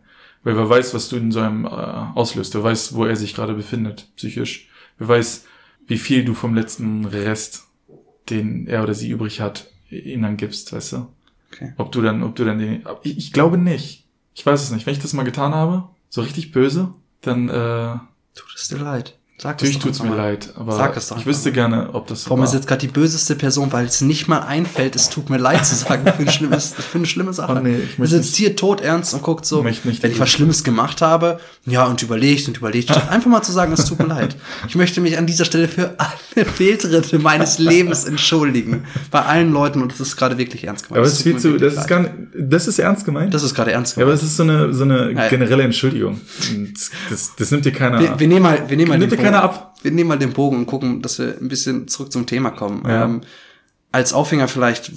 Weil 0.45 0.57
wer 0.57 0.69
weiß, 0.69 0.95
was 0.95 1.09
du 1.09 1.17
in 1.17 1.33
so 1.33 1.41
einem 1.41 1.65
äh, 1.65 1.69
auslöst. 1.69 2.55
Wer 2.55 2.65
weiß, 2.65 2.95
wo 2.95 3.05
er 3.05 3.17
sich 3.17 3.35
gerade 3.35 3.55
befindet, 3.55 4.09
psychisch. 4.17 4.69
Wer 4.99 5.09
weiß, 5.09 5.47
wie 5.87 5.99
viel 5.99 6.25
du 6.25 6.35
vom 6.35 6.55
letzten 6.55 7.05
Rest, 7.05 7.65
den 8.29 8.67
er 8.67 8.83
oder 8.83 8.95
sie 8.95 9.11
übrig 9.11 9.41
hat, 9.41 9.69
ihm 9.89 10.23
dann 10.23 10.37
gibst, 10.37 10.73
weißt 10.73 10.93
du? 10.93 11.09
Okay. 11.53 11.75
Ob 11.77 11.93
du 11.93 12.03
dann, 12.03 12.23
ob 12.23 12.35
du 12.35 12.45
dann 12.45 12.59
den, 12.59 12.85
ich, 13.03 13.19
ich 13.19 13.33
glaube 13.33 13.59
nicht. 13.59 14.07
Ich 14.35 14.45
weiß 14.45 14.63
es 14.63 14.71
nicht. 14.71 14.87
Wenn 14.87 14.95
ich 14.95 15.03
das 15.03 15.13
mal 15.13 15.25
getan 15.25 15.55
habe, 15.55 15.89
so 16.09 16.23
richtig 16.23 16.53
böse, 16.53 16.95
dann, 17.21 17.49
äh, 17.49 17.99
Tut 18.35 18.55
es 18.55 18.69
dir 18.69 18.79
leid. 18.79 19.19
Sag 19.43 19.55
Natürlich 19.57 19.81
tut's 19.81 20.01
einfach 20.01 20.15
mir 20.15 20.23
leid, 20.23 20.51
aber 20.55 20.77
Sag 20.77 20.97
es 20.97 21.09
doch 21.09 21.19
ich 21.19 21.27
wüsste 21.27 21.51
gerne, 21.51 21.89
ob 21.95 22.07
das 22.07 22.27
Warum 22.27 22.41
war. 22.41 22.47
ist 22.47 22.55
jetzt 22.55 22.69
gerade 22.69 22.81
die 22.87 22.93
böseste 22.93 23.35
Person, 23.35 23.73
weil 23.73 23.87
es 23.87 24.01
nicht 24.01 24.29
mal 24.29 24.39
einfällt, 24.39 24.95
es 24.95 25.11
tut 25.11 25.31
mir 25.31 25.39
leid 25.39 25.67
zu 25.67 25.75
sagen, 25.75 26.05
für, 26.05 26.23
ein 26.23 26.31
schlimmes, 26.31 26.73
für 26.75 26.99
eine 26.99 27.07
schlimme 27.09 27.33
Sache. 27.33 27.57
Oh 27.57 27.61
nee, 27.61 27.77
ich 27.77 27.99
möchte 27.99 28.17
sitzt 28.23 28.37
hier 28.37 28.55
tot 28.55 28.81
ernst 28.81 29.15
und 29.15 29.23
guckt 29.23 29.45
so, 29.45 29.65
nicht 29.65 29.85
wenn 29.85 30.13
ich 30.13 30.21
was 30.21 30.31
Schlimmes 30.31 30.63
gemacht 30.63 31.03
habe, 31.03 31.41
ja, 31.67 31.87
und 31.87 32.01
überlegt 32.03 32.47
und 32.47 32.57
überlegt, 32.57 32.91
statt 32.91 33.09
einfach 33.11 33.31
mal 33.31 33.43
zu 33.43 33.51
sagen, 33.51 33.73
es 33.73 33.85
tut 33.85 33.99
mir 33.99 34.07
leid. 34.07 34.37
Ich 34.69 34.77
möchte 34.77 35.01
mich 35.01 35.19
an 35.19 35.27
dieser 35.27 35.45
Stelle 35.45 35.67
für 35.67 35.97
alle 35.99 36.45
Fehltritte 36.47 37.19
meines 37.19 37.59
Lebens 37.59 38.05
entschuldigen. 38.05 38.85
Bei 39.11 39.23
allen 39.23 39.53
Leuten, 39.53 39.83
und 39.83 39.91
das 39.91 39.99
ist 40.01 40.17
gerade 40.17 40.39
wirklich 40.39 40.65
ernst 40.65 40.87
gemeint. 40.87 40.99
aber 40.99 41.07
Es 41.07 41.15
es 41.15 41.19
ist 41.19 41.23
viel 41.25 41.39
zu, 41.39 41.59
das 41.59 41.73
ist 41.73 41.79
leid. 41.81 41.89
gar 41.89 42.01
nicht, 42.01 42.13
das 42.39 42.69
ist 42.69 42.79
ernst 42.79 43.05
gemeint? 43.05 43.35
das 43.35 43.43
ist 43.43 43.55
gerade 43.55 43.73
ernst 43.73 43.97
ja, 43.97 44.05
aber 44.05 44.13
gemeint. 44.13 44.23
es 44.23 44.29
ist 44.31 44.37
so 44.37 44.45
eine, 44.45 44.73
so 44.73 44.85
eine 44.85 45.11
Ja. 45.13 45.29
generelle 45.29 45.65
Entschuldigung. 45.65 46.21
Und 46.55 46.75
Das, 47.11 47.33
das 47.37 47.51
nimmt 47.51 47.65
dir 47.65 47.73
keiner 47.73 47.99
Wir, 48.01 48.21
wir 48.21 48.29
nehmen 48.29 48.43
mal, 48.43 48.63
wir 48.69 48.77
nehmen 48.77 48.89
mal 48.91 48.99
den 48.99 49.11
Bogen. 49.41 49.45
ab. 49.45 49.75
Wir 49.83 49.91
nehmen 49.91 50.09
mal 50.09 50.19
den 50.19 50.33
Bogen 50.33 50.59
und 50.59 50.67
gucken, 50.67 51.03
dass 51.03 51.19
wir 51.19 51.37
ein 51.41 51.49
bisschen 51.49 51.89
zurück 51.89 52.13
zum 52.13 52.27
Thema 52.27 52.51
kommen. 52.51 52.83
Ja. 52.87 53.05
Ähm, 53.05 53.23
als 53.91 54.13
Aufhänger 54.13 54.49
vielleicht, 54.49 54.93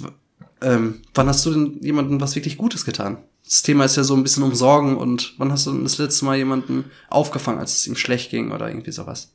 ähm, 0.62 1.02
wann 1.14 1.28
hast 1.28 1.44
du 1.44 1.50
denn 1.50 1.78
jemandem 1.82 2.20
was 2.20 2.34
wirklich 2.34 2.56
Gutes 2.56 2.84
getan? 2.84 3.18
Das 3.44 3.62
Thema 3.62 3.84
ist 3.84 3.96
ja 3.96 4.04
so 4.04 4.14
ein 4.14 4.22
bisschen 4.22 4.42
um 4.42 4.54
Sorgen 4.54 4.96
und 4.96 5.34
wann 5.38 5.52
hast 5.52 5.66
du 5.66 5.72
denn 5.72 5.84
das 5.84 5.98
letzte 5.98 6.24
Mal 6.24 6.36
jemanden 6.36 6.84
aufgefangen, 7.08 7.60
als 7.60 7.76
es 7.76 7.86
ihm 7.86 7.96
schlecht 7.96 8.30
ging 8.30 8.52
oder 8.52 8.68
irgendwie 8.68 8.92
sowas? 8.92 9.32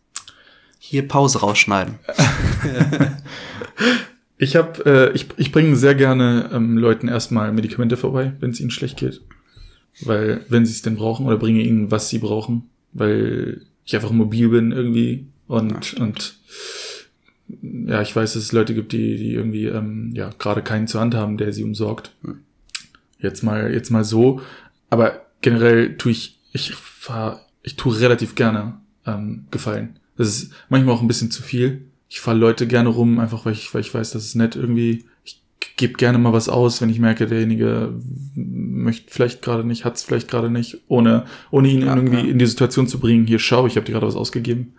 Hier 0.80 1.08
Pause 1.08 1.40
rausschneiden. 1.40 2.00
Ich 4.42 4.56
habe, 4.56 4.84
äh, 4.88 5.16
ich, 5.16 5.28
ich 5.38 5.52
bringe 5.52 5.76
sehr 5.76 5.94
gerne 5.94 6.50
ähm, 6.52 6.76
Leuten 6.76 7.08
erstmal 7.08 7.52
Medikamente 7.52 7.96
vorbei, 7.96 8.34
wenn 8.40 8.50
es 8.50 8.60
ihnen 8.60 8.72
schlecht 8.72 8.98
geht. 8.98 9.22
Weil, 10.02 10.44
wenn 10.50 10.66
sie 10.66 10.72
es 10.72 10.82
denn 10.82 10.96
brauchen, 10.96 11.28
oder 11.28 11.38
bringe 11.38 11.62
ihnen, 11.62 11.92
was 11.92 12.10
sie 12.10 12.18
brauchen, 12.18 12.68
weil 12.92 13.62
ich 13.92 13.96
einfach 13.96 14.12
mobil 14.12 14.48
bin 14.48 14.72
irgendwie 14.72 15.28
und, 15.48 15.96
und 15.96 16.38
ja, 17.62 18.02
ich 18.02 18.16
weiß, 18.16 18.34
dass 18.34 18.44
es 18.44 18.54
Leute 18.54 18.74
gibt, 18.74 18.94
die, 18.94 19.18
die 19.18 19.34
irgendwie 19.34 19.66
ähm, 19.66 20.12
ja 20.16 20.30
gerade 20.40 20.62
keinen 20.62 20.88
zur 20.88 21.02
Hand 21.02 21.14
haben, 21.14 21.36
der 21.36 21.52
sie 21.52 21.66
umsorgt. 21.66 22.16
Jetzt 23.20 23.44
mal, 23.44 23.74
jetzt 23.74 23.90
mal 23.90 24.06
so. 24.06 24.40
Aber 24.90 25.26
generell 25.42 25.98
tue 25.98 26.14
ich, 26.14 26.40
ich 26.54 26.74
fahr, 26.74 27.46
ich 27.64 27.76
tue 27.76 28.00
relativ 28.00 28.36
gerne 28.36 28.80
ähm, 29.06 29.48
Gefallen. 29.52 30.00
Das 30.16 30.30
ist 30.30 30.54
manchmal 30.70 30.96
auch 30.96 31.02
ein 31.02 31.10
bisschen 31.10 31.30
zu 31.30 31.44
viel. 31.44 31.86
Ich 32.08 32.22
fahre 32.22 32.38
Leute 32.38 32.68
gerne 32.68 32.88
rum, 32.88 33.20
einfach 33.20 33.46
weil 33.46 33.54
ich, 33.54 33.74
weil 33.74 33.82
ich 33.82 33.94
weiß, 33.94 34.12
das 34.12 34.24
ist 34.24 34.36
nett 34.36 34.56
irgendwie. 34.56 35.04
Gebe 35.78 35.94
gerne 35.94 36.18
mal 36.18 36.34
was 36.34 36.50
aus, 36.50 36.82
wenn 36.82 36.90
ich 36.90 37.00
merke, 37.00 37.28
derjenige 37.28 37.94
möchte 38.36 39.12
vielleicht 39.12 39.42
gerade 39.42 39.64
nicht, 39.64 39.86
hat 39.86 39.96
es 39.96 40.04
vielleicht 40.04 40.30
gerade 40.30 40.50
nicht, 40.50 40.78
ohne, 40.88 41.26
ohne 41.52 41.70
ihn 41.70 41.82
Ja, 41.86 41.96
irgendwie 41.96 42.18
ja. 42.20 42.26
in 42.26 42.40
die 42.40 42.46
Situation 42.46 42.88
zu 42.88 43.00
bringen, 43.00 43.26
hier 43.28 43.40
schau, 43.40 43.66
ich 43.68 43.76
habe 43.76 43.86
dir 43.86 43.94
gerade 43.94 44.08
was 44.08 44.16
ausgegeben. 44.16 44.74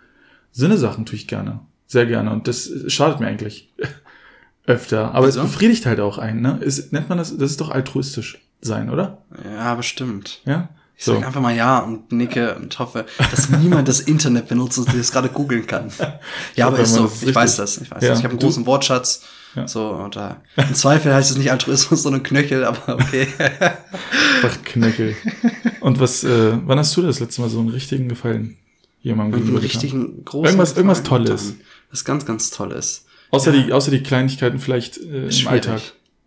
Sinne-Sachen 0.51 1.05
tue 1.05 1.15
ich 1.15 1.27
gerne. 1.27 1.59
Sehr 1.87 2.05
gerne. 2.05 2.31
Und 2.31 2.47
das 2.47 2.69
schadet 2.87 3.19
mir 3.19 3.27
eigentlich 3.27 3.73
öfter. 4.65 5.13
Aber 5.13 5.27
Wieso? 5.27 5.41
es 5.41 5.47
befriedigt 5.47 5.85
halt 5.85 5.99
auch 5.99 6.17
einen, 6.17 6.41
ne? 6.41 6.59
Ist, 6.61 6.93
nennt 6.93 7.09
man 7.09 7.17
das, 7.17 7.35
das 7.37 7.51
ist 7.51 7.61
doch 7.61 7.69
altruistisch 7.71 8.39
sein, 8.61 8.89
oder? 8.89 9.19
Ja, 9.55 9.75
bestimmt. 9.75 10.41
Ja? 10.45 10.69
Ich 10.95 11.05
sag 11.05 11.25
einfach 11.25 11.41
mal 11.41 11.55
ja 11.55 11.79
und 11.79 12.11
nicke 12.11 12.55
und 12.55 12.77
hoffe, 12.79 13.05
dass 13.31 13.49
niemand 13.49 13.87
das 13.87 13.99
Internet 13.99 14.47
benutzt 14.47 14.77
und 14.77 14.93
das 14.93 15.11
gerade 15.11 15.27
googeln 15.29 15.65
kann. 15.67 15.91
Ja, 16.55 16.67
aber 16.67 16.79
ist 16.79 16.93
so. 16.93 17.11
Ich 17.21 17.33
weiß 17.35 17.57
das. 17.57 17.81
Ich 17.81 17.91
weiß 17.91 18.03
Ja, 18.03 18.09
das. 18.09 18.19
Ich 18.19 18.23
habe 18.23 18.33
einen 18.33 18.39
großen 18.39 18.65
Wortschatz. 18.65 19.23
Ja. 19.55 19.67
So, 19.67 19.89
und 19.89 20.15
da, 20.15 20.41
im 20.57 20.73
Zweifel 20.73 21.13
heißt 21.13 21.31
es 21.31 21.37
nicht 21.37 21.51
Altruismus, 21.51 22.01
sondern 22.03 22.23
Knöchel, 22.23 22.63
aber 22.65 22.95
okay. 22.95 23.27
Einfach 23.39 24.63
Knöchel. 24.63 25.15
Und 25.79 25.99
was, 25.99 26.23
äh, 26.23 26.57
wann 26.65 26.79
hast 26.79 26.95
du 26.97 27.01
das 27.01 27.19
letzte 27.19 27.41
Mal 27.41 27.49
so 27.49 27.59
einen 27.59 27.69
richtigen 27.69 28.09
Gefallen 28.09 28.57
jemandem 29.01 29.35
Einen 29.35 29.43
gegenüber 29.45 29.61
getan? 29.61 29.81
richtigen 29.81 30.25
großen. 30.25 30.45
Irgendwas- 30.45 30.75
irgendwas 30.75 31.03
Gefallen 31.03 31.25
Tolles. 31.25 31.47
getan. 31.49 31.61
Was 31.91 32.05
ganz, 32.05 32.25
ganz 32.25 32.49
Tolles. 32.51 33.05
Außer, 33.31 33.51
die, 33.51 33.71
außer 33.73 33.91
die 33.91 34.01
Kleinigkeiten 34.03 34.59
vielleicht 34.59 34.97
äh, 34.97 35.27
Ist 35.27 35.35
im 35.37 35.41
schwierig. 35.41 35.47
Alltag. 35.69 35.81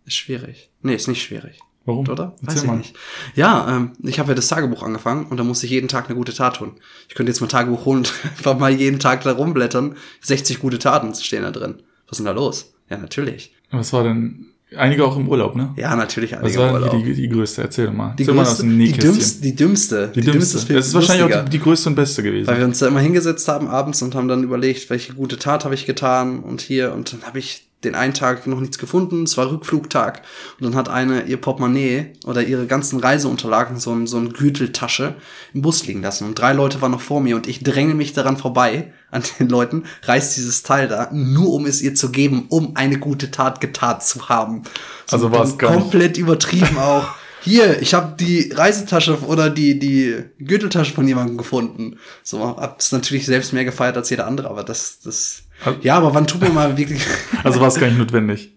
Ist 0.05 0.15
schwierig. 0.15 0.69
Nee, 0.81 0.95
ist 0.95 1.07
nicht 1.07 1.21
schwierig. 1.21 1.59
Warum? 1.85 2.07
Oder? 2.09 2.31
Weiß 2.41 2.55
Erzähl 2.55 2.61
ich 2.63 2.67
mal. 2.67 2.77
nicht. 2.77 2.95
Ja, 3.35 3.75
ähm, 3.77 3.93
ich 4.03 4.19
habe 4.19 4.29
ja 4.29 4.35
das 4.35 4.47
Tagebuch 4.49 4.83
angefangen 4.83 5.25
und 5.27 5.37
da 5.37 5.43
musste 5.43 5.65
ich 5.65 5.71
jeden 5.71 5.87
Tag 5.87 6.05
eine 6.07 6.15
gute 6.15 6.33
Tat 6.33 6.57
tun. 6.57 6.73
Ich 7.07 7.15
könnte 7.15 7.31
jetzt 7.31 7.39
mal 7.39 7.47
Tagebuch 7.47 7.85
holen 7.85 7.99
und 7.99 8.13
einfach 8.23 8.57
mal 8.59 8.71
jeden 8.71 8.99
Tag 8.99 9.23
da 9.23 9.31
rumblättern. 9.31 9.95
60 10.21 10.59
gute 10.59 10.79
Taten 10.79 11.13
stehen 11.15 11.43
da 11.43 11.51
drin. 11.51 11.81
Was 12.07 12.13
ist 12.13 12.17
denn 12.19 12.25
da 12.25 12.31
los? 12.31 12.73
Ja, 12.89 12.97
natürlich. 12.97 13.53
Was 13.71 13.91
war 13.93 14.03
denn, 14.03 14.47
einige 14.75 15.05
auch 15.05 15.17
im 15.17 15.27
Urlaub, 15.27 15.55
ne? 15.55 15.73
Ja, 15.77 15.95
natürlich. 15.95 16.31
Was 16.31 16.39
einige 16.39 16.59
war 16.59 16.73
denn 16.73 16.89
Urlaub. 16.89 17.03
die, 17.03 17.13
die 17.13 17.29
größte? 17.29 17.61
Erzähl 17.61 17.91
mal. 17.91 18.15
die, 18.17 18.25
größte, 18.25 18.63
die, 18.63 18.91
dümmste, 18.93 19.41
die 19.41 19.55
dümmste. 19.55 20.11
Die 20.15 20.21
dümmste. 20.21 20.73
Das 20.73 20.87
ist 20.87 20.93
wahrscheinlich 20.93 21.23
auch 21.23 21.29
lustiger. 21.29 21.43
die, 21.43 21.57
die 21.57 21.63
größte 21.63 21.89
und 21.89 21.95
beste 21.95 22.23
gewesen. 22.23 22.47
Weil 22.47 22.59
wir 22.59 22.65
uns 22.65 22.79
da 22.79 22.87
immer 22.87 23.01
hingesetzt 23.01 23.47
haben 23.47 23.67
abends 23.67 24.01
und 24.01 24.15
haben 24.15 24.27
dann 24.27 24.43
überlegt, 24.43 24.89
welche 24.89 25.13
gute 25.13 25.37
Tat 25.37 25.65
habe 25.65 25.75
ich 25.75 25.85
getan 25.85 26.39
und 26.39 26.61
hier 26.61 26.93
und 26.93 27.13
dann 27.13 27.23
habe 27.23 27.39
ich 27.39 27.66
den 27.83 27.95
einen 27.95 28.13
Tag 28.13 28.47
noch 28.47 28.59
nichts 28.59 28.79
gefunden, 28.79 29.23
es 29.23 29.37
war 29.37 29.51
Rückflugtag 29.51 30.23
und 30.59 30.65
dann 30.65 30.75
hat 30.75 30.89
eine 30.89 31.23
ihr 31.23 31.37
Portemonnaie 31.37 32.13
oder 32.25 32.41
ihre 32.41 32.65
ganzen 32.65 32.99
Reiseunterlagen 32.99 33.77
so 33.77 33.93
ein 33.93 34.07
so 34.07 34.17
eine 34.17 34.29
Gürteltasche 34.29 35.15
im 35.53 35.61
Bus 35.61 35.85
liegen 35.85 36.01
lassen 36.01 36.25
und 36.25 36.39
drei 36.39 36.53
Leute 36.53 36.81
waren 36.81 36.91
noch 36.91 37.01
vor 37.01 37.21
mir 37.21 37.35
und 37.35 37.47
ich 37.47 37.63
dränge 37.63 37.93
mich 37.93 38.13
daran 38.13 38.37
vorbei 38.37 38.91
an 39.11 39.23
den 39.39 39.49
Leuten, 39.49 39.83
reiß 40.03 40.35
dieses 40.35 40.63
Teil 40.63 40.87
da, 40.87 41.09
nur 41.11 41.53
um 41.53 41.65
es 41.65 41.81
ihr 41.81 41.95
zu 41.95 42.09
geben, 42.11 42.47
um 42.49 42.75
eine 42.75 42.99
gute 42.99 43.31
Tat 43.31 43.61
getan 43.61 44.01
zu 44.01 44.27
haben. 44.27 44.63
So 45.05 45.15
Also 45.15 45.31
war 45.31 45.43
es 45.43 45.57
komplett 45.57 46.17
übertrieben 46.17 46.77
auch. 46.77 47.07
Hier, 47.41 47.81
ich 47.81 47.93
habe 47.93 48.15
die 48.19 48.51
Reisetasche 48.51 49.19
oder 49.25 49.49
die, 49.49 49.79
die 49.79 50.21
Gürteltasche 50.39 50.93
von 50.93 51.07
jemandem 51.07 51.37
gefunden. 51.37 51.97
So, 52.21 52.41
hab's 52.41 52.91
natürlich 52.91 53.25
selbst 53.25 53.53
mehr 53.53 53.63
gefeiert 53.63 53.95
als 53.95 54.09
jeder 54.09 54.27
andere, 54.27 54.49
aber 54.49 54.63
das, 54.63 54.99
das. 54.99 55.43
Also- 55.65 55.79
Ja, 55.81 55.95
aber 55.97 56.13
wann 56.13 56.27
tut 56.27 56.41
man 56.41 56.53
mal 56.53 56.77
wirklich. 56.77 57.01
Also 57.43 57.59
war 57.59 57.67
es 57.67 57.75
gar 57.79 57.87
nicht 57.87 57.97
notwendig. 57.99 58.53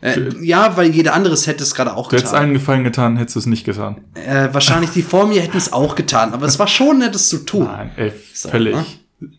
äh, 0.00 0.20
ja, 0.44 0.76
weil 0.76 0.90
jeder 0.90 1.14
andere 1.14 1.34
es 1.34 1.46
hätte 1.46 1.62
es 1.62 1.74
gerade 1.74 1.94
auch 1.96 2.08
Du 2.08 2.16
hättest 2.16 2.32
getan. 2.32 2.44
allen 2.44 2.54
Gefallen 2.54 2.84
getan, 2.84 3.16
hättest 3.16 3.36
du 3.36 3.40
es 3.40 3.46
nicht 3.46 3.64
getan. 3.64 4.02
Äh, 4.14 4.48
wahrscheinlich 4.52 4.90
die 4.90 5.02
vor 5.02 5.26
mir 5.26 5.40
hätten 5.40 5.56
es 5.56 5.72
auch 5.72 5.94
getan, 5.94 6.32
aber 6.34 6.46
es 6.46 6.58
war 6.58 6.66
schon 6.68 6.98
nett, 6.98 7.14
es 7.14 7.28
zu 7.28 7.38
tun. 7.38 7.64
Nein, 7.64 7.90
ey, 7.96 8.12
So, 8.34 8.48
völlig. 8.50 8.74
ne? 8.76 8.84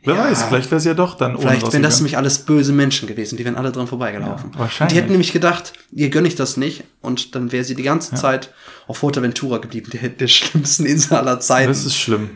Wer 0.03 0.15
Ja. 0.15 0.23
weiß, 0.25 0.43
vielleicht 0.43 0.71
wäre 0.71 0.77
es 0.77 0.85
ja 0.85 0.93
doch 0.93 1.15
dann 1.15 1.35
ohne 1.35 1.41
Vielleicht 1.41 1.71
wären 1.73 1.83
das 1.83 1.97
nämlich 1.99 2.17
alles 2.17 2.39
böse 2.39 2.73
Menschen 2.73 3.07
gewesen, 3.07 3.37
die 3.37 3.45
wären 3.45 3.55
alle 3.55 3.71
dran 3.71 3.87
vorbeigelaufen. 3.87 4.51
Ja, 4.53 4.59
wahrscheinlich. 4.59 4.81
Und 4.81 4.91
die 4.91 4.95
hätten 5.01 5.11
nämlich 5.11 5.33
gedacht, 5.33 5.73
ihr 5.91 6.09
gönn 6.09 6.25
ich 6.25 6.35
das 6.35 6.57
nicht 6.57 6.83
und 7.01 7.35
dann 7.35 7.51
wäre 7.51 7.63
sie 7.63 7.75
die 7.75 7.83
ganze 7.83 8.15
Zeit 8.15 8.51
auf 8.87 8.97
Fuerteventura 8.97 9.57
geblieben, 9.57 9.89
der, 9.91 10.09
der 10.09 10.27
schlimmsten 10.27 10.85
Insel 10.85 11.17
aller 11.17 11.39
Zeiten. 11.39 11.67
Das 11.69 11.85
ist 11.85 11.95
schlimm. 11.97 12.29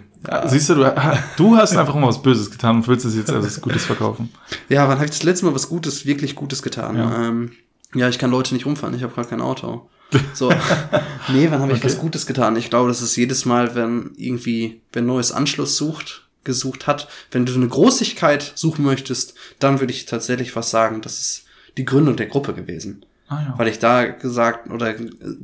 Siehst 0.48 0.70
du, 0.70 0.76
du, 0.76 0.94
du 1.38 1.56
hast 1.56 1.78
einfach 1.78 1.96
immer 1.96 2.08
was 2.08 2.22
Böses 2.22 2.52
getan 2.52 2.78
und 2.78 2.88
willst 2.90 3.06
es 3.06 3.16
jetzt 3.16 3.32
als 3.32 3.62
Gutes 3.62 3.86
verkaufen. 3.86 4.30
Ja, 4.68 4.84
wann 4.88 4.96
habe 4.98 5.06
ich 5.06 5.12
das 5.12 5.24
letzte 5.24 5.46
Mal 5.46 5.56
was 5.56 5.70
Gutes, 5.70 6.06
wirklich 6.06 6.36
Gutes 6.36 6.62
getan? 6.62 6.98
Ja. 6.98 7.10
Ja, 7.10 7.28
ähm, 7.30 7.52
ja 7.96 8.10
ich 8.10 8.20
kann 8.20 8.30
Leute 8.30 8.54
nicht 8.54 8.66
rumfahren, 8.66 8.94
ich 8.96 9.04
habe 9.04 9.14
gerade 9.14 9.30
kein 9.30 9.40
Auto. 9.42 9.90
So. 10.34 10.50
nee, 11.30 11.48
wann 11.50 11.62
habe 11.62 11.72
ich 11.72 11.78
Okay. 11.78 11.88
was 11.88 12.00
Gutes 12.00 12.26
getan? 12.26 12.58
Ich 12.58 12.70
glaube, 12.70 12.90
das 12.90 13.02
ist 13.02 13.16
jedes 13.16 13.46
Mal, 13.46 13.76
wenn 13.76 14.12
irgendwie, 14.18 14.82
wenn 14.92 15.06
neues 15.06 15.32
Anschluss 15.32 15.78
sucht, 15.78 16.28
gesucht 16.44 16.88
hat, 16.88 17.08
wenn 17.32 17.46
du 17.46 17.54
eine 17.54 17.68
Großigkeit 17.68 18.52
suchen 18.56 18.84
möchtest, 18.86 19.34
dann 19.60 19.80
würde 19.80 19.94
ich 19.94 20.06
tatsächlich 20.06 20.56
was 20.56 20.70
sagen, 20.70 21.02
das 21.02 21.20
ist 21.20 21.44
die 21.78 21.86
Gründung 21.86 22.16
der 22.16 22.28
Gruppe 22.28 22.54
gewesen. 22.54 23.06
Ah 23.32 23.44
ja. 23.44 23.54
Weil 23.58 23.68
ich 23.68 23.78
da 23.78 24.06
gesagt, 24.06 24.72
oder 24.72 24.96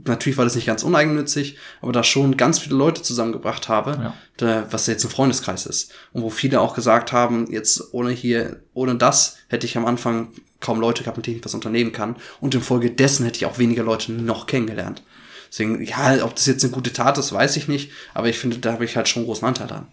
natürlich 0.05 0.37
war 0.39 0.45
das 0.45 0.55
nicht 0.55 0.65
ganz 0.65 0.81
uneigennützig, 0.81 1.57
aber 1.81 1.91
da 1.91 2.03
schon 2.03 2.35
ganz 2.35 2.57
viele 2.57 2.75
Leute 2.75 3.03
zusammengebracht 3.03 3.69
habe, 3.69 3.91
Ja. 3.91 4.13
da, 4.37 4.67
was 4.71 4.87
jetzt 4.87 5.03
ein 5.05 5.11
Freundeskreis 5.11 5.67
ist. 5.67 5.91
Und 6.11 6.23
wo 6.23 6.31
viele 6.31 6.61
auch 6.61 6.73
gesagt 6.73 7.11
haben, 7.11 7.45
jetzt 7.51 7.93
ohne 7.93 8.09
hier, 8.09 8.61
ohne 8.73 8.95
das 8.95 9.37
hätte 9.49 9.67
ich 9.67 9.77
am 9.77 9.85
Anfang 9.85 10.29
kaum 10.61 10.79
Leute 10.79 11.03
gehabt, 11.03 11.17
mit 11.17 11.27
denen 11.27 11.37
ich 11.37 11.45
was 11.45 11.53
unternehmen 11.53 11.91
kann. 11.91 12.15
Und 12.41 12.55
infolgedessen 12.55 13.23
hätte 13.23 13.37
ich 13.37 13.45
auch 13.45 13.59
weniger 13.59 13.83
Leute 13.83 14.11
noch 14.13 14.47
kennengelernt. 14.47 15.03
Deswegen, 15.51 15.83
ja, 15.85 16.23
ob 16.25 16.33
das 16.35 16.47
jetzt 16.47 16.63
eine 16.63 16.73
gute 16.73 16.91
Tat 16.91 17.19
ist, 17.19 17.31
weiß 17.33 17.55
ich 17.57 17.67
nicht, 17.67 17.91
aber 18.15 18.29
ich 18.29 18.39
finde, 18.39 18.57
da 18.57 18.71
habe 18.73 18.83
ich 18.83 18.97
halt 18.97 19.07
schon 19.07 19.21
einen 19.21 19.27
großen 19.27 19.47
Anteil 19.47 19.67
dran. 19.67 19.87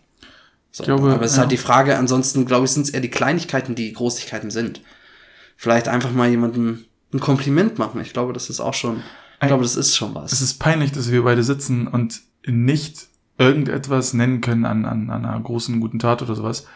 So, 0.74 0.82
Ich 0.82 0.86
glaube, 0.86 1.12
aber 1.12 1.22
es 1.24 1.32
ist 1.32 1.36
ja. 1.36 1.42
halt 1.42 1.52
die 1.52 1.58
Frage, 1.58 1.98
ansonsten 1.98 2.46
glaube 2.46 2.64
ich, 2.64 2.70
sind 2.72 2.82
es 2.86 2.90
eher 2.90 3.00
die 3.02 3.10
Kleinigkeiten, 3.10 3.74
die 3.74 3.92
Großigkeiten 3.92 4.50
sind. 4.50 4.80
Vielleicht 5.56 5.86
einfach 5.86 6.10
mal 6.12 6.28
jemandem 6.28 6.84
ein 7.12 7.20
Kompliment 7.20 7.78
machen. 7.78 8.00
Ich 8.00 8.12
glaube, 8.14 8.32
das 8.32 8.48
ist 8.50 8.58
auch 8.60 8.72
schon, 8.74 9.02
ich 9.40 9.48
glaube, 9.48 9.62
das 9.64 9.76
ist 9.76 9.94
schon 9.94 10.14
was. 10.14 10.32
Es 10.32 10.40
ist 10.40 10.54
peinlich, 10.58 10.90
dass 10.92 11.10
wir 11.12 11.22
beide 11.24 11.42
sitzen 11.42 11.86
und 11.86 12.20
nicht 12.46 13.06
irgendetwas 13.38 14.14
nennen 14.14 14.40
können 14.40 14.64
an, 14.64 14.84
an, 14.86 15.10
an 15.10 15.24
einer 15.26 15.40
großen 15.40 15.78
guten 15.80 15.98
Tat 15.98 16.22
oder 16.22 16.34
sowas, 16.34 16.66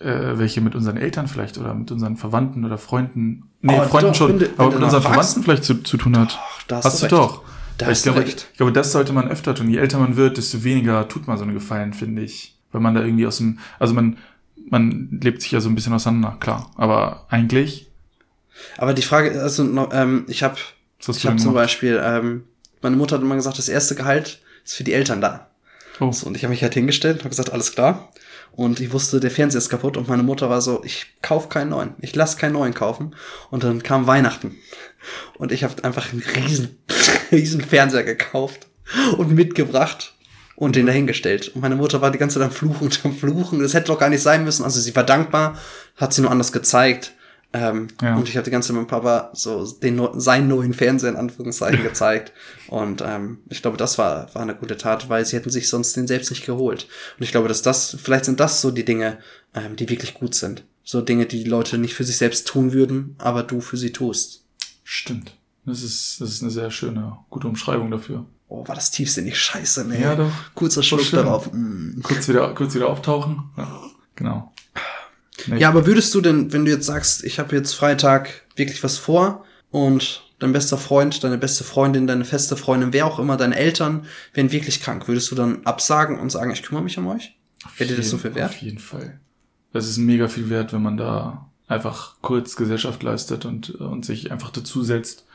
äh, 0.00 0.36
welche 0.38 0.60
mit 0.60 0.74
unseren 0.74 0.96
Eltern 0.96 1.28
vielleicht 1.28 1.56
oder 1.56 1.72
mit 1.74 1.90
unseren 1.90 2.16
Verwandten 2.16 2.64
oder 2.64 2.78
Freunden, 2.78 3.44
nee, 3.62 3.78
Oh, 3.78 3.84
Freunden 3.88 4.08
doch, 4.08 4.14
schon, 4.16 4.38
du- 4.40 4.48
aber 4.58 4.72
mit 4.74 4.82
unseren 4.82 5.02
Verwandten 5.02 5.42
vielleicht 5.44 5.64
zu, 5.64 5.82
zu 5.82 5.96
tun 5.96 6.18
hat. 6.18 6.36
Ach, 6.38 6.62
da 6.68 6.82
hast 6.82 6.98
du 7.00 7.04
recht. 7.04 7.12
doch. 7.12 7.42
Da 7.78 7.86
hast 7.86 7.98
ich 7.98 8.02
glaube, 8.04 8.20
recht. 8.20 8.48
ich 8.52 8.56
glaube, 8.56 8.72
das 8.72 8.92
sollte 8.92 9.12
man 9.12 9.28
öfter 9.28 9.54
tun. 9.54 9.68
Je 9.70 9.76
älter 9.78 9.98
man 9.98 10.16
wird, 10.16 10.36
desto 10.38 10.64
weniger 10.64 11.06
tut 11.08 11.26
man 11.26 11.36
so 11.38 11.44
einen 11.44 11.54
Gefallen, 11.54 11.92
finde 11.92 12.22
ich. 12.22 12.55
Weil 12.76 12.82
man 12.82 12.94
da 12.94 13.02
irgendwie 13.02 13.26
aus 13.26 13.38
dem, 13.38 13.58
also 13.78 13.94
man, 13.94 14.18
man 14.68 15.18
lebt 15.22 15.40
sich 15.40 15.50
ja 15.50 15.60
so 15.60 15.70
ein 15.70 15.74
bisschen 15.74 15.94
auseinander, 15.94 16.36
klar. 16.40 16.70
Aber 16.76 17.24
eigentlich, 17.30 17.90
Aber 18.76 18.92
die 18.92 19.00
Frage, 19.00 19.40
also 19.40 19.64
ähm, 19.92 20.26
ich 20.28 20.42
habe 20.42 20.56
ich 21.08 21.26
hab 21.26 21.40
zum? 21.40 21.54
Beispiel, 21.54 21.98
ähm, 22.04 22.44
meine 22.82 22.96
Mutter 22.96 23.16
hat 23.16 23.22
immer 23.22 23.36
gesagt, 23.36 23.56
das 23.56 23.70
erste 23.70 23.94
Gehalt 23.94 24.42
ist 24.62 24.74
für 24.74 24.84
die 24.84 24.92
Eltern 24.92 25.22
da. 25.22 25.48
Oh. 26.00 26.12
So, 26.12 26.26
und 26.26 26.36
ich 26.36 26.44
habe 26.44 26.52
mich 26.52 26.62
halt 26.62 26.74
hingestellt 26.74 27.14
und 27.14 27.20
habe 27.20 27.30
gesagt, 27.30 27.54
alles 27.54 27.72
klar. 27.72 28.12
Und 28.52 28.80
ich 28.80 28.92
wusste, 28.92 29.18
der 29.18 29.30
Fernseher 29.30 29.58
ist 29.58 29.70
kaputt 29.70 29.96
und 29.96 30.08
meine 30.08 30.22
Mutter 30.22 30.50
war 30.50 30.60
so, 30.60 30.84
ich 30.84 31.14
kauf 31.22 31.48
keinen 31.48 31.70
neuen. 31.70 31.94
Ich 32.00 32.14
lass 32.14 32.36
keinen 32.36 32.52
neuen 32.52 32.74
kaufen. 32.74 33.14
Und 33.50 33.64
dann 33.64 33.82
kam 33.82 34.06
Weihnachten. 34.06 34.56
Und 35.38 35.50
ich 35.50 35.64
habe 35.64 35.82
einfach 35.82 36.12
einen 36.12 36.22
riesen, 36.22 36.76
riesen 37.32 37.62
Fernseher 37.62 38.04
gekauft 38.04 38.66
und 39.16 39.32
mitgebracht 39.32 40.15
und 40.56 40.74
den 40.74 40.86
dahingestellt. 40.86 41.48
Und 41.54 41.60
meine 41.60 41.76
Mutter 41.76 42.00
war 42.00 42.10
die 42.10 42.18
ganze 42.18 42.38
Zeit 42.38 42.48
am 42.48 42.54
Fluchen 42.54 42.86
und 42.86 43.00
am 43.04 43.14
Fluchen. 43.14 43.60
Das 43.60 43.74
hätte 43.74 43.88
doch 43.88 43.98
gar 43.98 44.08
nicht 44.08 44.22
sein 44.22 44.44
müssen. 44.44 44.64
Also 44.64 44.80
sie 44.80 44.96
war 44.96 45.04
dankbar, 45.04 45.58
hat 45.96 46.12
sie 46.12 46.22
nur 46.22 46.30
anders 46.30 46.52
gezeigt. 46.52 47.12
Ähm, 47.52 47.88
Ja. 48.02 48.16
Und 48.16 48.28
ich 48.28 48.36
habe 48.36 48.44
die 48.44 48.50
ganze 48.50 48.68
Zeit 48.68 48.76
meinem 48.76 48.86
Papa 48.86 49.30
so 49.32 49.70
den, 49.70 50.00
seinen 50.14 50.48
neuen 50.48 50.74
Fernseher 50.74 51.10
in 51.10 51.16
Anführungszeichen 51.16 51.82
gezeigt. 51.84 52.32
Und 52.68 53.02
ähm, 53.06 53.38
ich 53.48 53.62
glaube, 53.62 53.76
das 53.76 53.98
war, 53.98 54.34
war 54.34 54.42
eine 54.42 54.54
gute 54.54 54.76
Tat, 54.76 55.08
weil 55.08 55.24
sie 55.24 55.36
hätten 55.36 55.50
sich 55.50 55.68
sonst 55.68 55.96
den 55.96 56.06
selbst 56.06 56.30
nicht 56.30 56.44
geholt. 56.44 56.88
Und 57.18 57.24
ich 57.24 57.30
glaube, 57.30 57.48
dass 57.48 57.62
das, 57.62 57.96
vielleicht 58.02 58.24
sind 58.24 58.40
das 58.40 58.60
so 58.60 58.70
die 58.70 58.84
Dinge, 58.84 59.18
ähm, 59.54 59.76
die 59.76 59.88
wirklich 59.88 60.14
gut 60.14 60.34
sind. 60.34 60.64
So 60.82 61.00
Dinge, 61.00 61.26
die 61.26 61.44
die 61.44 61.50
Leute 61.50 61.78
nicht 61.78 61.94
für 61.94 62.04
sich 62.04 62.16
selbst 62.16 62.46
tun 62.46 62.72
würden, 62.72 63.16
aber 63.18 63.42
du 63.42 63.60
für 63.60 63.76
sie 63.76 63.92
tust. 63.92 64.44
Stimmt. 64.84 65.36
Das 65.64 65.82
ist, 65.82 66.20
das 66.20 66.30
ist 66.30 66.42
eine 66.42 66.50
sehr 66.50 66.70
schöne, 66.70 67.16
gute 67.28 67.48
Umschreibung 67.48 67.90
dafür. 67.90 68.24
Oh, 68.48 68.66
war 68.66 68.74
das 68.74 68.90
tiefsinnig 68.90 69.38
scheiße, 69.38 69.86
ne? 69.86 70.00
Ja, 70.00 70.14
doch. 70.14 70.30
Kurzer 70.54 70.82
Schluck 70.82 71.10
darauf. 71.10 71.52
Mm. 71.52 72.00
Kurz 72.02 72.28
wieder, 72.28 72.54
kurz 72.54 72.74
wieder 72.74 72.88
auftauchen. 72.88 73.42
Ja, 73.56 73.82
genau. 74.14 74.52
Nee, 75.46 75.58
Ja, 75.58 75.68
aber 75.68 75.86
würdest 75.86 76.14
du 76.14 76.20
denn, 76.20 76.52
wenn 76.52 76.64
du 76.64 76.70
jetzt 76.70 76.86
sagst, 76.86 77.24
ich 77.24 77.38
habe 77.38 77.54
jetzt 77.56 77.74
Freitag 77.74 78.44
wirklich 78.54 78.82
was 78.84 78.98
vor 78.98 79.44
und 79.70 80.22
dein 80.38 80.52
bester 80.52 80.78
Freund, 80.78 81.22
deine 81.24 81.38
beste 81.38 81.64
Freundin, 81.64 82.06
deine 82.06 82.24
feste 82.24 82.56
Freundin, 82.56 82.92
wer 82.92 83.06
auch 83.06 83.18
immer, 83.18 83.36
deine 83.36 83.56
Eltern 83.56 84.06
wären 84.34 84.52
wirklich 84.52 84.80
krank, 84.80 85.08
würdest 85.08 85.30
du 85.30 85.34
dann 85.34 85.64
absagen 85.64 86.18
und 86.18 86.30
sagen, 86.30 86.50
ich 86.52 86.62
kümmere 86.62 86.84
mich 86.84 86.98
um 86.98 87.06
euch? 87.08 87.36
Wäre 87.76 87.90
dir 87.90 87.96
das 87.96 88.10
so 88.10 88.18
viel 88.18 88.34
wert? 88.34 88.50
Auf 88.50 88.56
jeden 88.62 88.78
Fall. 88.78 89.18
Das 89.72 89.88
ist 89.88 89.98
mega 89.98 90.28
viel 90.28 90.50
wert, 90.50 90.72
wenn 90.72 90.82
man 90.82 90.96
da 90.96 91.50
einfach 91.66 92.16
kurz 92.22 92.56
Gesellschaft 92.56 93.02
leistet 93.02 93.44
und, 93.44 93.70
und 93.70 94.04
sich 94.04 94.30
einfach 94.30 94.50
dazusetzt. 94.50 95.26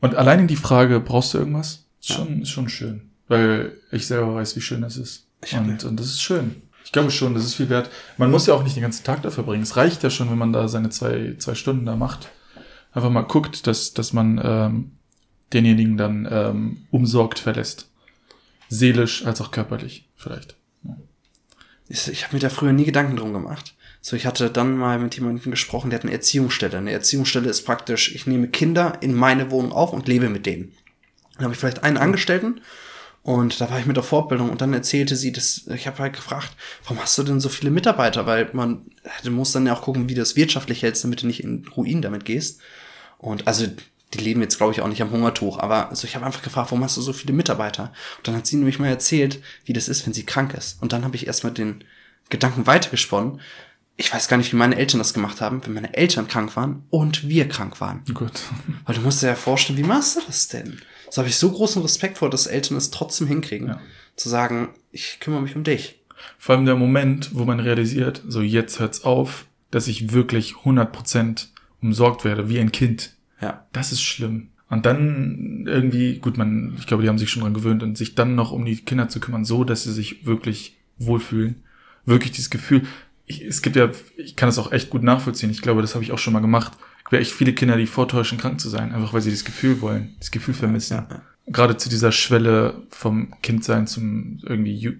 Und 0.00 0.16
allein 0.16 0.40
in 0.40 0.46
die 0.48 0.56
Frage, 0.56 0.98
brauchst 0.98 1.34
du 1.34 1.38
irgendwas? 1.38 1.81
Ist 2.02 2.10
Ja. 2.10 2.16
schon, 2.16 2.42
ist 2.42 2.50
schon 2.50 2.68
schön. 2.68 3.10
Weil 3.28 3.78
ich 3.90 4.06
selber 4.06 4.34
weiß, 4.34 4.56
wie 4.56 4.60
schön 4.60 4.82
das 4.82 4.96
ist. 4.96 5.26
Ich 5.44 5.54
Und, 5.54 5.84
und 5.84 5.98
das 5.98 6.06
ist 6.06 6.20
schön. 6.22 6.62
Ich 6.84 6.92
glaube 6.92 7.10
schon, 7.10 7.34
das 7.34 7.44
ist 7.44 7.54
viel 7.54 7.68
wert. 7.68 7.90
Man 8.18 8.30
muss 8.30 8.46
ja 8.46 8.54
auch 8.54 8.64
nicht 8.64 8.76
den 8.76 8.82
ganzen 8.82 9.04
Tag 9.04 9.22
dafür 9.22 9.44
bringen. 9.44 9.62
Es 9.62 9.76
reicht 9.76 10.02
ja 10.02 10.10
schon, 10.10 10.28
wenn 10.30 10.38
man 10.38 10.52
da 10.52 10.68
seine 10.68 10.90
zwei, 10.90 11.36
zwei 11.38 11.54
Stunden 11.54 11.86
da 11.86 11.96
macht. 11.96 12.28
Einfach 12.92 13.08
mal 13.10 13.22
guckt, 13.22 13.66
dass, 13.66 13.94
dass 13.94 14.12
man 14.12 14.40
ähm, 14.44 14.90
denjenigen 15.52 15.96
dann 15.96 16.28
ähm, 16.30 16.86
umsorgt 16.90 17.38
verlässt. 17.38 17.88
Seelisch 18.68 19.24
als 19.24 19.40
auch 19.40 19.50
körperlich 19.52 20.08
vielleicht. 20.16 20.56
Ich, 21.88 22.08
ich 22.08 22.24
habe 22.24 22.34
mir 22.36 22.40
da 22.40 22.48
früher 22.48 22.72
nie 22.72 22.84
Gedanken 22.84 23.16
drum 23.16 23.32
gemacht. 23.32 23.74
So, 24.00 24.16
ich 24.16 24.26
hatte 24.26 24.50
dann 24.50 24.76
mal 24.76 24.98
mit 24.98 25.14
jemandem 25.14 25.50
gesprochen, 25.50 25.90
der 25.90 26.00
hat 26.00 26.04
eine 26.04 26.12
Erziehungsstelle. 26.12 26.76
Eine 26.76 26.90
Erziehungsstelle 26.90 27.48
ist 27.48 27.64
praktisch, 27.64 28.14
ich 28.14 28.26
nehme 28.26 28.48
Kinder 28.48 28.98
in 29.00 29.14
meine 29.14 29.50
Wohnung 29.50 29.72
auf 29.72 29.92
und 29.92 30.08
lebe 30.08 30.28
mit 30.28 30.46
denen. 30.46 30.72
Dann 31.36 31.44
habe 31.44 31.54
ich 31.54 31.60
vielleicht 31.60 31.82
einen 31.82 31.96
Angestellten 31.96 32.60
und 33.22 33.60
da 33.60 33.70
war 33.70 33.78
ich 33.78 33.86
mit 33.86 33.96
der 33.96 34.02
Fortbildung 34.02 34.50
und 34.50 34.60
dann 34.60 34.74
erzählte 34.74 35.14
sie, 35.14 35.30
dass 35.32 35.66
ich 35.68 35.86
habe 35.86 35.98
halt 35.98 36.14
gefragt, 36.14 36.50
warum 36.82 37.00
hast 37.00 37.16
du 37.18 37.22
denn 37.22 37.40
so 37.40 37.48
viele 37.48 37.70
Mitarbeiter? 37.70 38.26
Weil 38.26 38.50
man, 38.52 38.86
du 39.22 39.30
musst 39.30 39.54
dann 39.54 39.66
ja 39.66 39.74
auch 39.74 39.82
gucken, 39.82 40.08
wie 40.08 40.14
du 40.14 40.20
das 40.20 40.34
wirtschaftlich 40.34 40.82
hältst, 40.82 41.04
damit 41.04 41.22
du 41.22 41.26
nicht 41.26 41.42
in 41.42 41.66
Ruin 41.76 42.02
damit 42.02 42.24
gehst. 42.24 42.60
Und 43.18 43.46
also 43.46 43.66
die 44.14 44.18
leben 44.18 44.42
jetzt, 44.42 44.56
glaube 44.56 44.72
ich, 44.72 44.80
auch 44.82 44.88
nicht 44.88 45.00
am 45.00 45.10
Hungertuch, 45.10 45.58
aber 45.58 45.88
also 45.88 46.06
ich 46.06 46.16
habe 46.16 46.26
einfach 46.26 46.42
gefragt, 46.42 46.70
warum 46.70 46.84
hast 46.84 46.96
du 46.96 47.00
so 47.00 47.12
viele 47.12 47.32
Mitarbeiter? 47.32 47.92
Und 48.18 48.28
dann 48.28 48.36
hat 48.36 48.46
sie 48.46 48.56
nämlich 48.56 48.78
mal 48.78 48.88
erzählt, 48.88 49.40
wie 49.64 49.72
das 49.72 49.88
ist, 49.88 50.04
wenn 50.04 50.12
sie 50.12 50.26
krank 50.26 50.54
ist. 50.54 50.82
Und 50.82 50.92
dann 50.92 51.04
habe 51.04 51.16
ich 51.16 51.26
erstmal 51.26 51.52
den 51.52 51.84
Gedanken 52.28 52.66
weitergesponnen. 52.66 53.40
Ich 53.96 54.12
weiß 54.12 54.26
gar 54.26 54.36
nicht, 54.36 54.52
wie 54.52 54.56
meine 54.56 54.76
Eltern 54.76 54.98
das 54.98 55.14
gemacht 55.14 55.40
haben, 55.40 55.64
wenn 55.64 55.74
meine 55.74 55.94
Eltern 55.94 56.26
krank 56.26 56.56
waren 56.56 56.84
und 56.90 57.28
wir 57.28 57.48
krank 57.48 57.80
waren. 57.80 58.02
Gut. 58.12 58.40
Weil 58.84 58.96
du 58.96 59.00
musst 59.00 59.22
dir 59.22 59.28
ja 59.28 59.34
vorstellen, 59.36 59.78
wie 59.78 59.84
machst 59.84 60.16
du 60.16 60.20
das 60.26 60.48
denn? 60.48 60.80
So 61.12 61.18
habe 61.18 61.28
ich 61.28 61.36
so 61.36 61.50
großen 61.50 61.82
Respekt 61.82 62.16
vor, 62.16 62.30
dass 62.30 62.46
Eltern 62.46 62.78
es 62.78 62.90
trotzdem 62.90 63.26
hinkriegen, 63.26 63.68
Ja. 63.68 63.80
zu 64.16 64.30
sagen, 64.30 64.70
ich 64.92 65.20
kümmere 65.20 65.42
mich 65.42 65.54
um 65.54 65.62
dich. 65.62 66.00
Vor 66.38 66.54
allem 66.56 66.64
der 66.64 66.74
Moment, 66.74 67.34
wo 67.34 67.44
man 67.44 67.60
realisiert, 67.60 68.22
so 68.26 68.40
jetzt 68.40 68.80
hört's 68.80 69.04
auf, 69.04 69.44
dass 69.70 69.88
ich 69.88 70.14
wirklich 70.14 70.54
100% 70.64 71.48
umsorgt 71.82 72.24
werde, 72.24 72.48
wie 72.48 72.58
ein 72.60 72.72
Kind. 72.72 73.12
Ja. 73.42 73.66
Das 73.74 73.92
ist 73.92 74.00
schlimm. 74.00 74.48
Und 74.70 74.86
dann 74.86 75.66
irgendwie, 75.66 76.16
gut, 76.18 76.38
man, 76.38 76.76
ich 76.78 76.86
glaube, 76.86 77.02
die 77.02 77.10
haben 77.10 77.18
sich 77.18 77.28
schon 77.28 77.42
dran 77.42 77.52
gewöhnt 77.52 77.82
und 77.82 77.98
sich 77.98 78.14
dann 78.14 78.34
noch 78.34 78.50
um 78.50 78.64
die 78.64 78.76
Kinder 78.76 79.10
zu 79.10 79.20
kümmern, 79.20 79.44
so, 79.44 79.64
dass 79.64 79.82
sie 79.82 79.92
sich 79.92 80.24
wirklich 80.24 80.78
wohlfühlen. 80.96 81.62
Wirklich 82.06 82.32
dieses 82.32 82.48
Gefühl. 82.48 82.86
Ich, 83.26 83.42
es 83.44 83.60
gibt 83.60 83.76
ja, 83.76 83.90
ich 84.16 84.34
kann 84.34 84.48
das 84.48 84.58
auch 84.58 84.72
echt 84.72 84.88
gut 84.88 85.02
nachvollziehen. 85.02 85.50
Ich 85.50 85.60
glaube, 85.60 85.82
das 85.82 85.94
habe 85.94 86.04
ich 86.04 86.12
auch 86.12 86.18
schon 86.18 86.32
mal 86.32 86.40
gemacht. 86.40 86.72
Gibt 87.12 87.20
ja 87.20 87.28
echt 87.28 87.36
viele 87.36 87.52
Kinder, 87.52 87.76
die 87.76 87.86
vortäuschen, 87.86 88.38
krank 88.38 88.58
zu 88.58 88.70
sein, 88.70 88.94
einfach 88.94 89.12
weil 89.12 89.20
sie 89.20 89.30
das 89.30 89.44
Gefühl 89.44 89.82
wollen, 89.82 90.14
das 90.18 90.30
Gefühl 90.30 90.54
vermissen. 90.54 90.96
Ja, 90.96 91.06
ja. 91.10 91.22
Gerade 91.46 91.76
zu 91.76 91.90
dieser 91.90 92.10
Schwelle 92.10 92.84
vom 92.88 93.34
Kindsein 93.42 93.86
zum 93.86 94.38
irgendwie 94.42 94.74
Ju 94.74 94.92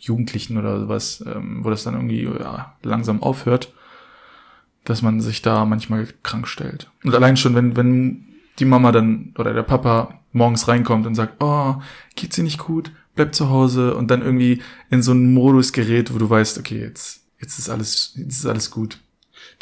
Jugendlichen 0.00 0.58
oder 0.58 0.80
sowas, 0.80 1.22
ähm, 1.24 1.60
wo 1.62 1.70
das 1.70 1.84
dann 1.84 1.94
irgendwie 1.94 2.24
ja, 2.24 2.74
langsam 2.82 3.22
aufhört, 3.22 3.72
dass 4.82 5.02
man 5.02 5.20
sich 5.20 5.40
da 5.40 5.64
manchmal 5.64 6.08
krank 6.24 6.48
stellt. 6.48 6.90
Und 7.04 7.14
allein 7.14 7.36
schon, 7.36 7.54
wenn, 7.54 7.76
wenn 7.76 8.24
die 8.58 8.64
Mama 8.64 8.90
dann 8.90 9.32
oder 9.38 9.54
der 9.54 9.62
Papa 9.62 10.18
morgens 10.32 10.66
reinkommt 10.66 11.06
und 11.06 11.14
sagt, 11.14 11.40
oh, 11.40 11.76
geht's 12.16 12.34
dir 12.34 12.42
nicht 12.42 12.58
gut, 12.58 12.90
bleib 13.14 13.36
zu 13.36 13.50
Hause 13.50 13.94
und 13.94 14.10
dann 14.10 14.22
irgendwie 14.22 14.60
in 14.90 15.00
so 15.00 15.12
einen 15.12 15.32
Modus 15.32 15.72
gerät, 15.72 16.12
wo 16.12 16.18
du 16.18 16.28
weißt, 16.28 16.58
okay, 16.58 16.80
jetzt, 16.80 17.22
jetzt 17.38 17.60
ist 17.60 17.70
alles, 17.70 18.14
jetzt 18.16 18.38
ist 18.38 18.46
alles 18.46 18.72
gut. 18.72 18.98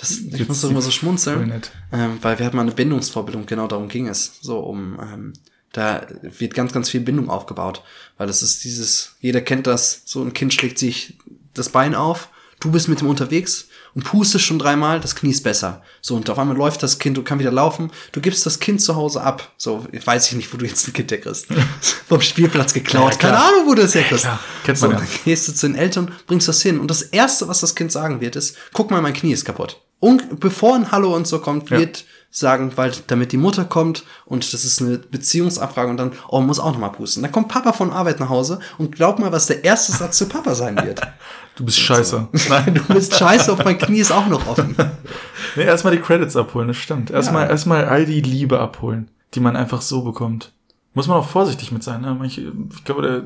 Das, 0.00 0.12
ich 0.12 0.32
Jetzt 0.32 0.48
muss 0.48 0.62
doch 0.62 0.70
immer 0.70 0.80
so 0.80 0.90
schmunzeln, 0.90 1.60
ähm, 1.92 2.18
weil 2.22 2.38
wir 2.38 2.46
hatten 2.46 2.56
mal 2.56 2.62
eine 2.62 2.72
Bindungsvorbildung, 2.72 3.44
genau 3.44 3.66
darum 3.66 3.88
ging 3.88 4.08
es. 4.08 4.38
So 4.40 4.58
um, 4.60 4.98
ähm, 5.00 5.32
da 5.72 6.06
wird 6.22 6.54
ganz, 6.54 6.72
ganz 6.72 6.88
viel 6.88 7.00
Bindung 7.00 7.28
aufgebaut. 7.28 7.82
Weil 8.16 8.26
das 8.26 8.42
ist 8.42 8.64
dieses, 8.64 9.16
jeder 9.20 9.42
kennt 9.42 9.66
das, 9.66 10.02
so 10.06 10.22
ein 10.22 10.32
Kind 10.32 10.54
schlägt 10.54 10.78
sich 10.78 11.18
das 11.52 11.68
Bein 11.68 11.94
auf, 11.94 12.28
du 12.60 12.70
bist 12.70 12.88
mit 12.88 13.02
ihm 13.02 13.08
unterwegs 13.08 13.68
und 13.94 14.04
pustest 14.04 14.44
schon 14.44 14.58
dreimal, 14.58 15.00
das 15.00 15.16
Knie 15.16 15.30
ist 15.30 15.42
besser. 15.42 15.82
So, 16.00 16.14
und 16.16 16.30
auf 16.30 16.38
einmal 16.38 16.56
läuft 16.56 16.82
das 16.82 16.98
Kind 16.98 17.18
und 17.18 17.24
kann 17.24 17.38
wieder 17.38 17.50
laufen. 17.50 17.90
Du 18.12 18.20
gibst 18.20 18.46
das 18.46 18.58
Kind 18.60 18.80
zu 18.80 18.96
Hause 18.96 19.22
ab. 19.22 19.52
So, 19.56 19.86
ich 19.92 20.06
weiß 20.06 20.28
ich 20.28 20.36
nicht, 20.36 20.52
wo 20.52 20.56
du 20.56 20.66
jetzt 20.66 20.86
ein 20.86 20.92
Kind 20.92 21.10
herkriegst. 21.10 21.48
Vom 22.08 22.20
Spielplatz 22.20 22.72
geklaut. 22.72 23.12
Ja. 23.12 23.18
Keine 23.18 23.38
Ahnung, 23.38 23.66
wo 23.66 23.74
du 23.74 23.82
das 23.82 23.94
herkriegst. 23.94 24.24
klar. 24.24 24.40
Kennt 24.64 24.78
so, 24.78 24.86
man 24.86 24.96
ja. 24.96 25.02
dann 25.02 25.08
gehst 25.24 25.48
du 25.48 25.52
zu 25.52 25.66
den 25.66 25.76
Eltern, 25.76 26.12
bringst 26.26 26.48
das 26.48 26.62
hin. 26.62 26.78
Und 26.78 26.88
das 26.88 27.02
Erste, 27.02 27.48
was 27.48 27.60
das 27.60 27.74
Kind 27.74 27.90
sagen 27.92 28.20
wird, 28.20 28.36
ist, 28.36 28.56
guck 28.72 28.90
mal, 28.90 29.02
mein 29.02 29.14
Knie 29.14 29.32
ist 29.32 29.44
kaputt. 29.44 29.80
Und 30.00 30.40
bevor 30.40 30.74
ein 30.74 30.90
Hallo 30.92 31.14
und 31.14 31.26
so 31.26 31.38
kommt, 31.40 31.70
Ja. 31.70 31.78
wird 31.78 32.04
sagen, 32.32 32.72
weil 32.76 32.92
damit 33.08 33.32
die 33.32 33.36
Mutter 33.36 33.64
kommt 33.64 34.04
und 34.24 34.52
das 34.52 34.64
ist 34.64 34.80
eine 34.80 34.98
Beziehungsabfrage 34.98 35.90
und 35.90 35.96
dann, 35.96 36.12
oh, 36.28 36.40
muss 36.40 36.60
auch 36.60 36.72
noch 36.72 36.78
mal 36.78 36.88
pusten. 36.90 37.22
Dann 37.22 37.32
kommt 37.32 37.48
Papa 37.48 37.72
von 37.72 37.92
Arbeit 37.92 38.20
nach 38.20 38.28
Hause 38.28 38.60
und 38.78 38.94
glaub 38.94 39.18
mal, 39.18 39.32
was 39.32 39.46
der 39.48 39.64
erste 39.64 39.92
Satz 39.92 40.16
zu 40.18 40.28
Papa 40.28 40.54
sein 40.54 40.76
wird. 40.76 41.00
Du 41.56 41.66
bist 41.66 41.80
scheiße. 41.80 42.28
Nein, 42.48 42.74
du 42.76 42.94
bist 42.94 43.14
scheiße, 43.14 43.52
auf 43.52 43.62
mein 43.64 43.76
Knie 43.76 43.98
ist 43.98 44.12
auch 44.12 44.26
noch 44.28 44.46
offen. 44.46 44.74
Nee, 45.56 45.64
erstmal 45.64 45.94
die 45.94 46.00
Credits 46.00 46.36
abholen, 46.36 46.68
das 46.68 46.76
stimmt. 46.78 47.10
Erstmal, 47.10 47.44
Ja. 47.46 47.50
erstmal 47.50 47.84
all 47.86 48.06
die 48.06 48.20
Liebe 48.22 48.60
abholen, 48.60 49.10
die 49.34 49.40
man 49.40 49.56
einfach 49.56 49.82
so 49.82 50.00
bekommt. 50.02 50.52
Muss 50.94 51.08
man 51.08 51.18
auch 51.18 51.28
vorsichtig 51.28 51.70
mit 51.72 51.82
sein. 51.82 52.00
Ne? 52.02 52.14
Manche, 52.18 52.52
ich 52.72 52.84
glaube, 52.84 53.02
der, 53.02 53.24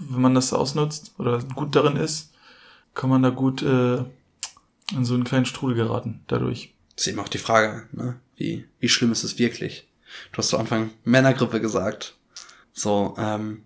wenn 0.00 0.20
man 0.22 0.34
das 0.34 0.52
ausnutzt 0.54 1.12
oder 1.18 1.38
gut 1.54 1.76
darin 1.76 1.96
ist, 1.96 2.30
kann 2.94 3.10
man 3.10 3.22
da 3.22 3.28
gut 3.28 3.62
äh, 3.62 3.98
in 4.92 5.04
so 5.04 5.14
einen 5.14 5.24
kleinen 5.24 5.46
Strudel 5.46 5.76
geraten 5.76 6.20
dadurch. 6.26 6.74
Das 6.94 7.06
ist 7.06 7.12
eben 7.12 7.20
auch 7.20 7.28
die 7.28 7.38
Frage, 7.38 7.88
ne? 7.92 8.16
wie, 8.36 8.66
wie 8.80 8.88
schlimm 8.88 9.12
ist 9.12 9.24
es 9.24 9.38
wirklich? 9.38 9.86
Du 10.32 10.38
hast 10.38 10.48
zu 10.48 10.58
Anfang 10.58 10.90
Männergrippe 11.04 11.60
gesagt. 11.60 12.14
So, 12.72 13.14
ähm, 13.18 13.62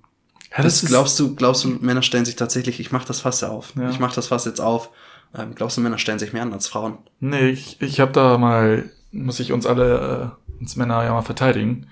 Ja, 0.56 0.62
das 0.62 0.84
glaubst 0.84 1.18
du, 1.18 1.34
glaubst 1.34 1.64
du, 1.64 1.68
Männer 1.68 2.02
stellen 2.02 2.24
sich 2.24 2.36
tatsächlich, 2.36 2.80
ich 2.80 2.92
mach 2.92 3.04
das 3.04 3.20
Fass 3.20 3.40
ja 3.40 3.48
auf. 3.48 3.74
Ja. 3.76 3.90
Ich 3.90 3.98
mach 3.98 4.14
das 4.14 4.28
Fass 4.28 4.44
jetzt 4.44 4.60
auf. 4.60 4.90
Ähm, 5.34 5.54
glaubst 5.54 5.76
du, 5.76 5.80
Männer 5.80 5.98
stellen 5.98 6.18
sich 6.18 6.32
mehr 6.32 6.42
an 6.42 6.52
als 6.52 6.66
Frauen? 6.66 6.98
Nee, 7.20 7.50
ich, 7.50 7.80
ich 7.80 8.00
habe 8.00 8.12
da 8.12 8.36
mal, 8.38 8.90
muss 9.12 9.38
ich 9.38 9.52
uns 9.52 9.66
alle, 9.66 10.34
äh, 10.50 10.60
uns 10.60 10.76
Männer 10.76 11.04
ja 11.04 11.12
mal 11.12 11.22
verteidigen. 11.22 11.86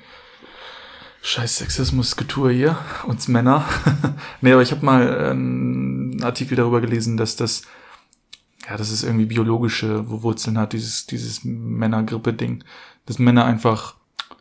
Scheiß 1.23 1.59
Sexismus-Getue 1.59 2.53
hier, 2.53 2.79
uns 3.07 3.29
Männer. 3.29 3.69
nee, 4.41 4.53
aber 4.53 4.63
ich 4.63 4.71
habe 4.71 4.85
mal 4.85 5.07
äh, 5.07 5.31
einen 5.31 6.23
Artikel 6.23 6.57
darüber 6.57 6.81
gelesen, 6.81 7.17
dass 7.17 7.37
das, 7.37 7.63
ja, 8.69 8.77
dass 8.77 8.91
es 8.91 9.03
irgendwie 9.03 9.27
biologische 9.27 10.09
Wurzeln 10.09 10.59
hat, 10.59 10.73
dieses, 10.73 11.07
dieses 11.07 11.45
Männergrippe-Ding. 11.45 12.65
Dass 13.07 13.19
Männer 13.19 13.45
einfach 13.45 13.95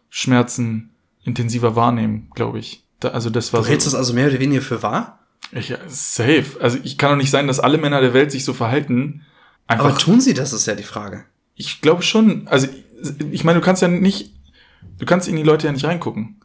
Schmerzen 0.09 0.89
intensiver 1.23 1.75
wahrnehmen, 1.75 2.29
glaube 2.35 2.59
ich. 2.59 2.83
Da, 2.99 3.09
also 3.09 3.29
das 3.29 3.53
war 3.53 3.61
Du 3.61 3.67
hältst 3.67 3.87
das 3.87 3.95
also 3.95 4.13
mehr 4.13 4.27
oder 4.27 4.39
weniger 4.39 4.61
für 4.61 4.81
wahr? 4.83 5.19
ich, 5.51 5.69
ja, 5.69 5.77
safe. 5.87 6.45
Also 6.59 6.77
ich 6.83 6.97
kann 6.97 7.11
doch 7.11 7.17
nicht 7.17 7.29
sein, 7.31 7.47
dass 7.47 7.59
alle 7.59 7.77
Männer 7.77 8.01
der 8.01 8.13
Welt 8.13 8.31
sich 8.31 8.43
so 8.43 8.53
verhalten. 8.53 9.21
Einfach 9.67 9.85
Aber 9.85 9.97
tun 9.97 10.19
sie 10.21 10.33
das, 10.33 10.51
ist 10.53 10.65
ja 10.65 10.75
die 10.75 10.83
Frage. 10.83 11.23
ich 11.55 11.81
glaube 11.81 12.01
schon, 12.03 12.47
also 12.47 12.67
ich 13.31 13.43
meine, 13.43 13.59
du 13.59 13.65
kannst 13.65 13.81
ja 13.81 13.87
nicht, 13.87 14.31
du 14.97 15.05
kannst 15.05 15.27
in 15.27 15.35
die 15.35 15.43
Leute 15.43 15.67
ja 15.67 15.73
nicht 15.73 15.85
reingucken. 15.85 16.41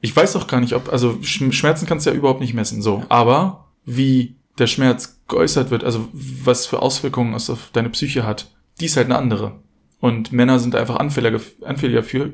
Ich 0.00 0.14
weiß 0.14 0.36
auch 0.36 0.46
gar 0.46 0.60
nicht, 0.60 0.74
ob, 0.74 0.92
also 0.92 1.12
Sch- 1.22 1.52
Schmerzen 1.52 1.86
kannst 1.86 2.04
du 2.06 2.10
ja 2.10 2.16
überhaupt 2.16 2.40
nicht 2.40 2.52
messen, 2.54 2.82
so. 2.82 3.02
Aber 3.08 3.68
wie 3.86 4.36
der 4.58 4.66
Schmerz 4.66 5.20
geäußert 5.28 5.70
wird, 5.70 5.84
also 5.84 6.08
was 6.12 6.66
für 6.66 6.80
Auswirkungen 6.80 7.34
es 7.34 7.50
auf 7.50 7.70
deine 7.72 7.90
Psyche 7.90 8.24
hat, 8.24 8.50
die 8.80 8.86
ist 8.86 8.96
halt 8.96 9.06
eine 9.06 9.18
andere. 9.18 9.60
Und 10.00 10.32
Männer 10.32 10.58
sind 10.58 10.74
einfach 10.76 10.96
anfälliger, 10.96 11.40
anfälliger 11.64 12.02
für. 12.02 12.32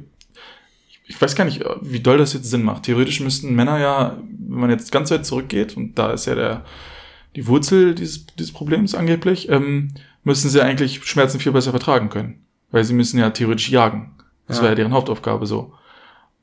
Ich 1.07 1.21
weiß 1.21 1.35
gar 1.35 1.45
nicht, 1.45 1.65
wie 1.83 2.01
doll 2.01 2.19
das 2.19 2.33
jetzt 2.33 2.51
Sinn 2.51 2.63
macht. 2.63 2.85
Theoretisch 2.85 3.21
müssten 3.21 3.55
Männer 3.55 3.79
ja, 3.79 4.17
wenn 4.39 4.61
man 4.61 4.71
jetzt 4.71 4.93
ganz 4.93 5.11
weit 5.11 5.27
zurückgeht, 5.27 5.77
und 5.77 5.99
da 5.99 6.13
ist 6.13 6.27
ja 6.27 6.35
der, 6.35 6.65
die 7.37 7.47
Wurzel 7.47 7.95
dieses, 7.95 8.27
dieses 8.27 8.53
Problems 8.53 8.95
angeblich, 8.95 9.49
ähm, 9.49 9.95
müssen 10.25 10.51
sie 10.51 10.63
eigentlich 10.63 11.05
Schmerzen 11.05 11.41
viel 11.41 11.53
besser 11.53 11.71
vertragen 11.71 12.11
können. 12.11 12.45
Weil 12.71 12.85
sie 12.85 12.95
müssen 12.95 13.19
ja 13.19 13.31
theoretisch 13.31 13.71
jagen. 13.71 14.13
Das 14.47 14.59
Ja. 14.59 14.63
wäre 14.65 14.73
ja 14.73 14.77
deren 14.77 14.93
Hauptaufgabe 14.93 15.47
so. 15.47 15.73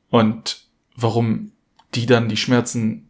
Und 0.09 0.65
warum 0.95 1.51
die 1.93 2.05
dann 2.05 2.30
die 2.30 2.38
Schmerzen 2.38 3.09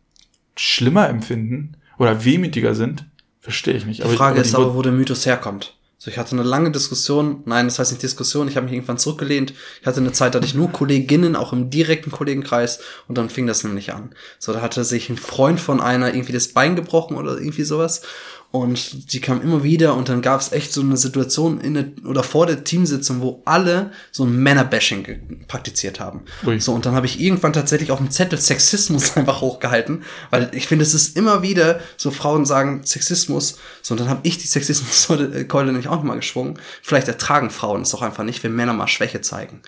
schlimmer 0.55 1.07
empfinden 1.09 1.78
oder 1.98 2.24
wehmütiger 2.24 2.76
sind, 2.76 3.06
verstehe 3.39 3.76
ich 3.76 3.86
nicht. 3.86 4.04
Die 4.04 4.08
Frage 4.10 4.39
ist 4.41 4.52
die 4.52 4.56
aber, 4.56 4.68
Wur- 4.68 4.76
wo 4.76 4.82
der 4.82 4.91
Mythos 4.91 5.26
herkommt. 5.26 5.74
So, 6.00 6.12
ich 6.12 6.20
hatte 6.20 6.34
eine 6.34 6.43
lange 6.43 6.70
Diskussion, 6.70 7.41
nein, 7.45 7.66
das 7.66 7.80
heißt 7.80 7.91
nicht 7.91 8.04
Diskussion, 8.04 8.48
ich 8.48 8.56
habe 8.56 8.66
mich 8.66 8.74
irgendwann 8.76 9.00
zurückgelehnt. 9.00 9.54
Ich 9.82 9.88
hatte 9.88 10.00
eine 10.00 10.12
Zeit, 10.12 10.36
da 10.36 10.38
hatte 10.38 10.45
ich 10.48 10.54
nur 10.54 10.72
Kolleginnen, 10.72 11.36
auch 11.36 11.54
im 11.54 11.72
direkten 11.72 12.12
Kollegenkreis, 12.12 12.82
und 13.08 13.18
dann 13.18 13.32
fing 13.32 13.48
das 13.48 13.64
nämlich 13.64 13.93
an. 13.93 14.14
So, 14.38 14.54
da 14.54 14.62
hatte 14.62 14.84
sich 14.84 15.10
ein 15.10 15.18
Freund 15.18 15.60
von 15.60 15.82
einer 15.82 16.14
irgendwie 16.14 16.34
das 16.34 16.50
Bein 16.50 16.76
gebrochen 16.76 17.18
oder 17.18 17.38
irgendwie 17.39 17.64
sowas. 17.64 18.04
Und 18.50 19.12
die 19.12 19.20
kam 19.20 19.41
immer 19.41 19.64
wieder 19.64 19.93
und 19.95 20.08
dann 20.08 20.22
gab 20.22 20.39
es 20.39 20.54
echt 20.54 20.72
so 20.72 20.80
eine 20.80 20.95
Situation 20.95 21.60
in 21.60 21.74
der, 21.74 21.86
oder 22.06 22.24
vor 22.24 22.45
der 22.45 22.64
Teamsitzung, 22.64 23.22
wo 23.22 23.41
alle 23.43 23.91
so 24.12 24.24
ein 24.24 24.38
Männerbashing 24.38 25.45
praktiziert 25.48 26.00
haben. 26.00 26.22
Ui. 26.45 26.60
So, 26.60 26.74
und 26.74 26.86
dann 26.86 26.95
habe 26.95 27.06
ich 27.06 27.20
irgendwann 27.20 27.52
tatsächlich 27.52 27.91
auf 27.91 27.98
dem 28.00 28.10
Zettel 28.10 28.39
Sexismus 28.39 29.16
einfach 29.18 29.41
hochgehalten, 29.41 30.04
weil 30.30 30.50
ich 30.54 30.68
finde, 30.68 30.84
es 30.84 30.93
ist 30.93 31.18
immer 31.18 31.41
wieder 31.41 31.82
so, 31.98 32.10
Frauen 32.10 32.45
sagen 32.45 32.84
Sexismus, 32.86 33.58
so, 33.82 33.93
und 33.93 34.00
dann 34.00 34.10
habe 34.10 34.22
ich 34.24 34.38
die 34.38 34.48
Sexismuskeule 34.48 35.66
nämlich 35.66 35.89
auch 35.89 35.98
nochmal 35.98 36.18
geschwungen. 36.18 36.58
Vielleicht 36.82 37.10
ertragen 37.10 37.50
Frauen 37.50 37.82
es 37.82 37.91
doch 37.91 38.02
einfach 38.02 38.24
nicht, 38.24 38.43
wenn 38.43 38.56
Männer 38.56 38.74
mal 38.74 38.88
Schwäche 38.88 39.20
zeigen. 39.20 39.62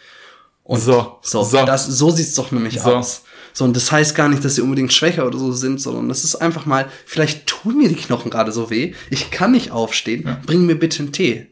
Und 0.64 0.80
So, 0.80 1.18
so, 1.22 1.44
so. 1.44 1.66
Das, 1.66 1.86
so 1.86 2.12
sieht's 2.12 2.36
doch 2.36 2.52
nämlich 2.52 2.80
So. 2.80 2.96
aus. 2.96 3.24
So, 3.54 3.66
und 3.66 3.76
das 3.76 3.92
heißt 3.92 4.16
gar 4.16 4.30
nicht, 4.30 4.44
dass 4.44 4.56
sie 4.56 4.62
unbedingt 4.62 4.94
schwächer 4.94 5.26
oder 5.26 5.38
so 5.38 5.52
sind, 5.52 5.82
sondern 5.82 6.10
das 6.10 6.24
ist 6.24 6.36
einfach 6.36 6.66
mal, 6.66 6.88
vielleicht 7.06 7.48
tun 7.48 7.78
mir 7.78 7.90
die 7.90 7.96
Knochen 7.96 8.32
gerade 8.32 8.52
so 8.52 8.70
weh, 8.70 8.94
ich 9.10 9.32
kann 9.32 9.52
nicht 9.52 9.72
aufstehen, 9.72 10.38
bring 10.46 10.66
mir 10.66 10.76
bitte 10.76 11.04
einen 11.04 11.12
Tee. 11.12 11.48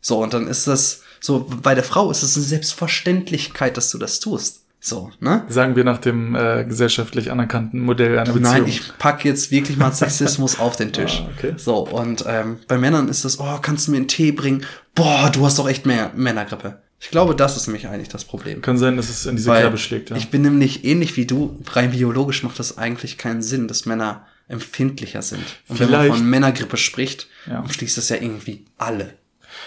So, 0.00 0.22
und 0.22 0.34
dann 0.34 0.48
ist 0.48 0.66
das, 0.66 1.02
so, 1.20 1.46
bei 1.62 1.74
der 1.74 1.84
Frau 1.84 2.10
ist 2.10 2.22
es 2.22 2.36
eine 2.36 2.44
Selbstverständlichkeit, 2.44 3.76
dass 3.76 3.90
du 3.90 3.98
das 3.98 4.18
tust. 4.18 4.62
So, 4.84 5.12
ne? 5.20 5.44
Sagen 5.48 5.76
wir 5.76 5.84
nach 5.84 5.98
dem 5.98 6.34
äh, 6.34 6.64
gesellschaftlich 6.64 7.30
anerkannten 7.30 7.78
Modell 7.78 8.18
einer 8.18 8.32
Beziehung. 8.32 8.42
Nein, 8.42 8.66
ich 8.66 8.82
pack 8.98 9.24
jetzt 9.24 9.52
wirklich 9.52 9.76
mal 9.76 9.92
Sexismus 9.92 10.58
auf 10.58 10.74
den 10.74 10.92
Tisch. 10.92 11.22
Ah, 11.24 11.30
okay. 11.38 11.54
So, 11.56 11.86
und 11.86 12.24
ähm, 12.26 12.58
bei 12.66 12.78
Männern 12.78 13.06
ist 13.06 13.24
das, 13.24 13.38
oh, 13.38 13.58
kannst 13.62 13.86
du 13.86 13.92
mir 13.92 13.98
einen 13.98 14.08
Tee 14.08 14.32
bringen? 14.32 14.66
Boah, 14.96 15.30
du 15.32 15.46
hast 15.46 15.60
doch 15.60 15.68
echt 15.68 15.86
mehr 15.86 16.10
Männergrippe. 16.16 16.82
Ich 17.02 17.10
glaube, 17.10 17.34
das 17.34 17.56
ist 17.56 17.66
nämlich 17.66 17.88
eigentlich 17.88 18.08
das 18.08 18.24
Problem. 18.24 18.62
Kann 18.62 18.78
sein, 18.78 18.96
dass 18.96 19.08
es 19.10 19.26
in 19.26 19.36
diese 19.36 19.50
Weil 19.50 19.62
Kerbe 19.62 19.76
schlägt, 19.78 20.10
ja. 20.10 20.16
Ich 20.16 20.30
bin 20.30 20.42
nämlich 20.42 20.84
ähnlich 20.84 21.16
wie 21.16 21.26
du, 21.26 21.58
rein 21.72 21.90
biologisch 21.90 22.42
macht 22.44 22.58
das 22.58 22.78
eigentlich 22.78 23.18
keinen 23.18 23.42
Sinn, 23.42 23.66
dass 23.68 23.86
Männer 23.86 24.24
empfindlicher 24.48 25.20
sind. 25.22 25.42
Und 25.68 25.80
wenn 25.80 25.90
man 25.90 26.00
Vielleicht- 26.02 26.16
von 26.18 26.30
Männergrippe 26.30 26.76
spricht, 26.76 27.26
Ja. 27.48 27.60
umschließt 27.60 27.96
das 27.98 28.08
ja 28.08 28.16
irgendwie 28.16 28.64
alle. 28.78 29.14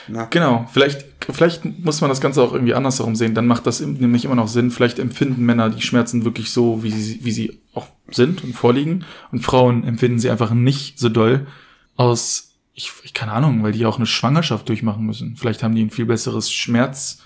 Na? 0.07 0.25
Genau, 0.25 0.67
vielleicht, 0.73 1.05
vielleicht 1.29 1.65
muss 1.65 2.01
man 2.01 2.09
das 2.09 2.21
Ganze 2.21 2.41
auch 2.41 2.53
irgendwie 2.53 2.73
andersherum 2.73 3.15
sehen. 3.15 3.35
Dann 3.35 3.47
macht 3.47 3.67
das 3.67 3.81
nämlich 3.81 4.25
immer 4.25 4.35
noch 4.35 4.47
Sinn. 4.47 4.71
Vielleicht 4.71 4.97
empfinden 4.99 5.43
Männer 5.45 5.69
die 5.69 5.81
Schmerzen 5.81 6.25
wirklich 6.25 6.51
so, 6.51 6.83
wie 6.83 6.91
sie, 6.91 7.19
wie 7.23 7.31
sie 7.31 7.59
auch 7.73 7.87
sind 8.09 8.43
und 8.43 8.53
vorliegen. 8.53 9.05
Und 9.31 9.41
Frauen 9.41 9.83
empfinden 9.83 10.19
sie 10.19 10.29
einfach 10.29 10.51
nicht 10.51 10.99
so 10.99 11.09
doll 11.09 11.47
aus, 11.97 12.54
ich, 12.75 12.91
ich 13.03 13.13
keine 13.13 13.31
Ahnung, 13.31 13.63
weil 13.63 13.71
die 13.71 13.85
auch 13.85 13.97
eine 13.97 14.05
Schwangerschaft 14.05 14.67
durchmachen 14.69 15.05
müssen. 15.05 15.37
Vielleicht 15.37 15.63
haben 15.63 15.73
die 15.73 15.83
ein 15.83 15.89
viel 15.89 16.05
besseres 16.05 16.51
Schmerz, 16.51 17.23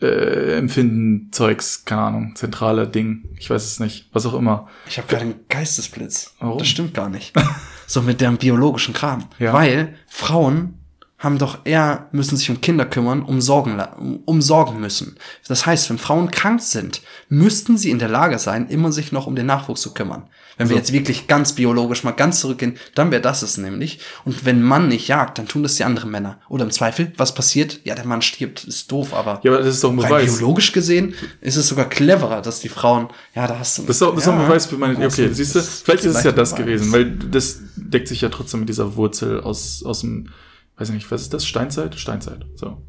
äh, 0.00 0.56
Empfinden, 0.56 1.30
Zeugs, 1.30 1.84
keine 1.84 2.02
Ahnung, 2.02 2.34
zentrale 2.34 2.88
Ding. 2.88 3.28
Ich 3.38 3.50
weiß 3.50 3.64
es 3.64 3.78
nicht. 3.78 4.08
Was 4.12 4.26
auch 4.26 4.34
immer. 4.34 4.68
Ich 4.88 4.96
habe 4.98 5.06
gerade 5.08 5.22
einen 5.22 5.46
Geistesblitz. 5.48 6.34
Warum? 6.40 6.58
Das 6.58 6.68
stimmt 6.68 6.94
gar 6.94 7.10
nicht. 7.10 7.34
so 7.86 8.02
mit 8.02 8.20
dem 8.20 8.38
biologischen 8.38 8.94
Kram. 8.94 9.28
Ja. 9.38 9.52
Weil 9.52 9.94
Frauen 10.08 10.81
haben 11.22 11.38
doch 11.38 11.58
eher, 11.64 12.08
müssen 12.10 12.36
sich 12.36 12.50
um 12.50 12.60
Kinder 12.60 12.84
kümmern, 12.84 13.22
um 13.22 13.40
Sorgen, 13.40 13.80
um, 14.24 14.42
Sorgen 14.42 14.80
müssen. 14.80 15.16
Das 15.46 15.66
heißt, 15.66 15.88
wenn 15.88 15.98
Frauen 15.98 16.32
krank 16.32 16.60
sind, 16.60 17.00
müssten 17.28 17.78
sie 17.78 17.90
in 17.90 18.00
der 18.00 18.08
Lage 18.08 18.40
sein, 18.40 18.68
immer 18.68 18.90
sich 18.90 19.12
noch 19.12 19.28
um 19.28 19.36
den 19.36 19.46
Nachwuchs 19.46 19.82
zu 19.82 19.94
kümmern. 19.94 20.24
Wenn 20.58 20.68
wir 20.68 20.74
So. 20.74 20.78
jetzt 20.78 20.92
wirklich 20.92 21.28
ganz 21.28 21.52
biologisch 21.52 22.02
mal 22.02 22.10
ganz 22.10 22.40
zurückgehen, 22.40 22.76
dann 22.96 23.12
wäre 23.12 23.22
das 23.22 23.42
es 23.42 23.56
nämlich. 23.56 24.00
Und 24.24 24.44
wenn 24.44 24.62
Mann 24.62 24.88
nicht 24.88 25.06
jagt, 25.06 25.38
dann 25.38 25.46
tun 25.46 25.62
das 25.62 25.76
die 25.76 25.84
anderen 25.84 26.10
Männer. 26.10 26.40
Oder 26.48 26.64
im 26.64 26.72
Zweifel, 26.72 27.12
was 27.16 27.34
passiert? 27.34 27.78
Ja, 27.84 27.94
der 27.94 28.04
Mann 28.04 28.20
stirbt, 28.20 28.64
ist 28.64 28.90
doof, 28.90 29.14
aber 29.14 29.40
Ja, 29.44 29.52
aber 29.52 29.62
das 29.62 29.76
ist 29.76 29.84
doch 29.84 29.90
ein 29.90 29.96
Beweis. 29.96 30.36
biologisch 30.38 30.72
gesehen 30.72 31.14
ist 31.40 31.56
es 31.56 31.68
sogar 31.68 31.88
cleverer, 31.88 32.42
dass 32.42 32.58
die 32.58 32.68
Frauen, 32.68 33.08
ja, 33.34 33.46
da 33.46 33.60
hast 33.60 33.78
du. 33.78 33.82
Das 33.84 33.96
ist 33.96 34.02
auch, 34.02 34.12
das 34.12 34.24
ist 34.24 34.28
auch 34.28 34.34
ein 34.34 34.40
ja, 34.40 34.46
Beweis 34.48 34.66
für 34.66 34.76
meine, 34.76 35.06
okay, 35.06 35.28
siehst 35.32 35.54
du, 35.54 35.60
vielleicht 35.62 36.04
ist 36.04 36.16
es 36.16 36.24
ja 36.24 36.32
das 36.32 36.54
gewesen, 36.56 36.90
weil 36.92 37.12
das 37.12 37.60
deckt 37.76 38.08
sich 38.08 38.20
ja 38.22 38.28
trotzdem 38.28 38.60
mit 38.60 38.68
dieser 38.68 38.96
Wurzel 38.96 39.40
aus, 39.40 39.84
aus 39.84 40.00
dem, 40.00 40.28
weiß 40.76 40.88
ich 40.88 40.94
nicht, 40.94 41.10
was 41.10 41.22
ist 41.22 41.34
das? 41.34 41.46
Steinzeit? 41.46 41.94
Steinzeit, 41.94 42.44
so. 42.56 42.82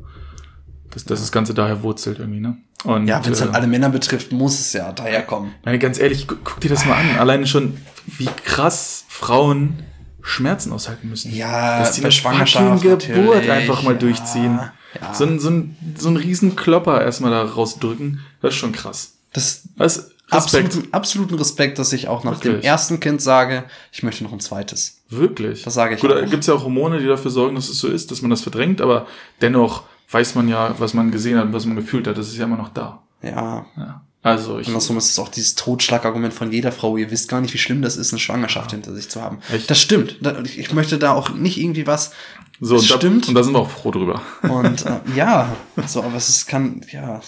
Das, 0.91 1.05
das, 1.05 1.21
das 1.21 1.31
Ganze 1.31 1.53
daher 1.53 1.81
wurzelt 1.83 2.19
irgendwie, 2.19 2.39
ne? 2.39 2.57
Und, 2.83 3.07
Ja, 3.07 3.23
wenn 3.25 3.31
es 3.33 3.39
äh, 3.39 3.45
halt 3.45 3.55
alle 3.55 3.67
Männer 3.67 3.89
betrifft, 3.89 4.31
muss 4.31 4.59
es 4.59 4.73
ja 4.73 4.91
daherkommen. 4.91 5.53
Nein, 5.63 5.79
ganz 5.79 5.99
ehrlich, 5.99 6.27
gu 6.27 6.35
guck 6.43 6.59
dir 6.59 6.69
das 6.69 6.85
mal 6.85 6.95
an. 6.95 7.17
Alleine 7.17 7.47
schon, 7.47 7.77
wie 8.05 8.29
krass 8.45 9.05
Frauen 9.07 9.83
Schmerzen 10.21 10.71
aushalten 10.71 11.09
müssen. 11.09 11.33
Ja, 11.33 11.79
Dass 11.79 11.93
die 11.93 12.01
eine 12.01 12.11
Schwangerschaft 12.11 12.83
Geburt 12.83 13.49
einfach 13.49 13.83
mal 13.83 13.93
ja, 13.93 13.99
durchziehen. 13.99 14.59
ja. 15.01 15.13
So, 15.13 15.25
ein, 15.25 15.39
so, 15.39 15.49
ein, 15.49 15.75
so 15.97 16.09
ein 16.09 16.17
riesen 16.17 16.55
Klopper 16.55 17.01
erstmal 17.01 17.31
da 17.31 17.43
rausdrücken, 17.43 18.19
das 18.41 18.53
ist 18.53 18.59
schon 18.59 18.71
krass. 18.71 19.13
Das 19.33 19.63
Das 19.77 20.11
Respekt. 20.33 20.65
absoluten, 20.65 20.93
absoluten 20.93 21.35
Respekt, 21.35 21.79
dass 21.79 21.93
ich 21.93 22.07
auch 22.07 22.23
nach 22.23 22.39
dem 22.39 22.53
Wirklich. 22.53 22.65
ersten 22.65 22.99
Kind 22.99 23.21
sage, 23.21 23.63
ich 23.91 24.03
möchte 24.03 24.23
noch 24.23 24.33
ein 24.33 24.39
zweites. 24.39 25.01
Wirklich. 25.09 25.63
Das 25.63 25.73
sage 25.73 25.95
ich 25.95 26.01
Gut, 26.01 26.11
auch. 26.11 26.15
da 26.15 26.25
gibt's 26.25 26.47
ja 26.47 26.53
auch 26.53 26.63
Hormone, 26.63 26.99
die 26.99 27.07
dafür 27.07 27.31
sorgen, 27.31 27.55
dass 27.55 27.69
es 27.69 27.79
so 27.79 27.87
ist, 27.87 28.11
dass 28.11 28.21
man 28.21 28.29
das 28.29 28.41
verdrängt, 28.41 28.81
aber 28.81 29.07
dennoch 29.41 29.83
weiß 30.09 30.35
man 30.35 30.47
ja, 30.47 30.75
was 30.77 30.93
man 30.93 31.11
gesehen 31.11 31.37
hat, 31.37 31.51
was 31.53 31.65
man 31.65 31.75
gefühlt 31.75 32.07
hat. 32.07 32.17
Das 32.17 32.27
ist 32.27 32.37
ja 32.37 32.45
immer 32.45 32.57
noch 32.57 32.69
da. 32.69 33.01
Ja. 33.21 33.65
Ja. 33.77 34.01
Also 34.21 34.57
ich. 34.59 34.67
Andersrum 34.67 34.97
ist 34.97 35.09
es 35.09 35.19
auch 35.19 35.27
dieses 35.27 35.55
Totschlagargument 35.55 36.33
von 36.33 36.51
jeder 36.51 36.71
Frau. 36.71 36.95
Ihr 36.95 37.11
wisst 37.11 37.27
gar 37.27 37.41
nicht, 37.41 37.53
wie 37.53 37.57
schlimm 37.57 37.81
das 37.81 37.97
ist, 37.97 38.13
eine 38.13 38.19
Schwangerschaft 38.19 38.71
hinter 38.71 38.93
sich 38.93 39.09
zu 39.09 39.21
haben. 39.21 39.39
Echt? 39.51 39.69
Das 39.69 39.81
stimmt. 39.81 40.17
Ich 40.55 40.71
möchte 40.73 40.97
da 40.97 41.11
auch 41.11 41.33
nicht 41.33 41.57
irgendwie 41.57 41.87
was. 41.87 42.11
So, 42.59 42.75
das 42.75 42.83
und 42.83 42.91
da, 42.91 42.95
stimmt. 42.97 43.27
Und 43.29 43.35
da 43.35 43.43
sind 43.43 43.53
wir 43.53 43.59
auch 43.59 43.69
froh 43.69 43.91
drüber. 43.91 44.21
Und 44.43 44.85
äh, 44.85 44.99
ja, 45.15 45.55
so, 45.87 46.03
aber 46.03 46.15
es 46.15 46.29
ist, 46.29 46.47
kann, 46.47 46.81
ja, 46.91 47.19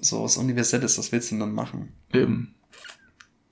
so 0.00 0.22
was 0.24 0.36
Universelles, 0.36 0.98
was 0.98 1.12
willst 1.12 1.30
du 1.30 1.34
denn 1.34 1.40
dann 1.40 1.52
machen? 1.54 1.92
Eben. 2.12 2.54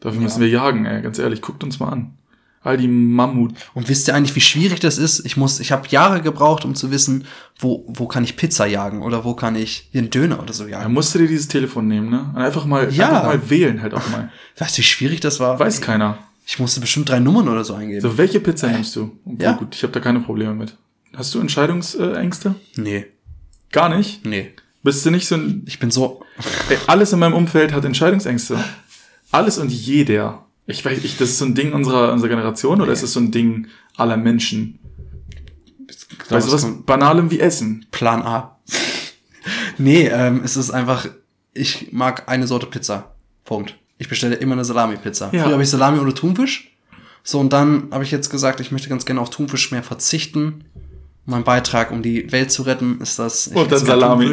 Dafür 0.01 0.21
müssen 0.21 0.41
wir 0.41 0.49
jagen, 0.49 0.87
ey. 0.87 1.03
Ganz 1.03 1.19
ehrlich, 1.19 1.43
guckt 1.43 1.63
uns 1.63 1.79
mal 1.79 1.91
an. 1.91 2.15
All 2.63 2.77
die 2.77 2.89
Mammut. 2.89 3.55
Und 3.75 3.89
wisst 3.89 4.09
ihr 4.09 4.15
eigentlich, 4.15 4.35
wie 4.37 4.41
schwierig 4.41 4.81
das 4.81 4.99
ist? 4.99 5.25
Ich 5.25 5.37
muss, 5.37 5.61
ich 5.61 5.73
habe 5.73 5.89
Jahre 5.89 6.21
gebraucht, 6.21 6.65
um 6.67 6.75
zu 6.75 6.91
wissen, 6.91 7.25
wo, 7.59 7.85
wo 7.89 8.07
kann 8.07 8.23
ich 8.25 8.37
Pizza 8.37 8.67
jagen 8.67 9.01
oder 9.03 9.25
wo 9.25 9.35
kann 9.35 9.57
ich 9.57 9.89
einen 9.95 10.11
Döner 10.11 10.43
oder 10.43 10.53
so 10.53 10.67
jagen. 10.67 10.93
musst 10.93 11.15
du 11.15 11.19
dir 11.21 11.29
dieses 11.29 11.49
Telefon 11.49 11.87
nehmen, 11.89 12.11
ne? 12.11 12.31
Und 12.35 12.41
einfach 12.43 12.67
mal, 12.67 12.93
Ja. 12.93 13.09
einfach 13.09 13.25
mal 13.25 13.49
wählen 13.51 13.81
halt 13.81 13.95
auch 13.95 14.07
mal. 14.11 14.31
Weißt 14.59 14.77
du, 14.77 14.81
wie 14.81 14.85
schwierig 14.87 15.21
das 15.21 15.41
war? 15.41 15.59
Weiß 15.59 15.81
keiner. 15.81 16.19
Ich 16.47 16.59
musste 16.59 16.81
bestimmt 16.81 17.09
drei 17.09 17.21
Nummern 17.21 17.49
oder 17.49 17.65
so 17.65 17.75
eingeben. 17.75 18.01
So, 18.03 18.19
welche 18.19 18.41
Pizza 18.41 18.69
nimmst 18.69 18.95
du? 18.97 19.13
Okay, 19.25 19.43
Ja. 19.43 19.53
gut, 19.53 19.75
ich 19.75 19.83
habe 19.83 19.93
da 19.93 20.01
keine 20.01 20.21
Probleme 20.21 20.53
mit. 20.55 20.77
Hast 21.15 21.35
du 21.35 21.41
Entscheidungsängste? 21.41 22.55
Nee, 22.77 23.07
Gar 23.73 23.97
nicht? 23.97 24.25
nee. 24.27 24.51
Bist 24.83 25.05
du 25.05 25.11
nicht 25.11 25.27
so 25.29 25.35
ein 25.35 25.63
Ich 25.67 25.79
bin 25.79 25.91
so, 25.91 26.23
Ey, 26.71 26.79
alles 26.87 27.13
in 27.13 27.19
meinem 27.19 27.35
Umfeld 27.35 27.73
hat 27.73 27.85
Entscheidungsängste. 27.85 28.59
Alles 29.31 29.59
und 29.59 29.71
jeder. 29.71 30.47
Ich 30.67 30.85
weiß, 30.85 31.05
ich, 31.05 31.19
das 31.19 31.31
ist 31.31 31.39
so 31.39 31.45
ein 31.45 31.55
Ding 31.55 31.73
unserer, 31.73 32.13
unserer 32.13 32.31
Generation 32.31 32.81
oder 32.81 32.93
ist 32.93 33.03
es 33.03 33.13
so 33.13 33.21
ein 33.21 33.31
Ding 33.31 33.67
aller 33.97 34.17
Menschen? 34.17 34.79
Weißt 36.29 36.49
du 36.49 36.53
was? 36.53 36.67
Banalem 36.87 37.31
wie 37.31 37.41
Essen. 37.41 37.87
Plan 37.91 38.23
A. 38.23 38.59
nee, 39.79 40.07
ähm, 40.07 40.43
es 40.45 40.57
ist 40.57 40.71
einfach, 40.71 41.07
ich 41.53 41.93
mag 41.93 42.29
eine 42.29 42.47
Sorte 42.47 42.67
Pizza. 42.67 43.15
Punkt. 43.45 43.77
Ich 43.99 44.09
bestelle 44.09 44.37
immer 44.37 44.55
eine 44.55 44.65
Salami-Pizza. 44.65 45.31
Ja. 45.33 45.43
Früher 45.43 45.53
habe 45.53 45.63
ich 45.63 45.69
Salami 45.69 45.99
oder 45.99 46.15
Thunfisch. 46.15 46.75
So, 47.23 47.39
und 47.41 47.53
dann 47.53 47.89
habe 47.91 48.05
ich 48.05 48.11
jetzt 48.11 48.31
gesagt, 48.31 48.61
ich 48.61 48.71
möchte 48.73 48.89
ganz 48.89 49.05
gerne 49.05 49.21
auf 49.21 49.29
Thunfisch 49.31 49.71
mehr 49.73 49.83
verzichten. 49.83 50.65
Mein 51.27 51.45
Beitrag, 51.45 51.91
um 51.91 52.03
die 52.03 52.31
Welt 52.33 52.51
zu 52.51 52.63
retten, 52.63 53.01
ist 53.01 53.19
das. 53.19 53.49
Und 53.49 53.71
dann 53.71 53.85
Salami. 53.85 54.33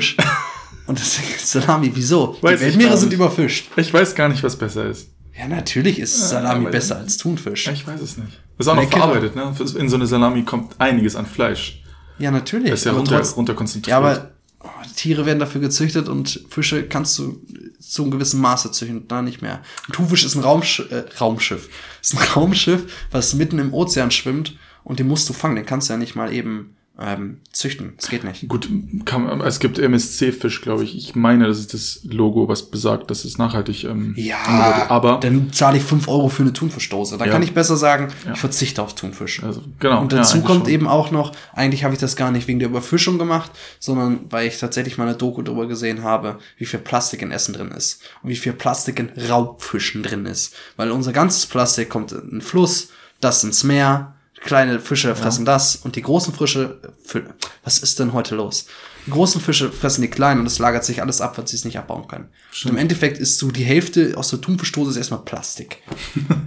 Und 0.88 0.98
deswegen 1.00 1.28
Salami. 1.44 1.92
Wieso? 1.94 2.38
Weiß 2.42 2.60
die 2.60 2.66
Weltmeere 2.66 2.98
sind 2.98 3.14
überfischt. 3.14 3.70
Ich 3.76 3.94
weiß 3.94 4.16
gar 4.16 4.30
nicht, 4.30 4.42
was 4.44 4.56
besser 4.56 4.86
ist. 4.86 5.10
Ja, 5.38 5.48
natürlich 5.48 6.00
ist 6.00 6.30
Salami 6.30 6.62
aber- 6.62 6.72
besser 6.72 6.98
als 6.98 7.18
Thunfisch. 7.18 7.68
Ich 7.68 7.86
weiß 7.86 8.02
es 8.02 8.18
nicht. 8.18 8.32
Das 8.58 8.66
ist 8.66 8.72
auch 8.72 8.76
noch 8.76 8.90
verarbeitet, 8.90 9.36
ne? 9.36 9.54
In 9.78 9.88
so 9.90 9.96
eine 9.98 10.08
Salami 10.08 10.44
kommt 10.44 10.74
einiges 10.80 11.16
an 11.16 11.28
Fleisch. 11.28 11.84
Ja, 12.18 12.32
natürlich. 12.32 12.72
Das 12.72 12.80
ist 12.80 12.86
ja 12.86 12.94
runter, 12.94 13.18
trotz- 13.20 13.36
runter 13.36 13.54
konzentriert. 13.54 13.92
Ja, 13.92 13.98
aber 14.00 14.32
oh, 14.62 14.68
Tiere 14.96 15.28
werden 15.28 15.38
dafür 15.38 15.62
gezüchtet 15.62 16.10
und 16.10 16.44
Fische 16.50 16.88
kannst 16.88 17.20
du 17.20 17.40
zu 17.80 18.02
einem 18.02 18.12
gewissen 18.12 18.42
Maße 18.42 18.72
züchten, 18.72 19.08
da 19.08 19.22
nicht 19.22 19.44
mehr. 19.44 19.62
Ein 19.88 19.94
Thunfisch 19.94 20.26
ist 20.26 20.34
ein 20.34 20.42
Raumsch 20.42 20.80
äh, 20.90 21.04
Raumschiff. 21.22 21.70
Ist 22.02 22.16
ein 22.16 22.28
Raumschiff, 22.36 22.92
was 23.12 23.36
mitten 23.36 23.60
im 23.60 23.72
Ozean 23.76 24.10
schwimmt 24.10 24.56
und 24.88 25.00
den 25.00 25.08
musst 25.08 25.28
du 25.30 25.34
fangen. 25.34 25.56
Den 25.58 25.66
kannst 25.66 25.90
du 25.90 25.94
ja 25.94 25.98
nicht 26.00 26.16
mal 26.16 26.32
eben 26.34 26.74
ähm, 27.00 27.42
züchten. 27.52 27.94
Das 27.98 28.10
geht 28.10 28.24
nicht. 28.24 28.48
Gut, 28.48 28.68
kann, 29.06 29.40
es 29.42 29.60
gibt 29.60 29.78
MSC-Fisch, 29.78 30.62
glaube 30.62 30.84
ich. 30.84 30.98
Ich 30.98 31.14
meine, 31.14 31.46
das 31.46 31.60
ist 31.60 31.76
das 31.76 32.00
Logo, 32.06 32.48
was 32.48 32.72
besagt, 32.72 33.12
dass 33.12 33.24
es 33.24 33.38
nachhaltig 33.38 33.84
ähm, 33.84 34.16
Ja, 34.18 34.88
aber 34.90 35.20
dann 35.22 35.54
zahle 35.54 35.78
ich 35.78 35.84
5 35.84 36.08
Euro 36.08 36.28
für 36.30 36.42
eine 36.42 36.54
Thunfischdose. 36.54 37.20
Da 37.20 37.26
Ja. 37.26 37.32
kann 37.32 37.44
ich 37.44 37.54
besser 37.54 37.78
sagen, 37.78 38.08
Ja. 38.26 38.32
ich 38.34 38.40
verzichte 38.40 38.82
auf 38.82 38.96
Thunfisch. 38.96 39.44
also, 39.44 39.62
genau. 39.80 40.02
Und 40.02 40.12
ja, 40.12 40.20
dazu 40.20 40.38
eigentlich 40.38 40.46
kommt 40.48 40.62
schon. 40.66 40.74
eben 40.74 40.88
auch 40.88 41.12
noch, 41.12 41.34
eigentlich 41.54 41.84
habe 41.84 41.94
ich 41.94 42.00
das 42.00 42.16
gar 42.16 42.32
nicht 42.32 42.48
wegen 42.48 42.58
der 42.58 42.70
Überfischung 42.70 43.20
gemacht, 43.20 43.52
sondern 43.80 44.22
weil 44.32 44.48
ich 44.48 44.58
tatsächlich 44.58 44.98
mal 44.98 45.08
eine 45.08 45.18
Doku 45.18 45.44
darüber 45.44 45.68
gesehen 45.68 46.02
habe, 46.02 46.40
wie 46.58 46.66
viel 46.66 46.80
Plastik 46.80 47.22
in 47.22 47.30
Essen 47.30 47.54
drin 47.54 47.70
ist 47.70 48.02
und 48.24 48.32
wie 48.32 48.36
viel 48.36 48.54
Plastik 48.54 48.98
in 48.98 49.12
Raubfischen 49.30 50.02
drin 50.02 50.26
ist. 50.26 50.56
Weil 50.78 50.90
unser 50.90 51.14
ganzes 51.14 51.46
Plastik 51.46 51.90
kommt 51.90 52.12
in 52.12 52.28
den 52.32 52.42
Fluss, 52.42 52.90
das 53.22 53.44
ins 53.44 53.64
Meer, 53.64 54.16
kleine 54.42 54.80
Fische 54.80 55.16
fressen 55.16 55.46
das 55.46 55.76
und 55.76 55.96
die 55.96 56.02
großen 56.02 56.34
Fische, 56.34 56.80
was 57.64 57.80
ist 57.80 58.00
denn 58.00 58.14
heute 58.14 58.36
los? 58.36 58.68
Die 59.06 59.12
großen 59.12 59.40
Fische 59.40 59.72
fressen 59.72 60.02
die 60.02 60.10
kleinen 60.10 60.42
und 60.42 60.48
es 60.48 60.60
lagert 60.60 60.84
sich 60.84 61.02
alles 61.02 61.22
ab, 61.22 61.38
weil 61.38 61.48
sie 61.48 61.56
es 61.56 61.64
nicht 61.64 61.80
abbauen 61.80 62.08
können. 62.08 62.30
Und 62.64 62.72
im 62.72 62.78
Endeffekt 62.78 63.20
ist 63.20 63.40
so 63.40 63.52
die 63.52 63.64
Hälfte 63.64 64.14
aus 64.18 64.30
der 64.30 64.42
Thunfischdose 64.42 64.92
ist 64.92 64.98
erstmal 64.98 65.22
Plastik. 65.22 65.82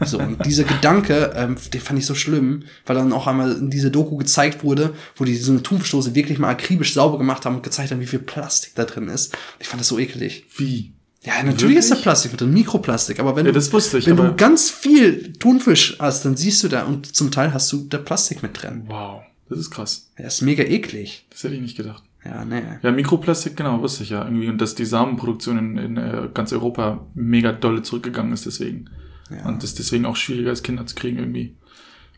So, 0.05 0.19
und 0.19 0.45
dieser 0.47 0.65
Gedanke, 0.65 1.33
ähm, 1.37 1.57
den 1.73 1.81
fand 1.81 1.99
ich 1.99 2.07
so 2.07 2.15
schlimm, 2.15 2.65
weil 2.87 2.97
dann 2.97 3.13
auch 3.13 3.27
einmal 3.27 3.53
in 3.53 3.71
diese 3.71 3.91
Doku 3.91 4.17
gezeigt 4.17 4.65
wurde, 4.65 4.95
wo 5.17 5.25
die 5.25 5.37
so 5.37 5.53
eine 5.53 5.63
Thunfischdose 5.63 6.15
wirklich 6.15 6.39
mal 6.39 6.49
akribisch 6.49 6.95
sauber 6.95 7.19
gemacht 7.19 7.45
haben 7.45 7.57
und 7.57 7.63
gezeigt 7.63 7.91
haben, 7.91 8.01
wie 8.01 8.07
viel 8.07 8.19
Plastik 8.19 8.75
da 8.75 8.85
drin 8.85 9.09
ist. 9.09 9.37
Ich 9.59 9.69
fand 9.69 9.81
das 9.81 9.89
so 9.89 9.99
eklig. 9.99 10.47
Wie? 10.57 10.95
Ja, 11.23 11.43
natürlich 11.43 11.77
ist 11.77 11.91
da 11.91 11.95
Wirklich? 11.95 12.03
Plastik 12.05 12.33
mit 12.33 12.41
drin, 12.41 12.55
Mikroplastik, 12.55 13.21
aber 13.21 13.37
wenn, 13.37 13.45
Ja, 13.45 13.53
du, 13.53 13.59
das 13.61 13.69
ich, 13.95 14.07
wenn 14.07 14.17
du 14.17 14.23
aber- 14.23 14.33
ganz 14.37 14.71
viel 14.71 15.35
Thunfisch 15.35 15.97
hast, 15.99 16.25
dann 16.25 16.37
siehst 16.37 16.63
du 16.63 16.69
da 16.69 16.85
und 16.85 17.15
zum 17.15 17.31
Teil 17.31 17.53
hast 17.53 17.71
du 17.73 17.85
da 17.89 17.99
Plastik 17.99 18.43
mit 18.43 18.63
drin. 18.63 18.85
Wow, 18.87 19.21
das 19.51 19.59
ist 19.59 19.71
krass. 19.71 20.11
Ja, 20.19 20.27
ist 20.27 20.41
mega 20.41 20.63
eklig. 20.65 21.27
Das 21.31 21.45
hätte 21.45 21.55
ich 21.57 21.61
nicht 21.61 21.77
gedacht. 21.77 22.03
Ja, 22.25 22.45
nee. 22.45 22.63
Ja, 22.83 22.91
Mikroplastik, 22.93 23.57
genau, 23.57 23.81
wusste 23.83 24.03
ich 24.03 24.11
ja 24.11 24.25
irgendwie. 24.25 24.49
Und 24.49 24.61
dass 24.61 24.75
die 24.75 24.85
Samenproduktion 24.87 25.59
in, 25.59 25.77
in 25.79 25.97
äh, 25.97 26.29
ganz 26.33 26.53
Europa 26.53 27.07
mega 27.15 27.53
dolle 27.53 27.83
zurückgegangen 27.83 28.33
ist 28.33 28.47
deswegen. 28.47 28.87
Ja. 29.31 29.47
Und 29.47 29.63
das 29.63 29.75
deswegen 29.75 30.07
auch 30.07 30.17
schwieriger 30.17 30.53
ist, 30.53 30.63
Kinder 30.63 30.87
zu 30.87 30.95
kriegen 30.95 31.19
irgendwie. 31.19 31.55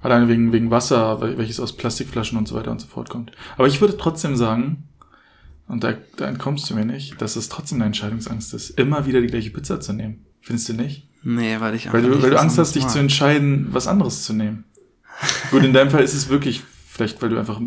Alleine 0.00 0.28
wegen, 0.28 0.53
wegen 0.53 0.70
Wasser, 0.72 1.20
wel- 1.20 1.38
welches 1.38 1.61
aus 1.61 1.76
Plastikflaschen 1.76 2.36
und 2.38 2.48
so 2.48 2.55
weiter 2.57 2.70
und 2.72 2.80
so 2.80 2.88
fort 2.88 3.11
kommt. 3.11 3.30
Aber 3.57 3.68
ich 3.68 3.80
würde 3.80 3.96
trotzdem 3.96 4.34
sagen, 4.36 4.84
und 5.68 5.84
da, 5.84 5.94
da 6.16 6.26
entkommst 6.26 6.68
du 6.70 6.74
mir 6.74 6.84
nicht, 6.84 7.20
dass 7.22 7.36
es 7.36 7.48
trotzdem 7.48 7.78
eine 7.78 7.86
Entscheidungsangst 7.86 8.52
ist, 8.54 8.70
immer 8.78 9.06
wieder 9.06 9.20
die 9.20 9.26
gleiche 9.28 9.50
Pizza 9.50 9.80
zu 9.80 9.92
nehmen. 9.92 10.24
Findest 10.40 10.68
du 10.68 10.74
nicht? 10.74 11.08
Nee, 11.22 11.56
weil 11.60 11.74
ich 11.74 11.92
Weil 11.92 12.02
du, 12.02 12.20
weil 12.22 12.30
du 12.30 12.40
Angst 12.40 12.58
hast, 12.58 12.74
dich 12.74 12.86
zu 12.88 12.98
entscheiden, 12.98 13.68
was 13.70 13.86
anderes 13.86 14.24
zu 14.24 14.32
nehmen. 14.32 14.64
Gut, 15.50 15.62
in 15.64 15.72
deinem 15.72 15.90
Fall 15.90 16.02
ist 16.02 16.14
es 16.14 16.28
wirklich, 16.28 16.62
vielleicht 16.88 17.22
weil 17.22 17.28
du 17.30 17.38
einfach 17.38 17.60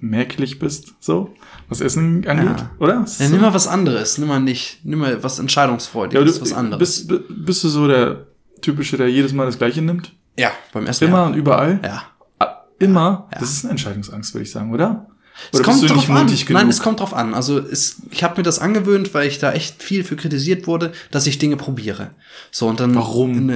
merklich 0.00 0.58
bist, 0.58 0.94
so, 1.00 1.34
was 1.68 1.80
Essen 1.80 2.26
angeht, 2.28 2.58
Ja. 2.58 2.70
oder? 2.78 3.04
Ja, 3.18 3.28
nimm 3.28 3.40
mal 3.40 3.54
was 3.54 3.66
anderes, 3.66 4.18
nimm 4.18 4.28
mal 4.28 4.40
nicht, 4.40 4.80
nimm 4.84 4.98
mal 4.98 5.22
was 5.22 5.38
Ja, 5.38 5.42
Entscheidungsfreudiges, 5.42 6.36
aber 6.36 6.42
was 6.42 6.52
anderes. 6.52 6.78
bist, 6.78 7.08
bi- 7.08 7.20
bist 7.30 7.64
du 7.64 7.68
so 7.68 7.88
der 7.88 8.26
typische, 8.60 8.96
der 8.98 9.08
jedes 9.10 9.32
Mal 9.32 9.46
das 9.46 9.56
Gleiche 9.58 9.80
nimmt? 9.82 10.12
ja, 10.36 10.50
beim 10.72 10.86
Essen. 10.86 11.08
Immer 11.08 11.18
Ja. 11.18 11.26
und 11.28 11.34
überall? 11.34 11.80
ja. 11.82 12.02
Ah, 12.40 12.64
Immer? 12.80 13.28
Ja. 13.32 13.38
Das 13.38 13.50
ist 13.52 13.64
eine 13.64 13.70
Entscheidungsangst, 13.70 14.34
würde 14.34 14.42
ich 14.42 14.50
sagen, 14.50 14.72
oder? 14.72 15.06
Es 15.52 15.58
Oder 15.60 15.64
kommt 15.64 15.80
bist 15.80 15.90
du 15.90 15.94
drauf 15.96 16.10
an. 16.10 16.26
genug? 16.26 16.50
Nein, 16.50 16.68
es 16.68 16.80
kommt 16.80 17.00
drauf 17.00 17.12
an. 17.14 17.34
Also 17.34 17.58
es, 17.58 17.96
ich 18.10 18.22
habe 18.22 18.36
mir 18.38 18.42
das 18.44 18.58
angewöhnt, 18.58 19.14
weil 19.14 19.26
ich 19.28 19.38
da 19.38 19.52
echt 19.52 19.82
viel 19.82 20.04
für 20.04 20.16
kritisiert 20.16 20.66
wurde, 20.66 20.92
dass 21.10 21.26
ich 21.26 21.38
Dinge 21.38 21.56
probiere. 21.56 22.10
So 22.50 22.68
und 22.68 22.80
dann 22.80 22.94
Warum? 22.94 23.52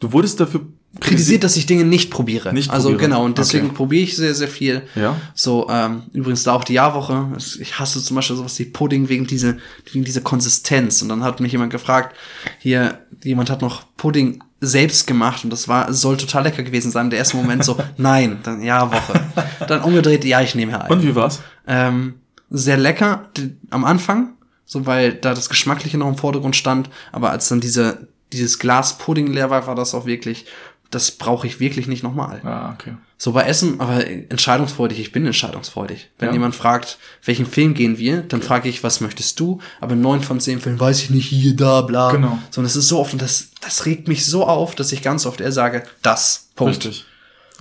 Du 0.00 0.12
wurdest 0.12 0.40
dafür 0.40 0.62
kritisiert, 1.00 1.44
dass 1.44 1.56
ich 1.56 1.66
Dinge 1.66 1.84
nicht 1.84 2.10
probiere. 2.10 2.52
Nicht 2.54 2.70
also 2.70 2.88
probiere. 2.90 3.08
genau 3.10 3.24
und 3.24 3.36
deswegen 3.36 3.66
Okay. 3.66 3.76
probiere 3.76 4.02
ich 4.04 4.16
sehr 4.16 4.34
sehr 4.34 4.48
viel. 4.48 4.82
Ja. 4.94 5.16
So 5.34 5.68
ähm, 5.70 6.04
übrigens 6.12 6.44
da 6.44 6.54
auch 6.54 6.64
die 6.64 6.72
Jahrwoche. 6.74 7.30
Es- 7.36 7.56
Ich 7.56 7.78
hasse 7.78 8.02
zum 8.02 8.14
Beispiel 8.16 8.36
sowas 8.36 8.58
wie 8.58 8.64
Pudding 8.64 9.08
wegen 9.08 9.26
dieser 9.26 9.56
wegen 9.92 10.04
dieser 10.04 10.22
Konsistenz. 10.22 11.02
Und 11.02 11.10
dann 11.10 11.22
hat 11.24 11.40
mich 11.40 11.52
jemand 11.52 11.72
gefragt, 11.72 12.16
hier 12.58 13.00
jemand 13.22 13.50
hat 13.50 13.60
noch 13.60 13.82
Pudding 13.96 14.42
selbst 14.60 15.06
gemacht 15.06 15.44
und 15.44 15.50
das 15.50 15.68
war 15.68 15.88
es 15.88 16.00
soll 16.00 16.16
total 16.16 16.44
lecker 16.44 16.62
gewesen 16.62 16.90
sein. 16.90 17.10
Der 17.10 17.18
erste 17.18 17.36
Moment 17.36 17.64
so 17.64 17.76
nein, 17.96 18.38
dann 18.42 18.62
Jahrwoche. 18.62 19.20
Dann 19.66 19.82
umgedreht, 19.82 20.24
ja 20.24 20.40
ich 20.40 20.54
nehme 20.54 20.72
her. 20.72 20.86
Und 20.88 21.02
wie 21.02 21.14
war's? 21.14 21.40
Ähm, 21.66 22.14
sehr 22.50 22.76
lecker 22.76 23.28
am 23.70 23.84
Anfang, 23.84 24.34
so 24.64 24.86
weil 24.86 25.12
da 25.14 25.34
das 25.34 25.48
Geschmackliche 25.48 25.98
noch 25.98 26.08
im 26.08 26.16
Vordergrund 26.16 26.56
stand. 26.56 26.90
Aber 27.12 27.30
als 27.30 27.48
dann 27.48 27.60
diese, 27.60 28.08
dieses 28.32 28.58
Glas 28.58 28.98
Pudding 28.98 29.28
leer 29.28 29.50
war, 29.50 29.66
war 29.66 29.74
das 29.74 29.94
auch 29.94 30.06
wirklich, 30.06 30.46
das 30.90 31.10
brauche 31.10 31.46
ich 31.46 31.60
wirklich 31.60 31.86
nicht 31.86 32.02
nochmal. 32.02 32.40
Ah, 32.44 32.72
okay. 32.72 32.94
So 33.18 33.32
bei 33.32 33.42
Essen, 33.42 33.78
aber 33.80 34.06
entscheidungsfreudig, 34.06 34.98
ich 35.00 35.12
bin 35.12 35.26
entscheidungsfreudig. 35.26 36.08
Wenn 36.18 36.28
Ja. 36.28 36.32
jemand 36.34 36.54
fragt, 36.54 36.98
welchen 37.24 37.46
Film 37.46 37.74
gehen 37.74 37.98
wir, 37.98 38.22
dann 38.22 38.40
frage 38.42 38.68
ich, 38.68 38.82
was 38.84 39.00
möchtest 39.00 39.40
du? 39.40 39.60
Aber 39.80 39.96
neun 39.96 40.22
von 40.22 40.38
zehn 40.40 40.60
Filmen 40.60 40.78
weiß 40.80 41.02
ich 41.02 41.10
nicht, 41.10 41.26
hier, 41.28 41.54
da, 41.56 41.80
bla. 41.82 42.12
Genau. 42.12 42.38
So, 42.50 42.60
und 42.60 42.64
das 42.64 42.76
ist 42.76 42.88
so 42.88 43.00
oft, 43.00 43.12
und 43.12 43.20
das, 43.20 43.48
das 43.60 43.86
regt 43.86 44.06
mich 44.08 44.24
so 44.24 44.46
auf, 44.46 44.74
dass 44.76 44.92
ich 44.92 45.02
ganz 45.02 45.26
oft 45.26 45.40
eher 45.40 45.52
sage, 45.52 45.82
das, 46.02 46.48
Punkt. 46.54 46.76
Richtig. 46.76 47.04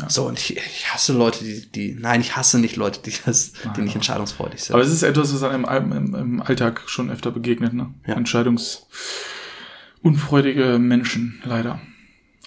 So, 0.09 0.27
und 0.27 0.37
ich, 0.37 0.55
ich 0.55 0.93
hasse 0.93 1.11
Leute, 1.11 1.43
die, 1.43 1.65
die, 1.71 1.97
nein, 1.99 2.21
ich 2.21 2.35
hasse 2.35 2.59
nicht 2.59 2.75
Leute, 2.75 2.99
die 3.03 3.13
das, 3.25 3.53
die 3.75 3.81
nicht 3.81 3.95
entscheidungsfreudig 3.95 4.61
sind. 4.63 4.75
Aber 4.75 4.83
es 4.83 4.91
ist 4.91 5.01
etwas, 5.01 5.33
was 5.33 5.41
einem 5.41 5.65
im, 5.65 5.91
im, 5.91 6.13
im 6.15 6.39
Alltag 6.43 6.83
schon 6.85 7.09
öfter 7.09 7.31
begegnet, 7.31 7.73
ne? 7.73 7.91
Ja. 8.05 8.13
Entscheidungsunfreudige 8.13 10.77
Menschen, 10.77 11.41
leider. 11.43 11.81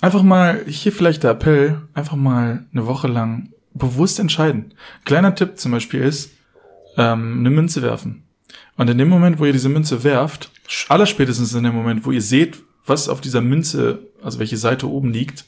Einfach 0.00 0.22
mal, 0.22 0.64
hier 0.66 0.92
vielleicht 0.92 1.22
der 1.22 1.32
Appell, 1.32 1.80
einfach 1.94 2.16
mal 2.16 2.64
eine 2.72 2.86
Woche 2.86 3.08
lang 3.08 3.50
bewusst 3.74 4.18
entscheiden. 4.18 4.72
Kleiner 5.04 5.34
Tipp 5.34 5.58
zum 5.58 5.72
Beispiel 5.72 6.02
ist, 6.02 6.30
ähm, 6.96 7.40
eine 7.40 7.50
Münze 7.50 7.82
werfen. 7.82 8.24
Und 8.76 8.88
in 8.88 8.98
dem 8.98 9.08
Moment, 9.08 9.38
wo 9.38 9.44
ihr 9.44 9.52
diese 9.52 9.68
Münze 9.68 10.02
werft, 10.04 10.50
allerspätestens 10.88 11.52
in 11.54 11.64
dem 11.64 11.74
Moment, 11.74 12.04
wo 12.06 12.12
ihr 12.12 12.22
seht, 12.22 12.58
was 12.86 13.08
auf 13.08 13.20
dieser 13.20 13.40
Münze, 13.42 14.00
also 14.22 14.38
welche 14.38 14.56
Seite 14.56 14.88
oben 14.88 15.12
liegt, 15.12 15.44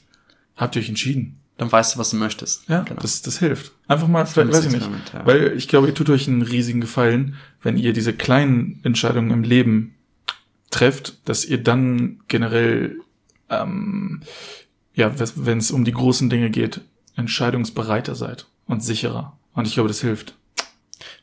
habt 0.55 0.75
ihr 0.75 0.81
euch 0.81 0.89
entschieden. 0.89 1.39
dann 1.57 1.71
weißt 1.71 1.95
du, 1.95 1.99
was 1.99 2.09
du 2.09 2.17
möchtest. 2.17 2.67
Ja, 2.67 2.81
genau. 2.81 3.01
das, 3.01 3.21
das 3.21 3.39
hilft. 3.39 3.73
Einfach 3.87 4.07
mal, 4.07 4.25
vielleicht, 4.25 4.53
weiß 4.53 4.65
ich 4.65 4.71
nicht. 4.71 4.89
Ja. 5.13 5.25
Weil 5.25 5.53
ich 5.55 5.67
glaube, 5.67 5.87
ihr 5.87 5.93
tut 5.93 6.09
euch 6.09 6.27
einen 6.27 6.41
riesigen 6.41 6.81
Gefallen, 6.81 7.35
wenn 7.61 7.77
ihr 7.77 7.93
diese 7.93 8.13
kleinen 8.13 8.79
Entscheidungen 8.83 9.31
im 9.31 9.43
Leben 9.43 9.95
trefft, 10.71 11.27
dass 11.27 11.45
ihr 11.45 11.61
dann 11.61 12.19
generell, 12.27 12.97
ähm, 13.49 14.21
ja, 14.95 15.11
wenn 15.35 15.57
es 15.57 15.71
um 15.71 15.83
die 15.85 15.91
großen 15.91 16.29
Dinge 16.29 16.49
geht, 16.49 16.81
entscheidungsbereiter 17.15 18.15
seid 18.15 18.47
und 18.67 18.83
sicherer. 18.83 19.37
Und 19.53 19.67
ich 19.67 19.73
glaube, 19.73 19.87
das 19.89 20.01
hilft. 20.01 20.35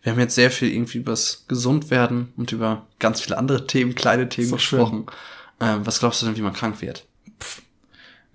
Wir 0.02 0.12
haben 0.12 0.18
jetzt 0.20 0.34
sehr 0.34 0.50
viel 0.50 0.72
irgendwie 0.72 0.98
übers 0.98 1.44
Gesundwerden 1.48 2.32
und 2.36 2.52
über 2.52 2.86
ganz 2.98 3.20
viele 3.20 3.38
andere 3.38 3.66
Themen, 3.66 3.94
kleine 3.94 4.28
Themen 4.28 4.52
gesprochen. 4.52 5.06
Ähm, 5.60 5.80
was 5.84 6.00
glaubst 6.00 6.22
du 6.22 6.26
denn, 6.26 6.36
wie 6.36 6.42
man 6.42 6.52
krank 6.54 6.80
wird? 6.80 7.06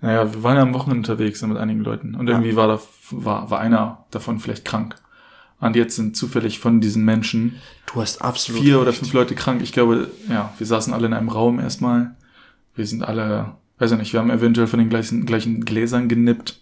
Naja, 0.00 0.32
wir 0.32 0.42
waren 0.42 0.56
ja 0.56 0.62
am 0.62 0.74
Wochenende 0.74 1.10
unterwegs 1.10 1.42
mit 1.42 1.56
einigen 1.56 1.80
Leuten 1.80 2.14
und 2.14 2.28
Ja. 2.28 2.34
irgendwie 2.34 2.54
war 2.56 2.68
da, 2.68 2.80
war, 3.10 3.50
war 3.50 3.60
einer 3.60 4.04
davon 4.10 4.38
vielleicht 4.38 4.64
krank. 4.64 4.96
Und 5.58 5.74
jetzt 5.74 5.96
sind 5.96 6.16
zufällig 6.16 6.58
von 6.58 6.80
diesen 6.82 7.04
Menschen 7.04 7.56
Du 7.86 8.02
hast 8.02 8.20
absolut 8.20 8.60
vier 8.62 8.78
oder 8.78 8.88
recht. 8.90 8.98
fünf 8.98 9.12
Leute 9.14 9.34
krank. 9.34 9.62
Ich 9.62 9.72
glaube, 9.72 10.10
ja, 10.28 10.52
wir 10.58 10.66
saßen 10.66 10.92
alle 10.92 11.06
in 11.06 11.14
einem 11.14 11.30
Raum 11.30 11.58
erstmal. 11.58 12.14
Wir 12.74 12.86
sind 12.86 13.02
alle, 13.02 13.54
weiß 13.78 13.92
ich 13.92 13.98
nicht, 13.98 14.12
wir 14.12 14.20
haben 14.20 14.30
eventuell 14.30 14.66
von 14.66 14.78
den 14.78 14.88
gleichen, 14.88 15.26
gleichen 15.26 15.64
Gläsern 15.64 16.08
genippt. 16.08 16.60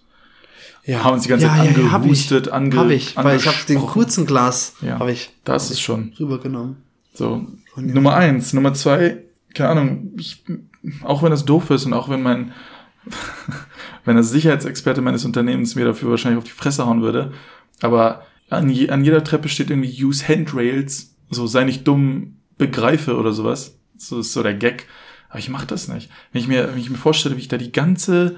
Ja, 0.84 1.02
haben 1.04 1.14
uns 1.14 1.22
die 1.22 1.30
ganze 1.30 1.46
ja, 1.46 1.56
Zeit 1.56 1.76
ja, 1.76 1.82
ja, 1.82 1.92
hab 1.92 2.02
angehustet, 2.02 2.48
ich, 2.48 2.52
ange- 2.52 2.76
hab 2.76 2.90
ich, 2.90 3.16
weil 3.16 3.36
ich 3.38 3.46
habe 3.46 3.56
den 3.66 3.78
kurzen 3.78 4.26
Glas, 4.26 4.74
Ja. 4.82 4.98
habe 4.98 5.12
ich 5.12 5.30
Das 5.44 5.70
ist 5.70 5.80
schon 5.80 6.12
rübergenommen. 6.20 6.76
so. 7.14 7.46
Nummer 7.76 8.14
eins. 8.14 8.52
Nummer 8.52 8.74
zwei, 8.74 9.22
keine 9.54 9.70
Ahnung, 9.70 10.12
ich, 10.18 10.44
auch 11.02 11.22
wenn 11.22 11.32
es 11.32 11.44
doof 11.44 11.70
ist 11.70 11.86
und 11.86 11.92
auch 11.94 12.08
wenn 12.10 12.22
mein, 12.22 12.52
wenn 14.04 14.14
der 14.16 14.24
Sicherheitsexperte 14.24 15.00
meines 15.00 15.24
Unternehmens 15.24 15.74
mir 15.74 15.84
dafür 15.84 16.10
wahrscheinlich 16.10 16.38
auf 16.38 16.44
die 16.44 16.50
Fresse 16.50 16.86
hauen 16.86 17.02
würde, 17.02 17.32
aber 17.80 18.26
an, 18.50 18.68
je, 18.70 18.90
an 18.90 19.04
jeder 19.04 19.24
Treppe 19.24 19.48
steht 19.48 19.70
irgendwie 19.70 20.04
Use 20.04 20.28
Handrails, 20.28 21.14
so 21.30 21.46
sei 21.46 21.64
nicht 21.64 21.88
dumm, 21.88 22.36
begreife 22.58 23.16
oder 23.16 23.32
sowas. 23.32 23.78
So 23.96 24.20
ist 24.20 24.32
so 24.32 24.42
der 24.42 24.54
Gag. 24.54 24.86
Aber 25.34 25.40
ich 25.40 25.48
mache 25.48 25.66
das 25.66 25.88
nicht. 25.88 26.08
Wenn 26.30 26.42
ich 26.42 26.46
mir, 26.46 26.68
wenn 26.70 26.78
ich 26.78 26.90
mir 26.90 26.96
vorstelle, 26.96 27.34
wie 27.34 27.40
ich 27.40 27.48
da 27.48 27.56
die 27.56 27.72
ganze, 27.72 28.36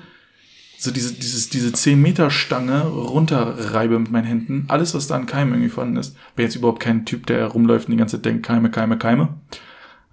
so 0.78 0.90
diese, 0.90 1.12
dieses, 1.12 1.50
diese 1.50 1.70
10 1.70 2.00
Meter 2.00 2.30
Stange 2.30 2.84
runterreibe 2.84 3.98
mit 3.98 4.10
meinen 4.10 4.24
Händen, 4.24 4.64
alles, 4.68 4.94
was 4.94 5.06
da 5.06 5.14
an 5.14 5.26
Keimen 5.26 5.52
irgendwie 5.52 5.68
vorhanden 5.68 5.98
ist. 5.98 6.16
Bin 6.36 6.46
jetzt 6.46 6.56
überhaupt 6.56 6.80
kein 6.80 7.04
Typ, 7.04 7.26
der 7.26 7.48
rumläuft 7.48 7.88
und 7.88 7.92
die 7.92 7.98
ganze 7.98 8.16
Zeit 8.16 8.24
denkt, 8.24 8.46
Keime, 8.46 8.70
Keime, 8.70 8.96
Keime. 8.96 9.28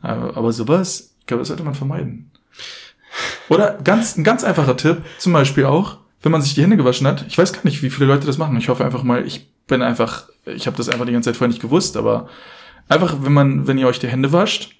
Aber, 0.01 0.35
aber 0.35 0.51
sowas, 0.51 1.15
ich 1.21 1.25
glaube, 1.25 1.39
das 1.39 1.47
sollte 1.47 1.63
man 1.63 1.73
vermeiden. 1.73 2.31
Oder 3.47 3.79
ganz, 3.81 4.17
ein 4.17 4.25
ganz 4.25 4.43
einfacher 4.43 4.75
Tipp, 4.75 5.03
zum 5.19 5.31
Beispiel 5.31 5.63
auch, 5.63 5.99
wenn 6.21 6.33
man 6.33 6.41
sich 6.41 6.53
die 6.53 6.63
Hände 6.63 6.75
gewaschen 6.75 7.07
hat. 7.07 7.23
Ich 7.29 7.37
weiß 7.37 7.53
gar 7.53 7.63
nicht, 7.63 7.81
wie 7.81 7.91
viele 7.91 8.07
Leute 8.07 8.27
das 8.27 8.37
machen. 8.37 8.57
Ich 8.57 8.67
hoffe 8.67 8.83
einfach 8.83 9.03
mal, 9.03 9.25
ich 9.25 9.49
bin 9.67 9.81
einfach, 9.81 10.27
ich 10.45 10.67
habe 10.67 10.75
das 10.75 10.89
einfach 10.89 11.05
die 11.05 11.13
ganze 11.13 11.29
Zeit 11.29 11.37
vorher 11.37 11.47
nicht 11.47 11.61
gewusst, 11.61 11.95
aber 11.95 12.27
Einfach, 12.89 13.15
wenn 13.21 13.33
man, 13.33 13.67
wenn 13.67 13.77
ihr 13.77 13.87
euch 13.87 13.99
die 13.99 14.07
Hände 14.07 14.31
wascht, 14.33 14.75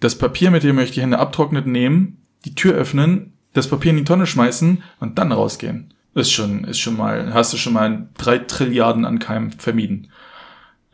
das 0.00 0.16
Papier, 0.16 0.50
mit 0.50 0.62
dem 0.62 0.78
ihr 0.78 0.82
euch 0.84 0.90
die 0.92 1.02
Hände 1.02 1.18
abtrocknet, 1.18 1.66
nehmen, 1.66 2.18
die 2.44 2.54
Tür 2.54 2.74
öffnen, 2.74 3.32
das 3.52 3.68
Papier 3.68 3.90
in 3.90 3.98
die 3.98 4.04
Tonne 4.04 4.26
schmeißen 4.26 4.82
und 5.00 5.18
dann 5.18 5.32
rausgehen. 5.32 5.92
Ist 6.14 6.32
schon, 6.32 6.64
ist 6.64 6.78
schon 6.80 6.96
mal, 6.96 7.32
hast 7.34 7.52
du 7.52 7.56
schon 7.56 7.72
mal 7.72 8.08
drei 8.18 8.38
Trilliarden 8.38 9.04
an 9.04 9.18
Keim 9.18 9.52
vermieden. 9.52 10.08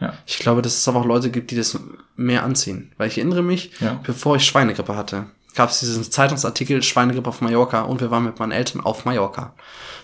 Ja. 0.01 0.13
Ich 0.27 0.39
glaube, 0.39 0.61
dass 0.61 0.77
es 0.77 0.89
aber 0.89 1.01
auch 1.01 1.07
Leute 1.07 1.31
gibt, 1.31 1.51
die 1.51 1.57
das 1.57 1.79
mehr 2.17 2.43
anziehen. 2.45 2.93
Weil 2.99 3.09
ich 3.09 3.17
erinnere 3.17 3.43
mich, 3.43 3.71
Ja. 3.81 3.99
bevor 4.03 4.37
ich 4.37 4.45
Schweinegrippe 4.45 4.95
hatte, 4.95 5.27
gab 5.55 5.71
es 5.71 5.81
diesen 5.81 6.03
Zeitungsartikel 6.05 6.83
Schweinegrippe 6.83 7.31
auf 7.31 7.41
Mallorca 7.41 7.83
und 7.83 8.03
wir 8.03 8.11
waren 8.11 8.25
mit 8.25 8.39
meinen 8.39 8.53
Eltern 8.53 8.83
auf 8.83 9.07
Mallorca. 9.07 9.55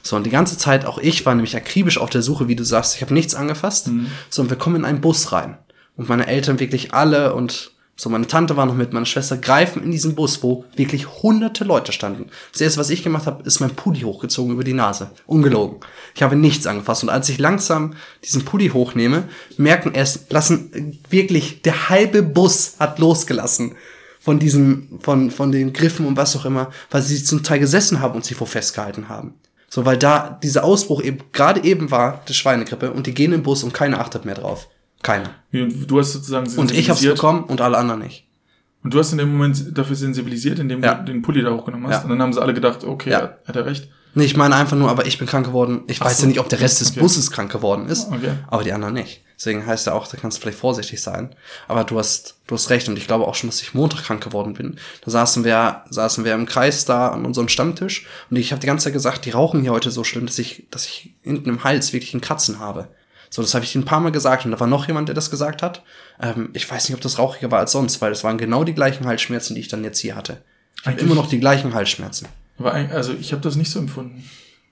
So, 0.02 0.16
und 0.16 0.24
die 0.24 0.30
ganze 0.30 0.56
Zeit, 0.56 0.86
auch 0.86 0.96
ich 0.98 1.26
war 1.26 1.34
nämlich 1.34 1.54
akribisch 1.56 1.98
auf 1.98 2.08
der 2.08 2.22
Suche, 2.22 2.48
wie 2.48 2.56
du 2.56 2.64
sagst, 2.64 2.96
ich 2.96 3.02
habe 3.02 3.12
nichts 3.12 3.34
angefasst. 3.34 3.90
So, 4.30 4.40
und 4.42 4.48
wir 4.48 4.56
kommen 4.56 4.76
in 4.76 4.84
einen 4.86 5.02
Bus 5.02 5.30
rein. 5.32 5.58
Und 5.94 6.08
meine 6.08 6.26
Eltern 6.26 6.58
wirklich 6.58 6.94
alle 6.94 7.34
und 7.34 7.71
so, 7.94 8.08
meine 8.08 8.26
Tante 8.26 8.56
war 8.56 8.66
noch 8.66 8.74
mit, 8.74 8.92
meine 8.92 9.06
Schwester 9.06 9.36
greifen 9.36 9.82
in 9.84 9.92
diesen 9.92 10.14
Bus, 10.14 10.42
wo 10.42 10.64
wirklich 10.76 11.06
hunderte 11.22 11.64
Leute 11.64 11.92
standen. 11.92 12.30
Das 12.50 12.60
erste, 12.60 12.80
was 12.80 12.90
ich 12.90 13.02
gemacht 13.02 13.26
habe, 13.26 13.44
ist 13.44 13.60
mein 13.60 13.76
Pulli 13.76 14.00
hochgezogen 14.00 14.54
über 14.54 14.64
die 14.64 14.72
Nase. 14.72 15.10
Ungelogen. 15.26 15.80
Ich 16.14 16.22
habe 16.22 16.34
nichts 16.34 16.66
angefasst. 16.66 17.02
Und 17.02 17.10
als 17.10 17.28
ich 17.28 17.38
langsam 17.38 17.94
diesen 18.24 18.44
Pulli 18.44 18.70
hochnehme, 18.70 19.24
merken 19.58 19.92
erst, 19.94 20.32
lassen 20.32 20.98
wirklich, 21.10 21.62
der 21.62 21.90
halbe 21.90 22.22
Bus 22.22 22.76
hat 22.78 22.98
losgelassen 22.98 23.76
von 24.18 24.38
diesen, 24.38 24.98
von, 25.00 25.30
von 25.30 25.52
den 25.52 25.72
Griffen 25.72 26.06
und 26.06 26.16
was 26.16 26.34
auch 26.34 26.46
immer, 26.46 26.70
weil 26.90 27.02
sie 27.02 27.22
zum 27.22 27.42
Teil 27.42 27.58
gesessen 27.58 28.00
haben 28.00 28.14
und 28.14 28.24
sich 28.24 28.36
vor 28.36 28.46
festgehalten 28.46 29.08
haben. 29.08 29.34
So, 29.68 29.84
weil 29.84 29.98
da 29.98 30.38
dieser 30.42 30.64
Ausbruch 30.64 31.02
eben 31.02 31.18
gerade 31.32 31.62
eben 31.64 31.90
war, 31.90 32.22
der 32.26 32.34
Schweinegrippe, 32.34 32.90
und 32.90 33.06
die 33.06 33.14
gehen 33.14 33.32
im 33.32 33.42
Bus 33.42 33.62
und 33.62 33.74
keiner 33.74 34.00
achtet 34.00 34.24
mehr 34.24 34.34
drauf. 34.34 34.68
Keiner. 35.02 35.30
Du 35.52 35.98
hast 35.98 36.12
sozusagen 36.12 36.46
Und 36.56 36.70
ich 36.70 36.88
hab's 36.88 37.00
sensibilisiert. 37.00 37.14
bekommen 37.16 37.44
und 37.44 37.60
alle 37.60 37.76
anderen 37.78 38.00
nicht. 38.02 38.26
Und 38.84 38.94
du 38.94 38.98
hast 38.98 39.12
in 39.12 39.18
dem 39.18 39.30
Moment 39.32 39.76
dafür 39.76 39.94
sensibilisiert, 39.96 40.58
indem 40.58 40.82
Ja. 40.82 40.94
du 40.94 41.04
den 41.12 41.22
Pulli 41.22 41.42
da 41.42 41.50
hochgenommen 41.52 41.86
hast. 41.88 41.98
Ja. 41.98 42.02
Und 42.04 42.10
dann 42.10 42.22
haben 42.22 42.32
sie 42.32 42.40
alle 42.42 42.54
gedacht, 42.54 42.84
okay, 42.84 43.10
Ja. 43.10 43.20
hat, 43.22 43.38
hat 43.46 43.56
er 43.56 43.66
recht. 43.66 43.88
Nee, 44.14 44.24
ich 44.24 44.36
meine 44.36 44.54
einfach 44.56 44.76
nur, 44.76 44.90
aber 44.90 45.06
ich 45.06 45.18
bin 45.18 45.26
krank 45.26 45.46
geworden. 45.46 45.82
Ich 45.86 46.02
Ach 46.02 46.06
weiß 46.06 46.18
so. 46.18 46.22
ja 46.24 46.28
nicht, 46.28 46.40
ob 46.40 46.48
der 46.48 46.60
Rest 46.60 46.80
des 46.80 46.90
Okay. 46.90 47.00
Busses 47.00 47.30
krank 47.30 47.50
geworden 47.50 47.86
ist, 47.88 48.08
Okay. 48.08 48.32
aber 48.48 48.62
die 48.62 48.72
anderen 48.72 48.94
nicht. 48.94 49.22
Deswegen 49.38 49.64
heißt 49.66 49.86
ja 49.86 49.94
auch, 49.94 50.06
da 50.06 50.16
kannst 50.18 50.36
du 50.36 50.42
vielleicht 50.42 50.58
vorsichtig 50.58 51.00
sein. 51.00 51.34
Aber 51.66 51.82
du 51.84 51.98
hast, 51.98 52.36
du 52.46 52.54
hast 52.54 52.70
recht 52.70 52.88
und 52.88 52.96
ich 52.98 53.06
glaube 53.06 53.26
auch 53.26 53.34
schon, 53.34 53.48
dass 53.48 53.62
ich 53.62 53.72
Montag 53.74 54.04
krank 54.04 54.22
geworden 54.22 54.52
bin. 54.54 54.76
Da 55.04 55.10
saßen 55.10 55.44
wir, 55.44 55.82
saßen 55.90 56.24
wir 56.24 56.34
im 56.34 56.46
Kreis 56.46 56.84
da 56.84 57.08
an 57.08 57.24
unserem 57.24 57.48
Stammtisch 57.48 58.06
und 58.30 58.36
ich 58.36 58.52
habe 58.52 58.60
die 58.60 58.66
ganze 58.66 58.84
Zeit 58.84 58.92
gesagt, 58.92 59.24
die 59.24 59.30
rauchen 59.30 59.62
hier 59.62 59.72
heute 59.72 59.90
so 59.90 60.04
schlimm, 60.04 60.26
dass 60.26 60.38
ich, 60.38 60.66
dass 60.70 60.84
ich 60.86 61.14
hinten 61.22 61.48
im 61.48 61.64
Hals 61.64 61.92
wirklich 61.92 62.14
ein 62.14 62.20
Kratzen 62.20 62.58
habe. 62.60 62.88
So, 63.34 63.40
das 63.40 63.54
habe 63.54 63.64
ich 63.64 63.74
ein 63.74 63.86
paar 63.86 64.00
Mal 64.00 64.12
gesagt 64.12 64.44
und 64.44 64.50
da 64.50 64.60
war 64.60 64.66
noch 64.66 64.86
jemand, 64.88 65.08
der 65.08 65.14
das 65.14 65.30
gesagt 65.30 65.62
hat. 65.62 65.82
Ähm, 66.20 66.50
ich 66.52 66.70
weiß 66.70 66.86
nicht, 66.86 66.94
ob 66.94 67.00
das 67.00 67.18
rauchiger 67.18 67.50
war 67.50 67.60
als 67.60 67.72
sonst, 67.72 68.02
weil 68.02 68.12
es 68.12 68.22
waren 68.24 68.36
genau 68.36 68.62
die 68.62 68.74
gleichen 68.74 69.06
Halsschmerzen, 69.06 69.54
die 69.54 69.62
ich 69.62 69.68
dann 69.68 69.82
jetzt 69.84 70.00
hier 70.00 70.14
hatte. 70.16 70.42
Ich 70.82 70.86
habe 70.86 71.00
immer 71.00 71.14
noch 71.14 71.28
die 71.30 71.40
gleichen 71.40 71.72
Halsschmerzen. 71.72 72.28
Aber 72.58 72.74
also 72.74 73.14
ich 73.14 73.32
habe 73.32 73.40
das 73.40 73.56
nicht 73.56 73.70
so 73.70 73.78
empfunden. 73.78 74.22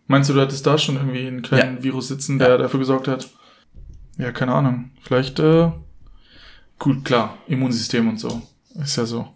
Meinst 0.08 0.28
du, 0.28 0.34
du 0.34 0.42
hattest 0.42 0.66
da 0.66 0.76
schon 0.76 0.96
irgendwie 0.96 1.26
einen 1.26 1.40
kleinen 1.40 1.78
Ja. 1.78 1.82
Virus 1.84 2.08
sitzen, 2.08 2.38
der 2.38 2.58
dafür 2.58 2.80
gesorgt 2.80 3.08
hat? 3.08 3.30
Ja, 4.18 4.30
keine 4.30 4.52
Ahnung. 4.52 4.90
Vielleicht, 5.00 5.38
äh, 5.38 5.70
gut, 6.78 7.02
klar, 7.06 7.38
Immunsystem 7.46 8.08
und 8.10 8.20
so. 8.20 8.42
Ist 8.78 8.96
ja 8.96 9.06
so. 9.06 9.26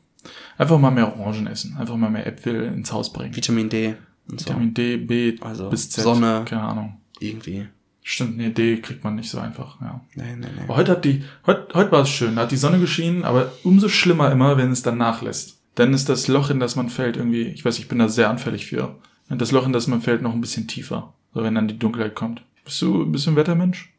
Einfach 0.58 0.78
mal 0.78 0.90
mehr 0.90 1.18
Orangen 1.18 1.46
essen. 1.46 1.76
Einfach 1.78 1.96
mal 1.96 2.10
mehr 2.10 2.26
Äpfel 2.26 2.64
ins 2.64 2.92
Haus 2.92 3.10
bringen. 3.10 3.34
Vitamin 3.34 3.70
D 3.70 3.94
und 4.28 4.40
so. 4.40 4.46
Vitamin 4.46 4.74
D, 4.74 4.98
B 4.98 5.36
Also 5.40 5.70
bis 5.70 5.88
Z. 5.88 6.04
Sonne. 6.04 6.42
Keine 6.44 6.62
Ahnung. 6.62 7.00
Irgendwie. 7.20 7.68
Stimmt, 8.06 8.36
nee, 8.36 8.50
D 8.50 8.82
kriegt 8.82 9.02
man 9.02 9.14
nicht 9.14 9.30
so 9.30 9.38
einfach, 9.38 9.80
ja. 9.80 9.98
Nee, 10.14 10.36
nee, 10.36 10.46
nee. 10.54 10.62
Aber 10.64 10.76
heute 10.76 10.92
hat 10.92 11.06
die, 11.06 11.24
heute, 11.46 11.68
heute 11.72 11.90
war 11.90 12.02
es 12.02 12.10
schön, 12.10 12.36
da 12.36 12.42
hat 12.42 12.50
die 12.50 12.58
Sonne 12.58 12.78
geschienen, 12.78 13.24
aber 13.24 13.50
umso 13.62 13.88
schlimmer 13.88 14.30
immer, 14.30 14.58
wenn 14.58 14.70
es 14.70 14.82
dann 14.82 14.98
nachlässt. 14.98 15.56
Dann 15.74 15.94
ist 15.94 16.10
das 16.10 16.28
Loch, 16.28 16.50
in 16.50 16.60
das 16.60 16.76
man 16.76 16.90
fällt, 16.90 17.16
irgendwie, 17.16 17.44
ich 17.44 17.64
weiß, 17.64 17.78
ich 17.78 17.88
bin 17.88 17.98
da 17.98 18.08
sehr 18.10 18.28
anfällig 18.28 18.66
für. 18.66 18.94
Und 19.30 19.40
das 19.40 19.52
Loch, 19.52 19.64
in 19.66 19.72
das 19.72 19.86
man 19.86 20.02
fällt, 20.02 20.20
noch 20.20 20.34
ein 20.34 20.42
bisschen 20.42 20.68
tiefer. 20.68 21.14
So, 21.32 21.42
wenn 21.42 21.54
dann 21.54 21.66
die 21.66 21.78
Dunkelheit 21.78 22.14
kommt. 22.14 22.42
Bist 22.64 22.82
du 22.82 23.02
ein 23.04 23.10
bisschen 23.10 23.36
Wettermensch? 23.36 23.90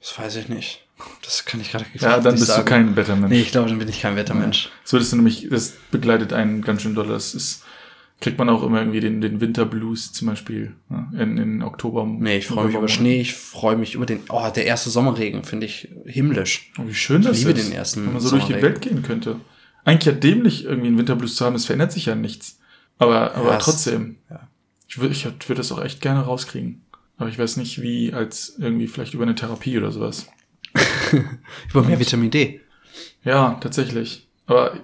Das 0.00 0.18
weiß 0.18 0.34
ich 0.34 0.48
nicht. 0.48 0.84
Das 1.22 1.44
kann 1.44 1.60
ich 1.60 1.70
gerade 1.70 1.84
Ja, 1.94 2.18
dann 2.18 2.34
nicht 2.34 2.40
bist 2.40 2.46
sagen. 2.48 2.64
du 2.64 2.70
kein 2.70 2.96
Wettermensch. 2.96 3.30
Nee, 3.30 3.40
ich 3.40 3.52
glaube, 3.52 3.68
dann 3.68 3.78
bin 3.78 3.88
ich 3.88 4.00
kein 4.00 4.16
Wettermensch. 4.16 4.68
So, 4.82 4.98
das 4.98 5.12
nämlich, 5.12 5.46
das 5.48 5.74
begleitet 5.92 6.32
einen 6.32 6.60
ganz 6.62 6.82
schön 6.82 6.96
doll. 6.96 7.06
Das 7.06 7.34
ist, 7.36 7.62
kriegt 8.20 8.38
man 8.38 8.48
auch 8.48 8.62
immer 8.62 8.78
irgendwie 8.80 9.00
den, 9.00 9.20
den 9.20 9.40
Winterblues 9.40 10.12
zum 10.12 10.28
Beispiel, 10.28 10.74
ja, 10.90 11.10
in, 11.22 11.38
in 11.38 11.62
Oktober. 11.62 12.04
Nee, 12.04 12.38
ich 12.38 12.46
freue 12.46 12.66
mich 12.66 12.74
über. 12.76 12.88
Schnee, 12.88 13.20
ich 13.20 13.34
freue 13.34 13.76
mich 13.76 13.94
über 13.94 14.06
den. 14.06 14.20
Oh, 14.28 14.48
der 14.54 14.66
erste 14.66 14.90
Sommerregen 14.90 15.44
finde 15.44 15.66
ich 15.66 15.88
himmlisch. 16.04 16.72
Oh, 16.78 16.82
wie 16.86 16.94
schön 16.94 17.22
das 17.22 17.38
liebe 17.38 17.52
ist. 17.52 17.68
den 17.68 17.72
ersten 17.72 18.04
Wenn 18.06 18.12
man 18.14 18.20
so 18.22 18.30
durch 18.30 18.44
die. 18.46 18.54
Welt 18.60 18.80
gehen 18.80 19.02
könnte. 19.02 19.36
Eigentlich 19.84 20.06
ja 20.12 20.20
dämlich, 20.20 20.64
irgendwie 20.64 20.88
einen 20.88 20.98
Winterblues 20.98 21.36
zu 21.36 21.44
haben, 21.44 21.54
es 21.54 21.66
verändert 21.66 21.92
sich 21.92 22.06
ja 22.06 22.14
nichts. 22.14 22.58
Aber, 22.98 23.34
aber 23.34 23.56
es- 23.56 23.64
trotzdem. 23.64 24.16
ja. 24.28 24.48
Ich 24.88 24.98
würde 24.98 25.12
ich 25.14 25.24
würd 25.48 25.58
das 25.58 25.70
auch 25.70 25.82
echt 25.84 26.00
gerne 26.00 26.20
rauskriegen. 26.22 26.82
Aber 27.18 27.28
ich 27.28 27.38
weiß 27.38 27.56
nicht, 27.58 27.82
wie, 27.82 28.12
als 28.12 28.56
irgendwie 28.58 28.86
vielleicht 28.88 29.12
über 29.14 29.24
eine 29.24 29.34
Therapie 29.34 29.76
oder 29.78 29.90
sowas. 29.92 30.26
Über 31.70 31.82
mehr 31.82 31.98
Vitamin 31.98 32.30
D. 32.30 32.60
Ja, 33.24 33.58
tatsächlich. 33.60 34.28
Aber, 34.46 34.78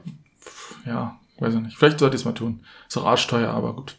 ja, 0.87 1.19
weiß 1.39 1.55
ich 1.55 1.61
nicht. 1.61 1.77
Vielleicht 1.77 1.99
sollte 1.99 2.17
ich 2.17 2.23
es 2.23 2.25
mal 2.25 2.33
tun. 2.33 2.65
Ist 2.89 2.97
auch 2.97 3.07
arschteuer, 3.07 3.51
aber 3.51 3.75
gut. 3.75 3.97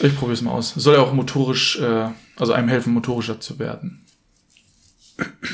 Ich 0.00 0.14
probiere 0.16 0.32
es 0.32 0.42
mal 0.42 0.52
aus. 0.52 0.74
Soll 0.74 0.94
ja 0.94 1.00
auch 1.00 1.12
motorisch, 1.12 1.78
äh, 1.78 2.08
also 2.36 2.52
einem 2.52 2.68
helfen, 2.68 2.92
motorischer 2.92 3.40
zu 3.40 3.58
werden. 3.58 4.04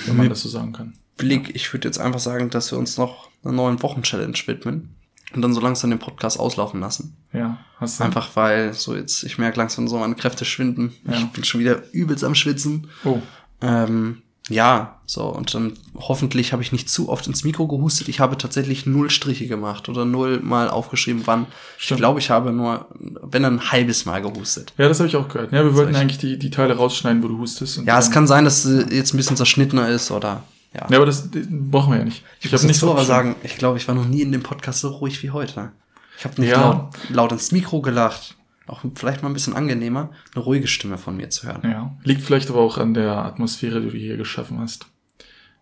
Wenn 0.06 0.16
man 0.16 0.28
das 0.28 0.42
so 0.42 0.48
sagen 0.48 0.72
kann. 0.72 0.94
Blick, 1.16 1.54
ich 1.54 1.70
würde 1.72 1.86
jetzt 1.86 1.98
einfach 1.98 2.20
sagen, 2.20 2.48
dass 2.48 2.70
wir 2.72 2.78
uns 2.78 2.96
noch 2.96 3.28
einer 3.44 3.52
neuen 3.52 3.82
Wochenchallenge 3.82 4.38
widmen. 4.46 4.96
Und 5.32 5.42
dann 5.42 5.54
so 5.54 5.60
langsam 5.60 5.90
den 5.90 6.00
Podcast 6.00 6.40
auslaufen 6.40 6.80
lassen. 6.80 7.16
Ja, 7.32 7.58
hast 7.76 8.00
du. 8.00 8.04
Einfach 8.04 8.34
weil 8.34 8.72
so 8.74 8.96
jetzt, 8.96 9.22
ich 9.22 9.38
merke 9.38 9.58
langsam 9.58 9.86
so 9.86 9.96
meine 9.98 10.16
Kräfte 10.16 10.44
schwinden. 10.44 10.92
Ja. 11.06 11.18
Ich 11.18 11.26
bin 11.26 11.44
schon 11.44 11.60
wieder 11.60 11.82
übelst 11.92 12.24
am 12.24 12.34
Schwitzen. 12.34 12.88
Oh, 13.04 13.20
Ähm, 13.60 14.22
ja, 14.50 14.96
so, 15.06 15.24
und 15.24 15.54
dann 15.54 15.72
hoffentlich 15.96 16.52
habe 16.52 16.62
ich 16.62 16.70
nicht 16.72 16.88
zu 16.90 17.08
oft 17.08 17.26
ins 17.26 17.42
Mikro 17.42 17.66
gehustet. 17.66 18.08
Ich 18.08 18.20
habe 18.20 18.36
tatsächlich 18.38 18.84
null 18.86 19.10
Striche 19.10 19.46
gemacht 19.48 19.88
oder 19.88 20.04
null 20.04 20.40
mal 20.40 20.68
aufgeschrieben, 20.70 21.22
wann. 21.26 21.46
Ich 21.78 21.84
Stimmt. 21.86 22.00
glaube, 22.00 22.20
ich 22.20 22.30
habe 22.30 22.52
nur, 22.52 22.86
wenn 23.22 23.42
dann 23.42 23.54
ein 23.58 23.72
halbes 23.72 24.04
Mal 24.06 24.20
gehustet. 24.22 24.72
Ja, 24.78 24.86
das 24.88 24.98
habe 25.00 25.08
ich 25.08 25.16
auch 25.16 25.28
gehört. 25.28 25.52
Ja, 25.52 25.64
wir 25.64 25.74
wollten 25.74 25.92
ich- 25.92 25.96
eigentlich 25.96 26.18
die, 26.18 26.38
die 26.38 26.50
Teile 26.50 26.76
rausschneiden, 26.76 27.22
wo 27.22 27.28
du 27.28 27.38
hustest. 27.38 27.80
Ja, 27.86 27.98
es 27.98 28.10
kann 28.10 28.26
sein, 28.26 28.44
dass 28.44 28.64
es 28.64 28.92
jetzt 28.92 29.14
ein 29.14 29.16
bisschen 29.16 29.36
zerschnittener 29.36 29.88
ist 29.88 30.10
oder, 30.10 30.42
ja. 30.74 30.86
Ja, 30.90 30.96
aber 30.98 31.06
das 31.06 31.30
das 31.30 31.42
brauchen 31.48 31.92
wir 31.92 31.98
ja 31.98 32.04
nicht. 32.04 32.22
ich 32.40 32.46
hab 32.46 32.52
muss 32.52 32.62
nicht 32.64 32.78
so 32.78 32.90
aber 32.92 33.04
sagen, 33.04 33.34
ich 33.42 33.56
glaube, 33.56 33.78
ich 33.78 33.88
war 33.88 33.94
noch 33.94 34.06
nie 34.06 34.22
in 34.22 34.30
dem 34.32 34.42
Podcast 34.42 34.80
so 34.80 34.88
ruhig 34.90 35.22
wie 35.22 35.30
heute. 35.30 35.72
Ich 36.18 36.24
habe 36.24 36.40
nicht 36.40 36.50
Ja. 36.50 36.60
laut, 36.60 36.88
laut 37.08 37.32
ins 37.32 37.50
Mikro 37.50 37.80
gelacht. 37.80 38.36
Auch 38.70 38.84
vielleicht 38.94 39.22
mal 39.22 39.28
ein 39.28 39.34
bisschen 39.34 39.54
angenehmer, 39.54 40.10
eine 40.34 40.44
ruhige 40.44 40.66
Stimme 40.68 40.96
von 40.98 41.16
mir 41.16 41.28
zu 41.30 41.46
hören. 41.46 41.60
Ja, 41.64 41.96
liegt 42.04 42.22
vielleicht 42.22 42.50
aber 42.50 42.60
auch 42.60 42.78
an 42.78 42.94
der 42.94 43.16
Atmosphäre, 43.24 43.80
die 43.80 43.90
du 43.90 43.96
hier 43.96 44.16
geschaffen 44.16 44.60
hast. 44.60 44.86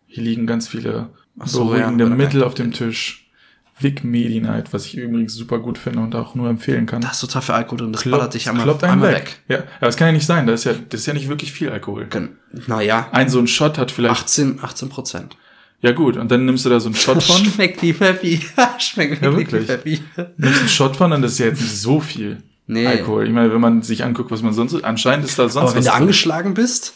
Hier 0.07 0.23
liegen 0.23 0.47
ganz 0.47 0.69
viele 0.69 1.11
so, 1.45 1.65
beruhigende 1.65 2.05
ja, 2.05 2.11
Mittel 2.11 2.45
auf 2.45 2.55
dem 2.55 2.73
Tisch. 2.73 3.25
Vic 3.81 4.03
Medi 4.03 4.41
Night, 4.41 4.73
was 4.73 4.87
ich 4.87 4.97
übrigens 4.97 5.35
super 5.35 5.61
gut 5.61 5.79
finde 5.79 6.01
und 6.01 6.15
auch 6.17 6.35
nur 6.35 6.49
empfehlen 6.51 6.85
kann. 6.87 7.01
Da 7.01 7.13
ist 7.13 7.21
total 7.21 7.43
viel 7.43 7.55
Alkohol 7.55 7.79
drin, 7.79 7.93
das 7.93 8.03
Klopp- 8.03 8.19
ballert 8.19 8.35
dich 8.35 8.49
einmal, 8.49 8.65
kloppt 8.65 8.83
einmal 8.83 9.13
weg. 9.13 9.17
weg. 9.17 9.41
Ja, 9.49 9.57
aber 9.77 9.87
das 9.87 9.97
kann 9.97 10.09
ja 10.09 10.13
nicht 10.13 10.27
sein. 10.27 10.49
Das 10.49 10.61
ist 10.61 10.65
ja, 10.65 10.73
das 10.89 11.01
ist 11.01 11.07
ja 11.07 11.15
nicht 11.15 11.29
wirklich 11.29 11.53
viel 11.53 11.69
Alkohol. 11.71 12.09
Naja, 12.67 13.09
Ein 13.13 13.29
so 13.29 13.39
ein 13.39 13.47
Shot 13.47 13.79
hat 13.79 13.93
vielleicht. 13.93 14.21
18, 14.21 14.59
18 14.63 14.89
Prozent. 14.89 15.37
Ja 15.81 15.93
gut, 15.93 16.17
und 16.17 16.29
dann 16.29 16.45
nimmst 16.45 16.65
du 16.67 16.71
da 16.71 16.81
so 16.81 16.89
einen 16.89 16.95
Shot 16.97 17.23
von. 17.23 17.45
Schmeckt 17.45 17.81
wie 17.83 17.95
Pfeffi. 17.95 18.41
Schmeckt 18.79 19.23
Ja, 19.23 19.37
wirklich 19.37 19.63
wie. 19.63 19.67
Pfeffi. 19.67 20.01
nimmst 20.39 20.59
einen 20.59 20.69
Shot 20.69 20.97
von 20.97 21.13
und 21.13 21.23
das 21.23 21.33
ist 21.33 21.39
ja 21.39 21.47
jetzt 21.47 21.61
nicht 21.61 21.77
so 21.79 22.01
viel 22.01 22.43
Nee. 22.69 22.87
Alkohol. 22.87 23.27
Ich 23.27 23.33
meine, 23.33 23.53
wenn 23.53 23.61
man 23.61 23.83
sich 23.83 24.05
anguckt, 24.05 24.31
was 24.31 24.43
man 24.43 24.53
sonst. 24.53 24.75
Anscheinend 24.85 25.25
ist 25.25 25.39
da 25.39 25.49
sonst 25.49 25.71
Aber 25.71 25.75
wenn 25.75 25.85
du 25.85 25.93
angeschlagen 25.93 26.55
bist, 26.55 26.93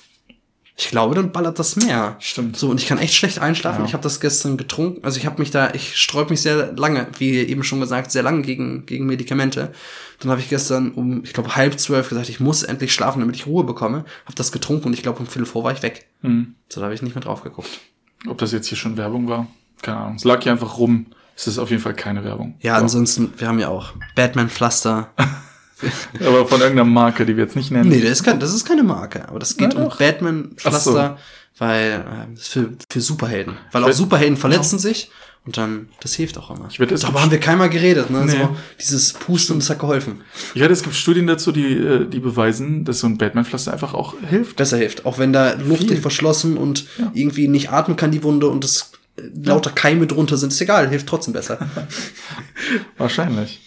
ich 0.76 0.88
glaube, 0.88 1.14
dann 1.14 1.32
ballert 1.32 1.58
das 1.58 1.76
mehr. 1.76 2.16
Stimmt. 2.18 2.56
So, 2.56 2.68
und 2.70 2.80
ich 2.80 2.86
kann 2.86 2.98
echt 2.98 3.14
schlecht 3.14 3.38
einschlafen. 3.38 3.80
Ja. 3.80 3.86
Ich 3.86 3.92
habe 3.94 4.02
das 4.02 4.20
gestern 4.20 4.56
getrunken. 4.56 5.04
Also 5.04 5.18
ich 5.18 5.26
habe 5.26 5.40
mich 5.40 5.50
da, 5.50 5.72
ich 5.72 5.96
sträub 5.96 6.30
mich 6.30 6.42
sehr 6.42 6.72
lange, 6.76 7.06
wie 7.18 7.38
eben 7.38 7.64
schon 7.64 7.80
gesagt, 7.80 8.12
sehr 8.12 8.22
lange 8.22 8.42
gegen, 8.42 8.84
gegen 8.86 9.06
Medikamente. 9.06 9.72
Dann 10.20 10.30
habe 10.30 10.40
ich 10.40 10.48
gestern 10.48 10.92
um, 10.92 11.24
ich 11.24 11.32
glaube, 11.32 11.56
halb 11.56 11.78
zwölf 11.80 12.08
gesagt, 12.08 12.28
ich 12.28 12.38
muss 12.40 12.62
endlich 12.62 12.92
schlafen, 12.94 13.20
damit 13.20 13.36
ich 13.36 13.46
Ruhe 13.46 13.64
bekomme. 13.64 14.04
Habe 14.24 14.34
das 14.36 14.52
getrunken 14.52 14.86
und 14.88 14.92
ich 14.92 15.02
glaube, 15.02 15.18
um 15.20 15.26
Viertel 15.26 15.46
vor 15.46 15.64
war 15.64 15.72
ich 15.72 15.82
weg. 15.82 16.06
Hm. 16.20 16.54
So, 16.68 16.80
da 16.80 16.84
habe 16.86 16.94
ich 16.94 17.02
nicht 17.02 17.14
mehr 17.14 17.22
drauf 17.24 17.42
geguckt. 17.42 17.80
Ob 18.28 18.38
das 18.38 18.52
jetzt 18.52 18.66
hier 18.68 18.78
schon 18.78 18.96
Werbung 18.96 19.28
war? 19.28 19.46
Keine 19.82 19.98
Ahnung. 19.98 20.16
Es 20.16 20.24
lag 20.24 20.42
hier 20.42 20.52
einfach 20.52 20.78
rum. 20.78 21.06
Es 21.36 21.46
ist 21.46 21.58
auf 21.58 21.70
jeden 21.70 21.82
Fall 21.82 21.94
keine 21.94 22.24
Werbung. 22.24 22.56
Ja, 22.60 22.76
So. 22.76 22.82
ansonsten, 22.82 23.32
wir 23.36 23.48
haben 23.48 23.58
ja 23.58 23.68
auch 23.68 23.92
Batman 24.14 24.48
Pflaster. 24.48 25.10
Aber 26.20 26.46
von 26.46 26.60
irgendeiner 26.60 26.88
Marke, 26.88 27.26
die 27.26 27.36
wir 27.36 27.44
jetzt 27.44 27.56
nicht 27.56 27.70
nennen. 27.70 27.88
Nee, 27.90 28.00
das 28.00 28.10
ist, 28.10 28.22
kein, 28.24 28.38
das 28.40 28.54
ist 28.54 28.64
keine 28.66 28.82
Marke, 28.82 29.28
aber 29.28 29.38
das 29.38 29.56
geht 29.56 29.72
Ja, 29.74 29.78
um 29.80 29.88
doch. 29.88 29.98
Batman 29.98 30.50
Ach 30.64 30.78
so. 30.78 31.16
Weil 31.58 32.04
äh, 32.34 32.36
für, 32.38 32.70
für 32.88 33.00
Superhelden. 33.00 33.56
Weil 33.72 33.84
auch 33.84 33.92
Superhelden 33.92 34.36
verletzen 34.36 34.78
sich 34.78 35.10
Und 35.44 35.56
dann, 35.58 35.88
das 36.00 36.14
hilft 36.14 36.38
auch 36.38 36.50
immer. 36.50 36.68
Ich 36.70 36.80
wette, 36.80 36.94
Darüber 36.94 37.20
haben 37.20 37.30
wir 37.30 37.38
keinmal 37.40 37.68
geredet, 37.68 38.10
ne? 38.10 38.24
Nee. 38.24 38.32
So, 38.32 38.56
dieses 38.80 39.12
Pusten, 39.12 39.58
das 39.58 39.68
hat 39.70 39.78
geholfen. 39.80 40.22
Ich 40.54 40.60
wette, 40.62 40.72
es 40.72 40.82
gibt 40.82 40.94
Studien 40.94 41.26
dazu, 41.26 41.52
die, 41.52 41.74
äh, 41.74 42.06
die 42.08 42.20
beweisen, 42.20 42.84
dass 42.84 43.00
so 43.00 43.06
ein 43.06 43.18
Batman-Pflaster 43.18 43.72
einfach 43.72 43.92
auch 43.92 44.14
hilft. 44.28 44.56
Besser 44.56 44.78
hilft. 44.78 45.04
Auch 45.04 45.18
wenn 45.18 45.32
da 45.32 45.52
Luft 45.54 45.88
Viel. 45.88 45.96
verschlossen 46.00 46.56
und 46.56 46.86
Ja. 46.98 47.10
irgendwie 47.12 47.48
nicht 47.48 47.70
atmen 47.70 47.96
kann, 47.96 48.10
die 48.12 48.22
Wunde 48.22 48.46
und 48.48 48.64
es 48.64 48.92
äh, 49.16 49.22
lauter 49.44 49.70
Keime 49.70 50.06
drunter 50.06 50.36
sind, 50.38 50.52
ist 50.52 50.60
egal, 50.60 50.88
hilft 50.88 51.06
trotzdem 51.08 51.34
besser. 51.34 51.58
Wahrscheinlich. 52.98 53.60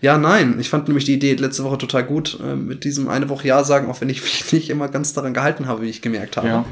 Ja, 0.00 0.18
nein, 0.18 0.58
ich 0.60 0.68
fand 0.68 0.88
nämlich 0.88 1.04
die 1.04 1.14
Idee 1.14 1.34
letzte 1.34 1.64
Woche 1.64 1.78
total 1.78 2.04
gut, 2.04 2.38
äh, 2.42 2.54
mit 2.54 2.84
diesem 2.84 3.08
eine 3.08 3.28
Woche 3.28 3.48
Ja 3.48 3.64
sagen, 3.64 3.90
auch 3.90 4.00
wenn 4.00 4.08
ich 4.08 4.22
mich 4.22 4.52
nicht 4.52 4.70
immer 4.70 4.88
ganz 4.88 5.12
daran 5.12 5.34
gehalten 5.34 5.66
habe, 5.66 5.82
wie 5.82 5.90
ich 5.90 6.02
gemerkt 6.02 6.36
habe. 6.36 6.48
Ja. 6.48 6.64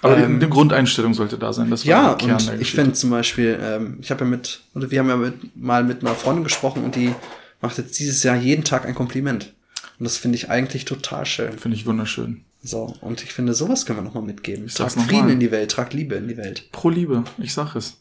Aber 0.00 0.16
die, 0.16 0.22
Ähm, 0.22 0.40
die 0.40 0.48
Grundeinstellung 0.48 1.12
sollte 1.12 1.38
da 1.38 1.52
sein. 1.52 1.70
Das 1.70 1.84
war 1.84 1.90
Ja, 1.90 2.14
Kern 2.14 2.30
und 2.32 2.60
ich 2.60 2.70
finde 2.70 2.92
zum 2.92 3.10
Beispiel, 3.10 3.58
ähm, 3.60 3.98
ich 4.00 4.10
habe 4.10 4.24
ja 4.24 4.30
mit, 4.30 4.60
oder 4.74 4.90
wir 4.90 5.00
haben 5.00 5.08
ja 5.08 5.16
mit, 5.16 5.56
mal 5.56 5.82
mit 5.82 6.02
einer 6.02 6.14
Freundin 6.14 6.44
gesprochen 6.44 6.84
und 6.84 6.94
die 6.94 7.14
macht 7.60 7.78
jetzt 7.78 7.98
dieses 7.98 8.22
Jahr 8.22 8.36
jeden 8.36 8.64
Tag 8.64 8.86
ein 8.86 8.94
Kompliment. 8.94 9.52
Und 9.98 10.04
das 10.04 10.16
finde 10.16 10.36
ich 10.36 10.50
eigentlich 10.50 10.84
total 10.84 11.26
schön. 11.26 11.58
Finde 11.58 11.76
ich 11.76 11.84
wunderschön. 11.84 12.44
So, 12.62 12.94
und 13.00 13.22
ich 13.22 13.32
finde, 13.32 13.54
sowas 13.54 13.86
können 13.86 13.98
wir 13.98 14.02
nochmal 14.04 14.22
mitgeben. 14.22 14.66
Ich 14.66 14.74
Tragt 14.74 14.92
Frieden 14.92 15.26
mal. 15.26 15.32
in 15.32 15.40
die 15.40 15.50
Welt, 15.50 15.70
tragt 15.70 15.94
Liebe 15.94 16.14
in 16.14 16.28
die 16.28 16.36
Welt. 16.36 16.70
Pro 16.70 16.90
Liebe, 16.90 17.24
ich 17.38 17.52
sag 17.52 17.74
es. 17.74 17.96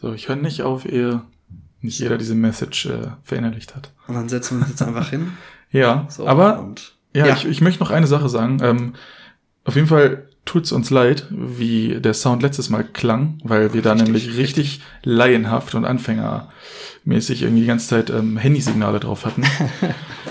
So, 0.00 0.12
ich 0.12 0.28
höre 0.28 0.36
nicht 0.36 0.62
auf, 0.62 0.84
ehe 0.84 1.22
nicht 1.80 1.98
jeder 1.98 2.18
diese 2.18 2.34
Message 2.34 2.86
äh, 2.86 3.08
verinnerlicht 3.22 3.76
hat. 3.76 3.92
Und 4.06 4.14
dann 4.14 4.28
setzen 4.28 4.58
wir 4.58 4.62
uns 4.62 4.70
jetzt 4.70 4.82
einfach 4.82 5.10
hin. 5.10 5.32
Ja, 5.70 6.06
So, 6.08 6.26
aber 6.26 6.74
ja, 7.12 7.26
Ja. 7.26 7.34
Ich, 7.34 7.44
ich 7.44 7.60
möchte 7.60 7.84
noch 7.84 7.90
eine 7.90 8.06
Sache 8.06 8.30
sagen. 8.30 8.58
Ähm, 8.62 8.94
auf 9.64 9.74
jeden 9.74 9.86
Fall 9.86 10.26
tut's 10.46 10.72
uns 10.72 10.88
leid, 10.88 11.26
wie 11.30 12.00
der 12.00 12.14
Sound 12.14 12.42
letztes 12.42 12.70
Mal 12.70 12.84
klang, 12.84 13.38
weil 13.44 13.74
wir 13.74 13.82
da 13.82 13.92
Richtig, 13.92 14.06
nämlich 14.06 14.36
richtig 14.38 14.80
laienhaft 15.02 15.74
und 15.74 15.84
anfängermäßig 15.84 17.42
irgendwie 17.42 17.60
die 17.60 17.66
ganze 17.66 17.88
Zeit 17.88 18.08
ähm, 18.08 18.38
Handysignale 18.38 18.98
drauf 18.98 19.26
hatten. 19.26 19.44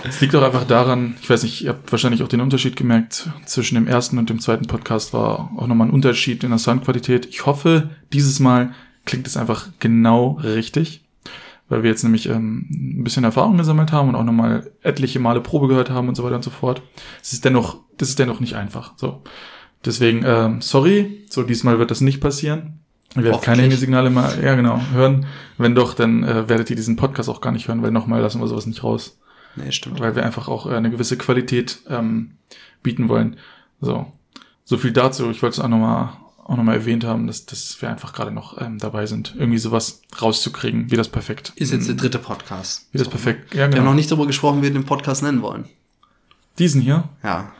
Es 0.04 0.22
liegt 0.22 0.36
auch 0.36 0.44
einfach 0.44 0.64
daran, 0.64 1.16
ich 1.22 1.30
weiß 1.30 1.44
nicht, 1.44 1.64
ihr 1.64 1.72
habt 1.72 1.92
wahrscheinlich 1.92 2.24
auch 2.24 2.28
den 2.28 2.40
Unterschied 2.40 2.76
gemerkt, 2.76 3.30
zwischen 3.46 3.76
dem 3.76 3.88
ersten 3.88 4.18
und 4.18 4.30
dem 4.30 4.40
zweiten 4.40 4.66
Podcast 4.66 5.12
war 5.12 5.52
auch 5.58 5.68
nochmal 5.68 5.88
ein 5.88 5.94
Unterschied 5.94 6.44
in 6.44 6.52
der 6.52 6.60
Soundqualität. 6.60 7.26
Ich 7.26 7.46
hoffe, 7.46 7.90
dieses 8.14 8.40
Mal 8.40 8.74
klingt 9.06 9.28
es 9.28 9.36
einfach 9.36 9.68
genau 9.80 10.40
richtig, 10.44 11.04
weil 11.70 11.84
wir 11.84 11.90
jetzt 11.90 12.04
nämlich 12.04 12.28
ähm, 12.30 12.68
ein 12.70 13.04
bisschen 13.04 13.24
Erfahrung 13.24 13.58
gesammelt 13.58 13.92
haben 13.92 14.10
und 14.10 14.16
auch 14.16 14.24
nochmal 14.24 14.72
etliche 14.82 15.20
Male 15.20 15.42
Probe 15.42 15.68
gehört 15.68 15.90
haben 15.90 16.08
und 16.08 16.16
so 16.16 16.24
weiter 16.24 16.36
und 16.36 16.44
so 16.44 16.50
fort. 16.50 16.82
Es 17.22 17.34
ist 17.34 17.46
dennoch, 17.46 17.78
das 17.98 18.10
ist 18.10 18.20
dennoch 18.20 18.40
nicht 18.40 18.56
einfach. 18.56 18.94
So. 18.98 19.22
Deswegen, 19.86 20.24
ähm, 20.26 20.62
sorry, 20.62 21.26
so 21.30 21.44
diesmal 21.44 21.80
wird 21.80 21.92
das 21.92 22.02
nicht 22.02 22.20
passieren. 22.22 22.80
Ihr 23.16 23.24
werdet 23.24 23.42
keine. 23.42 23.62
Handysignale 23.64 24.10
mehr, 24.10 24.34
ja 24.44 24.56
genau, 24.56 24.80
hören. 24.94 25.26
Wenn 25.58 25.76
doch, 25.76 25.94
dann 25.94 26.24
äh, 26.24 26.50
werdet 26.50 26.70
ihr 26.70 26.76
diesen 26.76 26.96
Podcast 26.96 27.30
auch 27.30 27.42
gar 27.42 27.52
nicht 27.52 27.68
hören, 27.68 27.82
weil 27.82 27.92
nochmal 27.92 28.22
lassen 28.22 28.42
wir 28.42 28.48
sowas 28.48 28.66
nicht 28.66 28.84
raus 28.84 29.18
Nee, 29.56 29.72
stimmt. 29.72 30.00
weil 30.00 30.16
wir 30.16 30.24
einfach 30.26 30.48
auch 30.48 30.70
äh, 30.70 30.76
eine 30.76 30.92
gewisse 30.92 31.18
Qualität 31.18 31.80
ähm, 31.90 32.32
bieten 32.84 33.10
wollen. 33.10 33.38
So, 33.82 34.12
so 34.64 34.78
viel 34.78 34.92
dazu. 34.92 35.32
Ich 35.32 35.42
wollte 35.42 35.56
es 35.56 35.60
auch 35.60 35.70
nochmal 35.70 36.10
auch 36.48 36.56
noch 36.58 36.64
mal 36.64 36.74
erwähnt 36.76 37.04
haben, 37.04 37.28
dass, 37.28 37.46
dass 37.46 37.82
wir 37.82 37.90
einfach 37.90 38.14
gerade 38.14 38.32
noch 38.32 38.60
ähm, 38.62 38.78
dabei 38.80 39.06
sind, 39.06 39.36
irgendwie 39.38 39.58
sowas 39.58 40.02
rauszukriegen, 40.22 40.90
wie 40.92 40.96
das 40.96 41.10
perfekt. 41.10 41.52
Ist 41.58 41.72
jetzt 41.74 41.88
der 41.88 41.96
dritte 41.96 42.20
Podcast. 42.20 42.88
Wie 42.94 42.98
das 42.98 43.10
perfekt. 43.10 43.54
Ja, 43.54 43.58
Wir 43.58 43.64
haben 43.66 43.72
genau. 43.72 43.84
noch 43.86 43.94
nicht 43.96 44.10
darüber 44.10 44.28
gesprochen, 44.28 44.60
wie 44.60 44.64
wir 44.64 44.72
den 44.74 44.86
Podcast 44.86 45.24
nennen 45.24 45.42
wollen. 45.42 45.66
Diesen 46.58 46.82
hier. 46.82 47.10
Ja. 47.22 47.52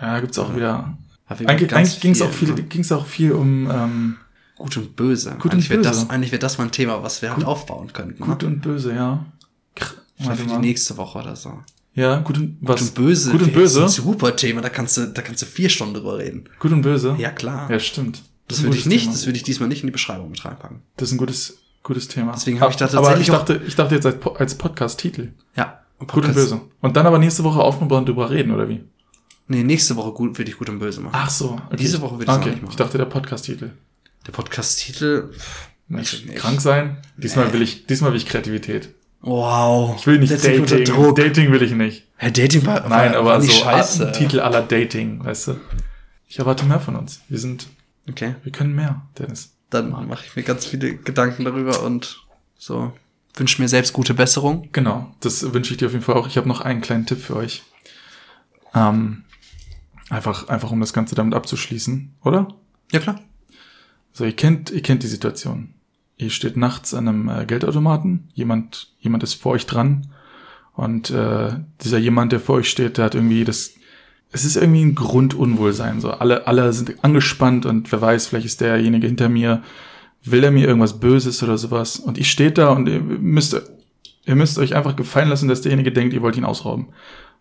Ja, 0.00 0.20
gibt's 0.20 0.38
auch 0.38 0.54
wieder. 0.54 0.96
Da 1.28 1.38
wir 1.40 1.48
Eigentlich, 1.48 1.68
ganz 1.70 1.78
eigentlich 1.90 2.00
ging's 2.00 2.18
viel, 2.18 2.26
auch 2.26 2.32
viel, 2.32 2.48
ne? 2.54 2.62
ging's 2.62 2.92
auch 2.92 3.06
viel 3.06 3.32
um 3.32 3.70
ähm, 3.70 4.16
Gut 4.56 4.76
und 4.76 4.94
böse. 4.96 5.30
Gut 5.32 5.46
und 5.46 5.52
eigentlich 5.52 5.70
wäre 5.70 5.80
böse. 5.82 5.90
das, 5.90 6.10
eigentlich 6.10 6.30
wäre 6.30 6.38
das 6.40 6.58
mal 6.58 6.64
ein 6.64 6.70
Thema, 6.72 7.02
was 7.02 7.22
wir 7.22 7.34
halt 7.34 7.44
aufbauen 7.44 7.92
könnten. 7.92 8.22
gut 8.24 8.42
ne? 8.42 8.48
und 8.48 8.60
böse, 8.60 8.94
ja. 8.94 9.24
Kr- 9.76 9.94
Vielleicht 10.16 10.42
für 10.42 10.46
die 10.46 10.56
nächste 10.58 10.96
Woche 10.96 11.18
oder 11.18 11.34
so. 11.34 11.58
Ja, 11.94 12.18
gut 12.20 12.38
und 12.38 12.56
was? 12.60 12.80
Gut 12.80 12.88
und 12.88 12.94
böse. 12.94 13.30
Gut 13.32 13.42
und 13.42 13.48
wäre 13.48 13.60
jetzt 13.62 13.74
böse. 13.74 13.82
Ein 13.84 13.88
super 13.88 14.34
Thema, 14.36 14.60
da 14.62 14.68
kannst 14.70 14.96
du, 14.96 15.06
da 15.06 15.22
kannst 15.22 15.42
du 15.42 15.46
vier 15.46 15.68
Stunden 15.68 15.94
drüber 15.94 16.18
reden. 16.18 16.44
Gut 16.58 16.72
und 16.72 16.82
böse. 16.82 17.14
Ja, 17.18 17.30
klar. 17.30 17.70
Ja, 17.70 17.78
stimmt. 17.78 18.22
das 18.48 18.58
ist 18.58 18.64
ein 18.64 18.68
würde 18.68 18.78
ich 18.78 18.86
nicht, 18.86 19.02
Thema. 19.02 19.12
das 19.12 19.26
würde 19.26 19.36
ich 19.36 19.42
diesmal 19.42 19.68
nicht 19.68 19.82
in 19.82 19.88
die 19.88 19.92
Beschreibung 19.92 20.30
mit 20.30 20.44
reinpacken. 20.44 20.80
Das 20.96 21.08
ist 21.08 21.14
ein 21.14 21.18
gutes, 21.18 21.58
gutes 21.82 22.08
Thema. 22.08 22.32
Deswegen 22.32 22.60
habe 22.60 22.70
ich 22.70 22.76
da 22.78 22.86
Aber 22.86 22.94
tatsächlich 22.94 23.28
ich 23.28 23.34
auch- 23.34 23.38
dachte, 23.44 23.60
ich 23.66 23.74
dachte 23.76 23.94
jetzt 23.94 24.06
als, 24.06 24.16
als 24.36 24.54
Podcast-Titel. 24.56 25.32
Ja. 25.56 25.80
Gut 25.98 26.24
und 26.24 26.34
böse. 26.34 26.60
Und 26.80 26.96
dann 26.96 27.06
aber 27.06 27.18
nächste 27.18 27.44
Woche 27.44 27.60
und 27.62 28.08
drüber 28.08 28.30
reden, 28.30 28.52
oder 28.52 28.68
wie? 28.68 28.82
Nee, 29.48 29.62
nächste 29.62 29.96
Woche 29.96 30.12
gut, 30.12 30.38
würde 30.38 30.50
ich 30.50 30.56
gut 30.58 30.68
und 30.70 30.78
böse 30.78 31.00
machen. 31.00 31.14
Ach 31.14 31.30
so. 31.30 31.60
Okay. 31.66 31.76
Diese 31.76 32.00
Woche 32.00 32.18
würde 32.18 32.26
noch 32.26 32.38
okay. 32.38 32.50
nicht 32.50 32.62
machen. 32.62 32.70
Ich 32.72 32.76
dachte, 32.76 32.98
der 32.98 33.04
Podcast-Titel. 33.04 33.70
Der 34.26 34.32
Podcast-Titel. 34.32 35.30
ich 36.00 36.26
krank 36.36 36.60
sein. 36.60 36.96
Diesmal 37.16 37.46
Nee. 37.48 37.52
will 37.52 37.62
ich, 37.62 37.86
diesmal 37.86 38.12
will 38.12 38.16
ich 38.16 38.26
Kreativität. 38.26 38.88
Wow. 39.22 39.96
Ich 39.98 40.06
will 40.06 40.18
nicht 40.18 40.32
Dating. 40.32 40.66
Dating 41.14 41.52
will 41.52 41.62
ich 41.62 41.72
nicht. 41.72 42.04
Herr 42.16 42.30
Dating 42.30 42.66
war, 42.66 42.80
Nein, 42.88 43.12
war, 43.12 43.18
aber 43.20 43.24
war 43.30 43.40
so 43.40 43.50
scheiße. 43.50 44.08
ein 44.08 44.12
Titel 44.12 44.40
aller 44.40 44.62
Dating, 44.62 45.24
weißt 45.24 45.48
du? 45.48 45.60
Ich 46.28 46.38
erwarte 46.38 46.64
mehr 46.64 46.80
von 46.80 46.96
uns. 46.96 47.20
Wir 47.28 47.38
sind, 47.38 47.66
Okay. 48.08 48.34
wir 48.42 48.52
können 48.52 48.74
mehr, 48.74 49.02
Dennis. 49.18 49.54
Dann 49.70 49.90
mache 49.90 50.24
ich 50.26 50.36
mir 50.36 50.42
ganz 50.42 50.66
viele 50.66 50.96
Gedanken 50.96 51.44
darüber 51.44 51.82
und 51.82 52.22
so 52.58 52.92
wünsche 53.34 53.62
mir 53.62 53.68
selbst 53.68 53.92
gute 53.92 54.12
Besserung. 54.12 54.68
Genau, 54.72 55.14
das 55.20 55.52
wünsche 55.54 55.72
ich 55.72 55.78
dir 55.78 55.86
auf 55.86 55.92
jeden 55.92 56.04
Fall 56.04 56.16
auch. 56.16 56.26
Ich 56.26 56.36
habe 56.36 56.48
noch 56.48 56.60
einen 56.60 56.80
kleinen 56.82 57.06
Tipp 57.06 57.18
für 57.20 57.36
euch. 57.36 57.62
Ähm, 58.74 59.24
einfach, 60.10 60.48
einfach 60.48 60.70
um 60.70 60.80
das 60.80 60.92
Ganze 60.92 61.14
damit 61.14 61.34
abzuschließen, 61.34 62.14
oder? 62.24 62.48
Ja, 62.92 62.98
klar. 63.00 63.20
So, 64.12 64.24
ihr 64.24 64.36
kennt, 64.36 64.70
ihr 64.70 64.82
kennt 64.82 65.02
die 65.02 65.06
Situation. 65.08 65.72
Ihr 66.22 66.30
steht 66.30 66.56
nachts 66.56 66.94
an 66.94 67.08
einem 67.08 67.28
äh, 67.28 67.44
Geldautomaten, 67.46 68.28
jemand, 68.34 68.92
jemand 69.00 69.22
ist 69.22 69.34
vor 69.34 69.52
euch 69.52 69.66
dran 69.66 70.06
und 70.74 71.10
äh, 71.10 71.50
dieser 71.82 71.98
jemand, 71.98 72.32
der 72.32 72.40
vor 72.40 72.56
euch 72.56 72.70
steht, 72.70 72.98
der 72.98 73.06
hat 73.06 73.14
irgendwie 73.14 73.44
das, 73.44 73.74
es 74.30 74.44
ist 74.44 74.56
irgendwie 74.56 74.82
ein 74.82 74.94
Grundunwohlsein. 74.94 76.00
So, 76.00 76.10
alle, 76.10 76.46
alle 76.46 76.72
sind 76.72 77.04
angespannt 77.04 77.66
und 77.66 77.90
wer 77.92 78.00
weiß, 78.00 78.26
vielleicht 78.26 78.46
ist 78.46 78.60
derjenige 78.60 79.06
hinter 79.06 79.28
mir, 79.28 79.62
will 80.24 80.44
er 80.44 80.50
mir 80.50 80.66
irgendwas 80.66 81.00
Böses 81.00 81.42
oder 81.42 81.58
sowas. 81.58 81.98
Und 81.98 82.16
ich 82.16 82.30
steht 82.30 82.56
da 82.56 82.70
und 82.70 82.88
ihr 82.88 83.00
müsst, 83.00 83.60
ihr 84.24 84.36
müsst 84.36 84.58
euch 84.58 84.74
einfach 84.74 84.96
gefallen 84.96 85.28
lassen, 85.28 85.48
dass 85.48 85.62
derjenige 85.62 85.92
denkt, 85.92 86.14
ihr 86.14 86.22
wollt 86.22 86.36
ihn 86.36 86.44
ausrauben. 86.44 86.88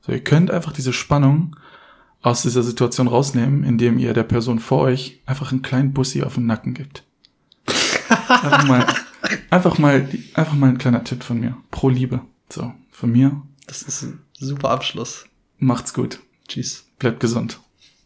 So, 0.02 0.12
ihr 0.12 0.24
könnt 0.24 0.52
einfach 0.52 0.74
diese 0.74 0.92
Spannung 0.92 1.56
aus 2.22 2.42
dieser 2.42 2.64
Situation 2.64 3.08
rausnehmen, 3.08 3.64
indem 3.64 3.98
ihr 3.98 4.14
der 4.14 4.24
Person 4.24 4.60
vor 4.60 4.82
euch 4.82 5.22
einfach 5.26 5.52
einen 5.52 5.62
kleinen 5.62 5.94
Bussi 5.94 6.24
auf 6.24 6.36
den 6.36 6.48
Nacken 6.48 6.74
gibt. 6.74 7.04
Einfach 8.32 8.68
mal, 8.68 8.88
einfach 9.50 9.78
mal, 9.78 10.10
einfach 10.34 10.54
mal 10.54 10.70
ein 10.70 10.78
kleiner 10.78 11.04
Tipp 11.04 11.24
von 11.24 11.40
mir. 11.40 11.58
Pro 11.70 11.90
Liebe. 11.90 12.22
So, 12.50 12.74
von 12.90 13.12
mir. 13.12 13.42
Das 13.68 13.82
ist 13.82 14.04
ein 14.04 14.20
super 14.40 14.70
Abschluss. 14.70 15.26
Macht's 15.58 15.94
gut. 15.94 16.20
Tschüss. 16.48 16.86
Bleibt 17.00 17.20
gesund. 17.20 17.60